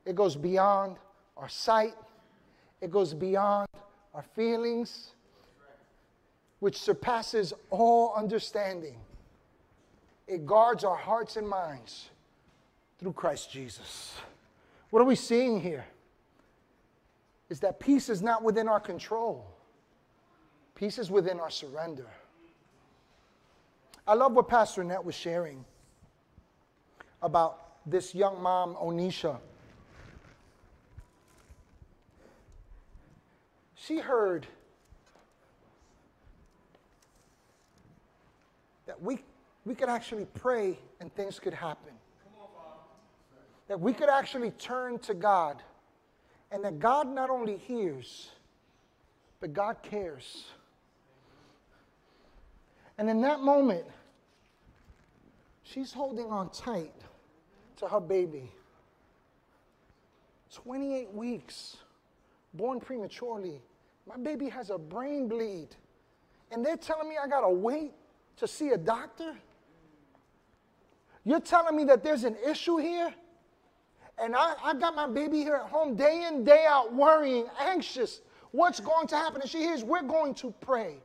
it 0.05 0.15
goes 0.15 0.35
beyond 0.35 0.97
our 1.37 1.49
sight, 1.49 1.95
it 2.81 2.91
goes 2.91 3.15
beyond 3.15 3.69
our 4.15 4.25
feelings, 4.35 5.13
which 6.59 6.77
surpasses 6.77 7.53
all 7.71 8.13
understanding 8.15 8.97
it 10.31 10.47
guards 10.47 10.85
our 10.85 10.97
hearts 10.97 11.37
and 11.37 11.47
minds 11.47 12.09
through 13.01 13.13
Christ 13.13 13.51
Jesus. 13.51 14.15
What 14.91 15.03
are 15.03 15.05
we 15.05 15.17
seeing 15.17 15.61
here? 15.61 15.85
Is 17.49 17.59
that 17.61 17.81
peace 17.81 18.09
is 18.09 18.23
not 18.23 18.45
within 18.45 18.69
our 18.69 18.79
control, 18.79 19.45
peace 20.77 20.99
is 20.99 21.11
within 21.11 21.41
our 21.41 21.51
surrender. 21.51 22.07
I 24.07 24.15
love 24.15 24.33
what 24.33 24.49
Pastor 24.49 24.83
Annette 24.83 25.05
was 25.05 25.17
sharing 25.17 25.65
about 27.23 27.59
this 27.85 28.15
young 28.15 28.41
mom, 28.41 28.77
Onisha. 28.77 29.37
She 33.75 33.99
heard 33.99 34.47
that 38.87 39.03
we 39.03 39.19
we 39.71 39.77
could 39.77 39.89
actually 39.89 40.27
pray 40.35 40.77
and 40.99 41.15
things 41.15 41.39
could 41.39 41.55
happen. 41.55 41.93
That 43.69 43.79
we 43.79 43.93
could 43.93 44.09
actually 44.09 44.51
turn 44.51 44.99
to 44.99 45.15
God 45.15 45.63
and 46.51 46.65
that 46.65 46.81
God 46.81 47.07
not 47.07 47.31
only 47.31 47.57
hears, 47.57 48.31
but 49.39 49.53
God 49.53 49.77
cares. 49.81 50.47
And 52.99 53.09
in 53.09 53.21
that 53.21 53.43
moment, 53.43 53.85
she's 55.63 55.93
holding 55.93 56.27
on 56.27 56.51
tight 56.51 56.93
to 57.77 57.87
her 57.87 58.01
baby. 58.01 58.51
28 60.53 61.15
weeks, 61.15 61.77
born 62.55 62.81
prematurely. 62.81 63.63
My 64.05 64.17
baby 64.17 64.49
has 64.49 64.71
a 64.71 64.79
brain 64.79 65.29
bleed. 65.29 65.69
And 66.51 66.67
they're 66.67 66.77
telling 66.77 67.09
me 67.09 67.15
I 67.23 67.29
gotta 67.29 67.49
wait 67.49 67.93
to 68.39 68.49
see 68.49 68.71
a 68.71 68.77
doctor? 68.77 69.37
You're 71.25 71.41
telling 71.41 71.77
me 71.77 71.85
that 71.85 72.03
there's 72.03 72.25
an 72.25 72.37
issue 72.47 72.79
here? 72.79 73.13
And 74.23 74.35
I, 74.37 74.55
I 74.63 74.75
got 74.75 74.95
my 74.95 75.07
baby 75.07 75.39
here 75.39 75.55
at 75.55 75.71
home 75.71 75.97
day 75.97 76.27
in, 76.29 76.45
day 76.45 76.65
out, 76.69 76.95
worrying, 76.95 77.47
anxious. 77.59 78.21
What's 78.53 78.81
going 78.81 79.07
to 79.09 79.17
happen? 79.17 79.41
And 79.41 79.51
she 79.51 79.59
hears, 79.59 79.83
We're 79.83 80.03
going 80.03 80.35
to 80.35 80.53
pray. 80.61 80.97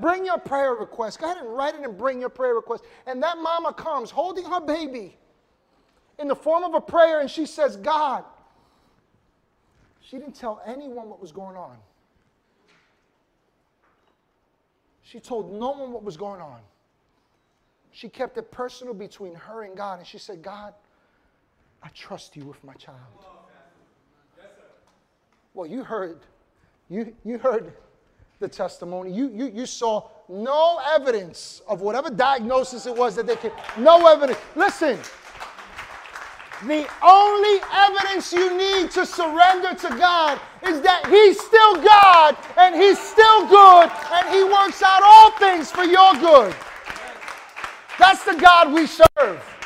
Bring 0.00 0.24
your 0.24 0.38
prayer 0.38 0.74
request. 0.74 1.18
Go 1.18 1.30
ahead 1.30 1.44
and 1.44 1.54
write 1.54 1.74
it 1.74 1.80
and 1.80 1.98
bring 1.98 2.20
your 2.20 2.28
prayer 2.28 2.54
request. 2.54 2.84
And 3.06 3.22
that 3.22 3.38
mama 3.38 3.72
comes 3.72 4.10
holding 4.10 4.44
her 4.44 4.60
baby 4.60 5.16
in 6.18 6.28
the 6.28 6.36
form 6.36 6.64
of 6.64 6.74
a 6.74 6.80
prayer 6.80 7.20
and 7.20 7.30
she 7.30 7.46
says, 7.46 7.76
God, 7.76 8.24
she 10.00 10.18
didn't 10.18 10.36
tell 10.36 10.62
anyone 10.66 11.08
what 11.08 11.20
was 11.20 11.32
going 11.32 11.56
on. 11.56 11.76
She 15.02 15.20
told 15.20 15.52
no 15.52 15.70
one 15.70 15.92
what 15.92 16.02
was 16.02 16.16
going 16.16 16.40
on. 16.40 16.60
She 17.98 18.08
kept 18.08 18.38
it 18.38 18.52
personal 18.52 18.94
between 18.94 19.34
her 19.34 19.64
and 19.64 19.76
God. 19.76 19.98
And 19.98 20.06
she 20.06 20.18
said, 20.18 20.40
God, 20.40 20.72
I 21.82 21.88
trust 21.88 22.36
you 22.36 22.44
with 22.44 22.62
my 22.62 22.74
child. 22.74 22.96
Well, 25.52 25.66
you 25.66 25.82
heard, 25.82 26.20
you, 26.88 27.12
you 27.24 27.38
heard 27.38 27.72
the 28.38 28.46
testimony. 28.46 29.10
You, 29.10 29.32
you, 29.34 29.50
you 29.52 29.66
saw 29.66 30.10
no 30.28 30.80
evidence 30.94 31.60
of 31.66 31.80
whatever 31.80 32.08
diagnosis 32.08 32.86
it 32.86 32.96
was 32.96 33.16
that 33.16 33.26
they 33.26 33.34
could, 33.34 33.50
no 33.76 34.06
evidence. 34.06 34.38
Listen, 34.54 34.96
the 36.68 36.88
only 37.02 37.60
evidence 37.74 38.32
you 38.32 38.56
need 38.56 38.92
to 38.92 39.04
surrender 39.04 39.74
to 39.74 39.88
God 39.98 40.40
is 40.64 40.80
that 40.82 41.04
He's 41.08 41.40
still 41.40 41.82
God 41.82 42.36
and 42.58 42.76
He's 42.76 43.00
still 43.00 43.48
good 43.48 43.90
and 44.12 44.28
He 44.32 44.44
works 44.44 44.84
out 44.84 45.02
all 45.02 45.32
things 45.32 45.72
for 45.72 45.82
your 45.82 46.12
good. 46.14 46.54
That's 47.98 48.24
the 48.24 48.34
God 48.34 48.72
we 48.72 48.86
serve. 48.86 49.58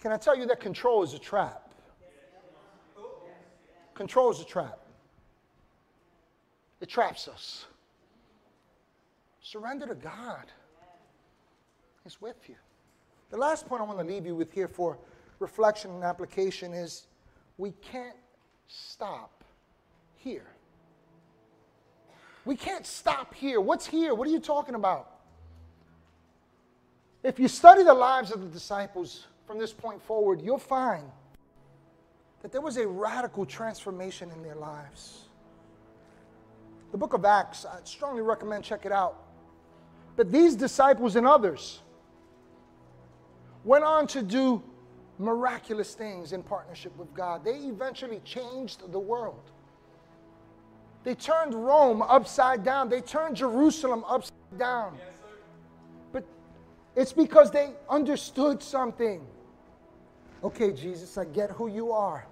Can 0.00 0.12
I 0.12 0.18
tell 0.18 0.36
you 0.36 0.44
that 0.46 0.60
control 0.60 1.02
is 1.02 1.14
a 1.14 1.18
trap? 1.18 1.72
Control 3.94 4.30
is 4.30 4.40
a 4.40 4.44
trap. 4.44 4.80
It 6.80 6.88
traps 6.90 7.26
us. 7.26 7.64
Surrender 9.40 9.86
to 9.86 9.94
God. 9.94 10.44
He's 12.02 12.20
with 12.20 12.48
you. 12.48 12.56
The 13.30 13.38
last 13.38 13.66
point 13.66 13.80
I 13.80 13.84
want 13.86 13.98
to 13.98 14.04
leave 14.04 14.26
you 14.26 14.34
with 14.34 14.52
here 14.52 14.68
for 14.68 14.98
reflection 15.38 15.90
and 15.92 16.04
application 16.04 16.74
is 16.74 17.06
we 17.56 17.70
can't 17.80 18.16
stop 18.66 19.42
here. 20.16 20.53
We 22.44 22.56
can't 22.56 22.86
stop 22.86 23.34
here. 23.34 23.60
What's 23.60 23.86
here? 23.86 24.14
What 24.14 24.28
are 24.28 24.30
you 24.30 24.40
talking 24.40 24.74
about? 24.74 25.10
If 27.22 27.38
you 27.38 27.48
study 27.48 27.82
the 27.82 27.94
lives 27.94 28.30
of 28.30 28.42
the 28.42 28.48
disciples 28.48 29.26
from 29.46 29.58
this 29.58 29.72
point 29.72 30.02
forward, 30.02 30.42
you'll 30.42 30.58
find 30.58 31.04
that 32.42 32.52
there 32.52 32.60
was 32.60 32.76
a 32.76 32.86
radical 32.86 33.46
transformation 33.46 34.30
in 34.30 34.42
their 34.42 34.56
lives. 34.56 35.28
The 36.92 36.98
book 36.98 37.14
of 37.14 37.24
Acts, 37.24 37.64
I 37.64 37.78
strongly 37.84 38.20
recommend 38.20 38.62
check 38.62 38.84
it 38.84 38.92
out. 38.92 39.24
But 40.16 40.30
these 40.30 40.54
disciples 40.54 41.16
and 41.16 41.26
others 41.26 41.80
went 43.64 43.84
on 43.84 44.06
to 44.08 44.22
do 44.22 44.62
miraculous 45.18 45.94
things 45.94 46.32
in 46.32 46.42
partnership 46.42 46.96
with 46.98 47.12
God. 47.14 47.44
They 47.44 47.56
eventually 47.56 48.20
changed 48.24 48.92
the 48.92 48.98
world. 48.98 49.50
They 51.04 51.14
turned 51.14 51.54
Rome 51.54 52.02
upside 52.02 52.64
down, 52.64 52.88
they 52.88 53.02
turned 53.02 53.36
Jerusalem 53.36 54.04
upside 54.08 54.58
down. 54.58 54.96
Yes, 54.96 55.20
but 56.12 56.24
it's 56.96 57.12
because 57.12 57.50
they 57.50 57.74
understood 57.88 58.62
something. 58.62 59.26
Okay, 60.42 60.72
Jesus, 60.72 61.16
I 61.18 61.26
get 61.26 61.50
who 61.50 61.68
you 61.68 61.92
are. 61.92 62.26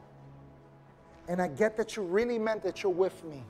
And 1.29 1.41
I 1.41 1.49
get 1.49 1.77
that 1.77 1.97
you 1.97 2.03
really 2.03 2.39
meant 2.39 2.63
that 2.65 2.83
you're 2.83 2.93
with 2.93 3.25
me. 3.25 3.43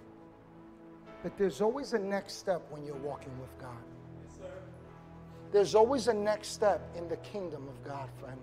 But 1.23 1.37
there's 1.39 1.61
always 1.61 1.93
a 1.93 1.99
next 1.99 2.35
step 2.35 2.63
when 2.71 2.85
you're 2.85 2.95
walking 2.97 3.33
with 3.41 3.57
God. 3.59 4.51
There's 5.53 5.75
always 5.75 6.09
a 6.09 6.15
next 6.15 6.49
step 6.49 6.81
in 6.97 7.09
the 7.09 7.17
kingdom 7.19 7.69
of 7.69 7.85
God, 7.85 8.09
friend. 8.19 8.39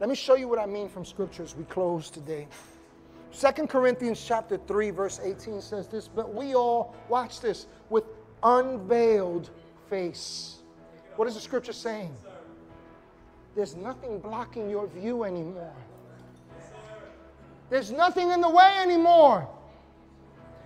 Let 0.00 0.08
me 0.08 0.14
show 0.14 0.34
you 0.34 0.48
what 0.48 0.58
I 0.58 0.66
mean 0.66 0.88
from 0.88 1.04
scripture 1.04 1.42
as 1.42 1.54
we 1.54 1.64
close 1.64 2.10
today. 2.10 2.48
Second 3.34 3.68
Corinthians 3.68 4.24
chapter 4.24 4.56
3 4.56 4.90
verse 4.90 5.20
18 5.20 5.60
says 5.60 5.88
this, 5.88 6.06
but 6.06 6.32
we 6.32 6.54
all 6.54 6.94
watch 7.08 7.40
this 7.40 7.66
with 7.90 8.04
unveiled 8.44 9.50
face. 9.90 10.58
What 11.16 11.26
is 11.26 11.34
the 11.34 11.40
scripture 11.40 11.72
saying? 11.72 12.14
There's 13.56 13.74
nothing 13.74 14.20
blocking 14.20 14.70
your 14.70 14.86
view 14.86 15.24
anymore. 15.24 15.74
There's 17.70 17.90
nothing 17.90 18.30
in 18.30 18.40
the 18.40 18.48
way 18.48 18.72
anymore. 18.80 19.48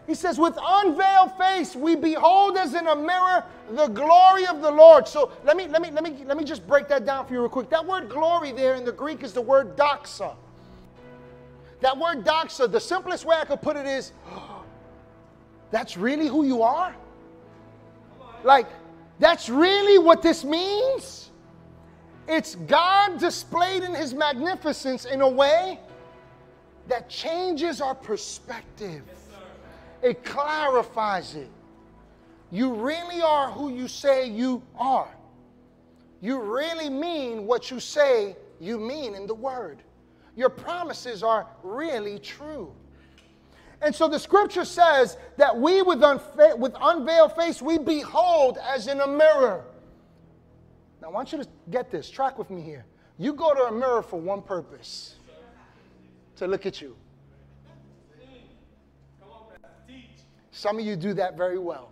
He 0.06 0.14
says, 0.14 0.38
with 0.38 0.58
unveiled 0.60 1.36
face, 1.38 1.74
we 1.74 1.96
behold 1.96 2.58
as 2.58 2.74
in 2.74 2.86
a 2.86 2.96
mirror 2.96 3.44
the 3.70 3.88
glory 3.88 4.46
of 4.46 4.60
the 4.60 4.70
Lord. 4.70 5.08
So 5.08 5.32
let 5.42 5.56
me, 5.56 5.68
let 5.68 5.80
me, 5.80 5.90
let 5.90 6.04
me, 6.04 6.22
let 6.26 6.36
me 6.36 6.44
just 6.44 6.66
break 6.66 6.88
that 6.88 7.06
down 7.06 7.26
for 7.26 7.32
you 7.32 7.40
real 7.40 7.48
quick. 7.48 7.70
That 7.70 7.86
word 7.86 8.10
glory 8.10 8.52
there 8.52 8.74
in 8.74 8.84
the 8.84 8.92
Greek 8.92 9.22
is 9.22 9.32
the 9.32 9.40
word 9.40 9.74
doxa. 9.74 10.34
That 11.80 11.96
word 11.96 12.24
doxa, 12.24 12.70
the 12.70 12.80
simplest 12.80 13.24
way 13.24 13.36
I 13.36 13.44
could 13.44 13.62
put 13.62 13.76
it 13.76 13.86
is, 13.86 14.12
that's 15.70 15.96
really 15.96 16.26
who 16.26 16.44
you 16.44 16.62
are? 16.62 16.94
Like, 18.44 18.66
that's 19.18 19.48
really 19.48 19.98
what 19.98 20.22
this 20.22 20.44
means? 20.44 21.30
It's 22.26 22.54
God 22.54 23.18
displayed 23.18 23.82
in 23.82 23.94
his 23.94 24.14
magnificence 24.14 25.06
in 25.06 25.20
a 25.20 25.28
way 25.28 25.80
that 26.88 27.08
changes 27.08 27.80
our 27.80 27.94
perspective 27.94 29.02
it 30.02 30.24
clarifies 30.24 31.34
it. 31.34 31.48
You 32.50 32.74
really 32.74 33.20
are 33.20 33.50
who 33.50 33.70
you 33.74 33.88
say 33.88 34.28
you 34.28 34.62
are. 34.78 35.08
You 36.20 36.40
really 36.40 36.88
mean 36.88 37.46
what 37.46 37.70
you 37.70 37.80
say 37.80 38.36
you 38.60 38.78
mean 38.78 39.14
in 39.14 39.26
the 39.26 39.34
word. 39.34 39.78
Your 40.38 40.50
promises 40.50 41.24
are 41.24 41.48
really 41.64 42.20
true. 42.20 42.72
And 43.82 43.92
so 43.92 44.06
the 44.06 44.20
scripture 44.20 44.64
says 44.64 45.16
that 45.36 45.58
we, 45.58 45.82
with, 45.82 45.98
unfa- 45.98 46.56
with 46.56 46.76
unveiled 46.80 47.34
face, 47.34 47.60
we 47.60 47.76
behold 47.76 48.56
as 48.62 48.86
in 48.86 49.00
a 49.00 49.06
mirror. 49.08 49.64
Now, 51.02 51.08
I 51.08 51.10
want 51.10 51.32
you 51.32 51.38
to 51.38 51.48
get 51.70 51.90
this. 51.90 52.08
Track 52.08 52.38
with 52.38 52.50
me 52.50 52.62
here. 52.62 52.86
You 53.18 53.32
go 53.32 53.52
to 53.52 53.64
a 53.64 53.72
mirror 53.72 54.00
for 54.00 54.20
one 54.20 54.40
purpose 54.40 55.16
to 56.36 56.46
look 56.46 56.66
at 56.66 56.80
you. 56.80 56.94
Some 60.52 60.78
of 60.78 60.84
you 60.84 60.94
do 60.94 61.14
that 61.14 61.36
very 61.36 61.58
well. 61.58 61.90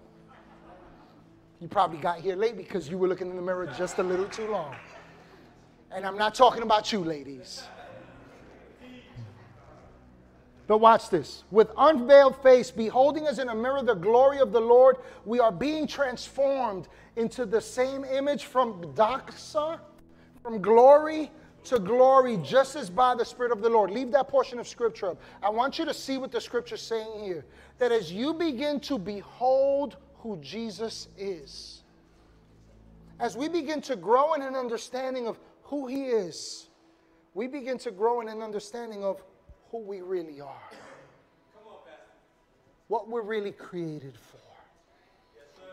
You 1.61 1.67
probably 1.67 1.99
got 1.99 2.21
here 2.21 2.37
late 2.37 2.57
because 2.57 2.89
you 2.89 2.97
were 2.97 3.09
looking 3.09 3.29
in 3.29 3.35
the 3.35 3.43
mirror 3.43 3.67
just 3.77 3.99
a 3.99 4.05
little 4.05 4.29
too 4.29 4.49
long. 4.53 4.77
And 5.91 6.07
I'm 6.07 6.17
not 6.17 6.37
talking 6.37 6.63
about 6.63 6.93
you, 6.93 7.01
ladies. 7.01 7.65
But 10.67 10.79
watch 10.79 11.11
this. 11.11 11.45
With 11.51 11.71
unveiled 11.77 12.43
face, 12.43 12.71
beholding 12.71 13.27
as 13.27 13.39
in 13.39 13.49
a 13.49 13.55
mirror 13.55 13.83
the 13.83 13.95
glory 13.95 14.39
of 14.39 14.53
the 14.53 14.61
Lord, 14.61 14.97
we 15.25 15.39
are 15.39 15.53
being 15.53 15.87
transformed 15.87 16.89
into 17.15 17.47
the 17.47 17.61
same 17.61 18.05
image 18.05 18.45
from 18.45 18.83
doxa, 18.95 19.79
from 20.43 20.61
glory 20.61 21.31
to 21.65 21.79
glory, 21.79 22.37
just 22.39 22.77
as 22.77 22.89
by 22.91 23.15
the 23.15 23.25
Spirit 23.25 23.53
of 23.53 23.61
the 23.61 23.69
Lord. 23.69 23.91
Leave 23.91 24.11
that 24.13 24.29
portion 24.29 24.59
of 24.59 24.67
Scripture 24.67 25.11
up. 25.11 25.21
I 25.43 25.51
want 25.51 25.79
you 25.79 25.85
to 25.85 25.95
see 25.95 26.19
what 26.19 26.33
the 26.33 26.41
Scripture 26.41 26.77
is 26.77 26.83
saying 26.83 27.25
here 27.25 27.45
that 27.79 27.93
as 27.93 28.13
you 28.13 28.35
begin 28.35 28.81
to 28.81 28.99
behold 28.99 29.97
who 30.19 30.37
Jesus 30.39 31.09
is, 31.17 31.83
as 33.19 33.37
we 33.37 33.49
begin 33.49 33.81
to 33.83 33.97
grow 33.97 34.35
in 34.35 34.43
an 34.43 34.55
understanding 34.55 35.27
of 35.27 35.39
who 35.63 35.87
He 35.87 36.07
is, 36.07 36.69
we 37.35 37.47
begin 37.47 37.79
to 37.79 37.91
grow 37.91 38.21
in 38.21 38.29
an 38.29 38.43
understanding 38.43 39.05
of 39.05 39.23
who 39.71 39.79
we 39.79 40.01
really 40.01 40.41
are. 40.41 40.71
what 42.89 43.09
we're 43.09 43.23
really 43.23 43.51
created 43.51 44.15
for, 44.17 44.39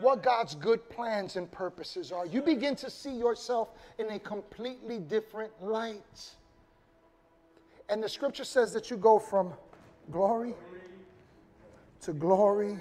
what 0.00 0.22
God's 0.22 0.54
good 0.56 0.88
plans 0.90 1.36
and 1.36 1.50
purposes 1.50 2.10
are. 2.10 2.26
You 2.26 2.42
begin 2.42 2.74
to 2.76 2.90
see 2.90 3.16
yourself 3.16 3.68
in 3.98 4.10
a 4.10 4.18
completely 4.18 4.98
different 4.98 5.52
light. 5.62 6.30
And 7.88 8.02
the 8.02 8.08
scripture 8.08 8.44
says 8.44 8.72
that 8.72 8.90
you 8.90 8.96
go 8.96 9.18
from 9.18 9.52
glory 10.10 10.54
to 12.00 12.12
glory 12.12 12.78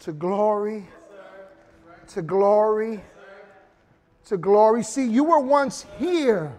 to 0.00 0.12
glory 0.12 0.86
to 2.08 2.22
glory 2.22 3.00
to 4.24 4.36
glory. 4.36 4.82
See, 4.82 5.06
you 5.06 5.24
were 5.24 5.40
once 5.40 5.86
here 5.98 6.56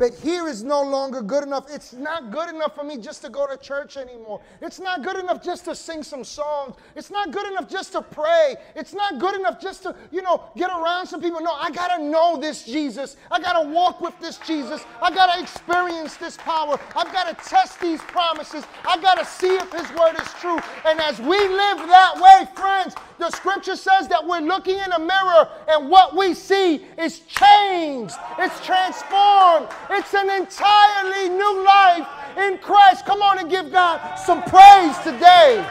but 0.00 0.14
here 0.14 0.48
is 0.48 0.64
no 0.64 0.82
longer 0.82 1.20
good 1.20 1.42
enough. 1.42 1.66
It's 1.70 1.92
not 1.92 2.30
good 2.30 2.48
enough 2.48 2.74
for 2.74 2.84
me 2.84 2.96
just 2.96 3.20
to 3.20 3.28
go 3.28 3.46
to 3.46 3.58
church 3.58 3.98
anymore. 3.98 4.40
It's 4.62 4.80
not 4.80 5.02
good 5.02 5.18
enough 5.18 5.42
just 5.44 5.66
to 5.66 5.74
sing 5.74 6.02
some 6.02 6.24
songs. 6.24 6.76
It's 6.96 7.10
not 7.10 7.32
good 7.32 7.46
enough 7.46 7.68
just 7.68 7.92
to 7.92 8.00
pray. 8.00 8.56
It's 8.74 8.94
not 8.94 9.18
good 9.18 9.38
enough 9.38 9.60
just 9.60 9.82
to, 9.82 9.94
you 10.10 10.22
know, 10.22 10.44
get 10.56 10.70
around 10.70 11.06
some 11.06 11.20
people. 11.20 11.42
No, 11.42 11.52
I 11.52 11.70
got 11.70 11.98
to 11.98 12.02
know 12.02 12.38
this 12.38 12.64
Jesus. 12.64 13.18
I 13.30 13.40
got 13.40 13.62
to 13.62 13.68
walk 13.68 14.00
with 14.00 14.18
this 14.20 14.38
Jesus. 14.38 14.82
I 15.02 15.14
got 15.14 15.34
to 15.34 15.42
experience 15.42 16.16
this 16.16 16.38
power. 16.38 16.80
I've 16.96 17.12
got 17.12 17.28
to 17.28 17.50
test 17.50 17.78
these 17.78 18.00
promises. 18.00 18.64
I 18.88 18.98
got 19.02 19.18
to 19.18 19.26
see 19.26 19.54
if 19.54 19.70
his 19.70 19.90
word 19.98 20.14
is 20.18 20.32
true. 20.40 20.58
And 20.86 20.98
as 20.98 21.18
we 21.18 21.36
live 21.36 21.76
that 21.76 22.14
way, 22.16 22.48
friends, 22.56 22.94
the 23.18 23.30
scripture 23.32 23.76
says 23.76 24.08
that 24.08 24.26
we're 24.26 24.40
looking 24.40 24.78
in 24.78 24.92
a 24.92 24.98
mirror 24.98 25.46
and 25.68 25.90
what 25.90 26.16
we 26.16 26.32
see 26.32 26.86
is 26.96 27.20
changed. 27.20 28.14
It's 28.38 28.64
transformed. 28.64 29.68
It's 29.92 30.14
an 30.14 30.30
entirely 30.30 31.30
new 31.30 31.64
life 31.64 32.06
in 32.38 32.58
Christ. 32.58 33.04
Come 33.04 33.22
on 33.22 33.40
and 33.40 33.50
give 33.50 33.72
God 33.72 34.14
some 34.14 34.40
praise 34.44 34.96
today. 34.98 35.66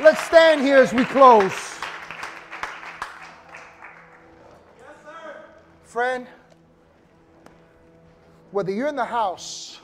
Let's 0.00 0.20
stand 0.22 0.60
here 0.60 0.78
as 0.78 0.92
we 0.92 1.04
close. 1.04 1.52
Yes, 4.76 4.96
sir. 5.04 5.36
Friend, 5.84 6.26
whether 8.50 8.72
you're 8.72 8.88
in 8.88 8.96
the 8.96 9.04
house 9.04 9.80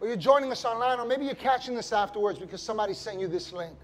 or 0.00 0.08
you're 0.08 0.16
joining 0.16 0.52
us 0.52 0.66
online, 0.66 1.00
or 1.00 1.06
maybe 1.06 1.24
you're 1.24 1.34
catching 1.34 1.74
this 1.74 1.92
afterwards 1.92 2.38
because 2.38 2.60
somebody 2.60 2.92
sent 2.92 3.18
you 3.18 3.28
this 3.28 3.50
link, 3.50 3.78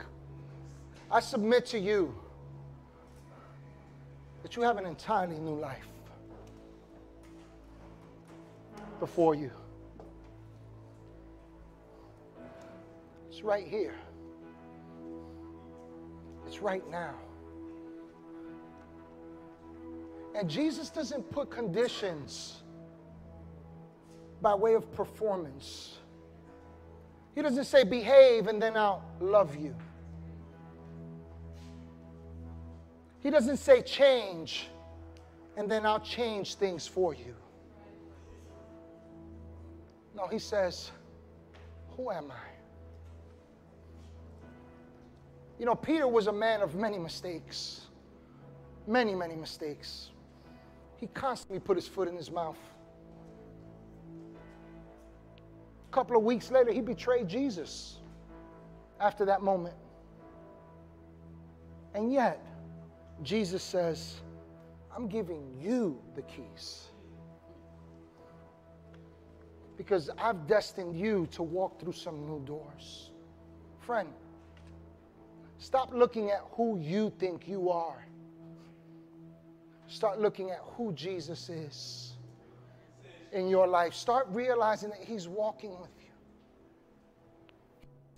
I 1.11 1.20
submit 1.20 1.64
to 1.66 1.78
you 1.78 2.14
that 4.43 4.57
you 4.57 4.62
have 4.62 4.76
an 4.76 4.84
entirely 4.84 5.38
new 5.38 5.59
life. 5.59 5.89
Before 9.01 9.34
you. 9.34 9.51
It's 13.30 13.42
right 13.42 13.66
here. 13.66 13.94
It's 16.46 16.61
right 16.61 16.88
now. 16.90 17.14
And 20.36 20.48
Jesus 20.48 20.90
doesn't 20.90 21.28
put 21.30 21.51
conditions 21.51 22.62
by 24.42 24.55
way 24.55 24.74
of 24.74 24.92
performance. 24.94 25.96
He 27.34 27.42
doesn't 27.42 27.64
say, 27.64 27.84
behave 27.84 28.46
and 28.46 28.61
then 28.61 28.76
I'll 28.76 29.03
love 29.20 29.57
you. 29.57 29.74
He 33.22 33.30
doesn't 33.30 33.59
say, 33.59 33.82
change 33.82 34.68
and 35.57 35.70
then 35.70 35.84
I'll 35.84 36.01
change 36.01 36.55
things 36.55 36.86
for 36.86 37.14
you. 37.14 37.34
No, 40.20 40.26
he 40.26 40.38
says, 40.38 40.90
Who 41.96 42.10
am 42.10 42.30
I? 42.30 42.34
You 45.58 45.64
know, 45.64 45.74
Peter 45.74 46.06
was 46.06 46.26
a 46.26 46.32
man 46.32 46.60
of 46.60 46.74
many 46.74 46.98
mistakes. 46.98 47.86
Many, 48.86 49.14
many 49.14 49.34
mistakes. 49.34 50.10
He 50.98 51.06
constantly 51.06 51.58
put 51.58 51.76
his 51.76 51.88
foot 51.88 52.06
in 52.06 52.16
his 52.16 52.30
mouth. 52.30 52.58
A 55.88 55.92
couple 55.92 56.16
of 56.16 56.22
weeks 56.22 56.50
later, 56.50 56.70
he 56.70 56.82
betrayed 56.82 57.26
Jesus 57.26 57.98
after 59.00 59.24
that 59.24 59.40
moment. 59.40 59.76
And 61.94 62.12
yet, 62.12 62.44
Jesus 63.22 63.62
says, 63.62 64.20
I'm 64.94 65.08
giving 65.08 65.42
you 65.58 65.98
the 66.14 66.22
keys 66.22 66.89
because 69.81 70.11
I've 70.18 70.47
destined 70.47 70.95
you 70.95 71.26
to 71.33 71.43
walk 71.43 71.81
through 71.81 71.95
some 71.95 72.26
new 72.26 72.45
doors. 72.45 73.12
Friend, 73.78 74.11
stop 75.57 75.91
looking 75.95 76.31
at 76.31 76.43
who 76.51 76.78
you 76.78 77.11
think 77.18 77.49
you 77.49 77.70
are. 77.70 78.05
Start 79.87 80.20
looking 80.20 80.51
at 80.51 80.61
who 80.76 80.93
Jesus 80.93 81.49
is 81.49 82.12
in 83.33 83.49
your 83.49 83.66
life. 83.66 83.95
Start 83.95 84.26
realizing 84.28 84.91
that 84.91 84.99
He's 85.03 85.26
walking 85.26 85.70
with 85.70 85.97
you, 85.99 86.12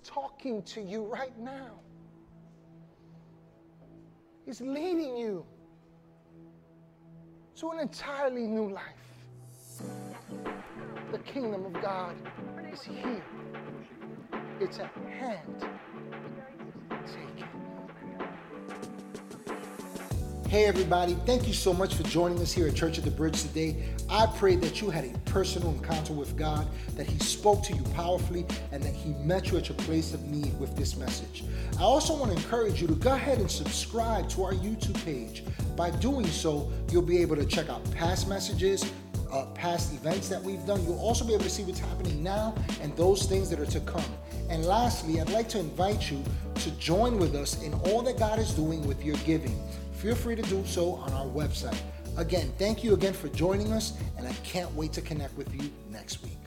talking 0.03 0.65
to 0.65 0.81
you 0.83 1.05
right 1.05 1.39
now. 1.39 1.79
He's 4.45 4.61
leading 4.61 5.17
you 5.17 5.47
to 7.55 7.71
an 7.71 7.79
entirely 7.79 8.49
new 8.49 8.69
life. 8.69 9.02
The 11.13 11.19
kingdom 11.19 11.67
of 11.67 11.75
God 11.83 12.17
is 12.73 12.81
here. 12.81 13.23
It's 14.61 14.79
at 14.79 14.91
hand. 15.11 15.67
Take 17.07 17.45
it. 17.45 17.45
Hey, 20.49 20.65
everybody. 20.65 21.15
Thank 21.27 21.47
you 21.47 21.53
so 21.53 21.75
much 21.75 21.97
for 21.97 22.03
joining 22.05 22.39
us 22.41 22.51
here 22.51 22.67
at 22.67 22.75
Church 22.75 22.97
of 22.97 23.05
the 23.05 23.11
Bridge 23.11 23.43
today. 23.43 23.85
I 24.09 24.27
pray 24.39 24.57
that 24.57 24.81
you 24.81 24.89
had 24.89 25.05
a 25.05 25.19
personal 25.27 25.69
encounter 25.73 26.15
with 26.15 26.35
God, 26.35 26.67
that 26.97 27.07
He 27.07 27.19
spoke 27.19 27.63
to 27.65 27.75
you 27.75 27.83
powerfully, 27.95 28.47
and 28.71 28.83
that 28.83 28.95
He 28.95 29.11
met 29.23 29.51
you 29.51 29.59
at 29.59 29.69
your 29.69 29.77
place 29.77 30.15
of 30.15 30.25
need 30.25 30.59
with 30.59 30.75
this 30.77 30.97
message. 30.97 31.45
I 31.79 31.83
also 31.83 32.17
want 32.17 32.31
to 32.31 32.37
encourage 32.39 32.81
you 32.81 32.89
to 32.89 32.95
go 32.95 33.13
ahead 33.13 33.37
and 33.39 33.51
subscribe 33.51 34.31
to 34.31 34.45
our 34.45 34.53
YouTube 34.53 35.03
page. 35.05 35.45
By 35.77 35.91
doing 35.91 36.27
so, 36.27 36.73
you'll 36.91 37.03
be 37.03 37.19
able 37.19 37.37
to 37.37 37.45
check 37.45 37.69
out 37.69 37.83
past 37.93 38.29
messages, 38.29 38.91
uh, 39.33 39.47
past 39.55 39.93
events 39.95 40.29
that 40.29 40.43
we've 40.43 40.65
done. 40.67 40.85
You'll 40.85 40.99
also 40.99 41.25
be 41.25 41.33
able 41.33 41.45
to 41.45 41.51
see 41.51 41.65
what's 41.65 41.81
happening 41.81 42.23
now 42.23 42.55
and 42.83 42.95
those 42.97 43.25
things 43.25 43.49
that 43.51 43.59
are 43.59 43.67
to 43.67 43.81
come. 43.81 44.05
And 44.51 44.65
lastly, 44.65 45.21
I'd 45.21 45.31
like 45.31 45.49
to 45.51 45.59
invite 45.59 46.11
you 46.11 46.23
to 46.57 46.71
join 46.73 47.19
with 47.19 47.35
us 47.35 47.63
in 47.63 47.73
all 47.75 48.03
that 48.03 48.19
God 48.19 48.39
is 48.39 48.53
doing 48.53 48.87
with 48.87 49.03
your 49.05 49.17
giving. 49.19 49.59
Feel 49.95 50.15
free 50.15 50.37
to 50.37 50.43
do 50.43 50.65
so 50.67 50.95
on 50.95 51.13
our 51.13 51.27
website. 51.27 51.79
Again, 52.19 52.53
thank 52.59 52.85
you 52.85 52.93
again 52.93 53.15
for 53.15 53.29
joining 53.29 53.73
us, 53.73 53.95
and 54.19 54.27
I 54.27 54.33
can't 54.45 54.73
wait 54.75 54.93
to 54.95 55.01
connect 55.01 55.37
with 55.39 55.55
you 55.55 55.71
next 55.91 56.23
week. 56.23 56.42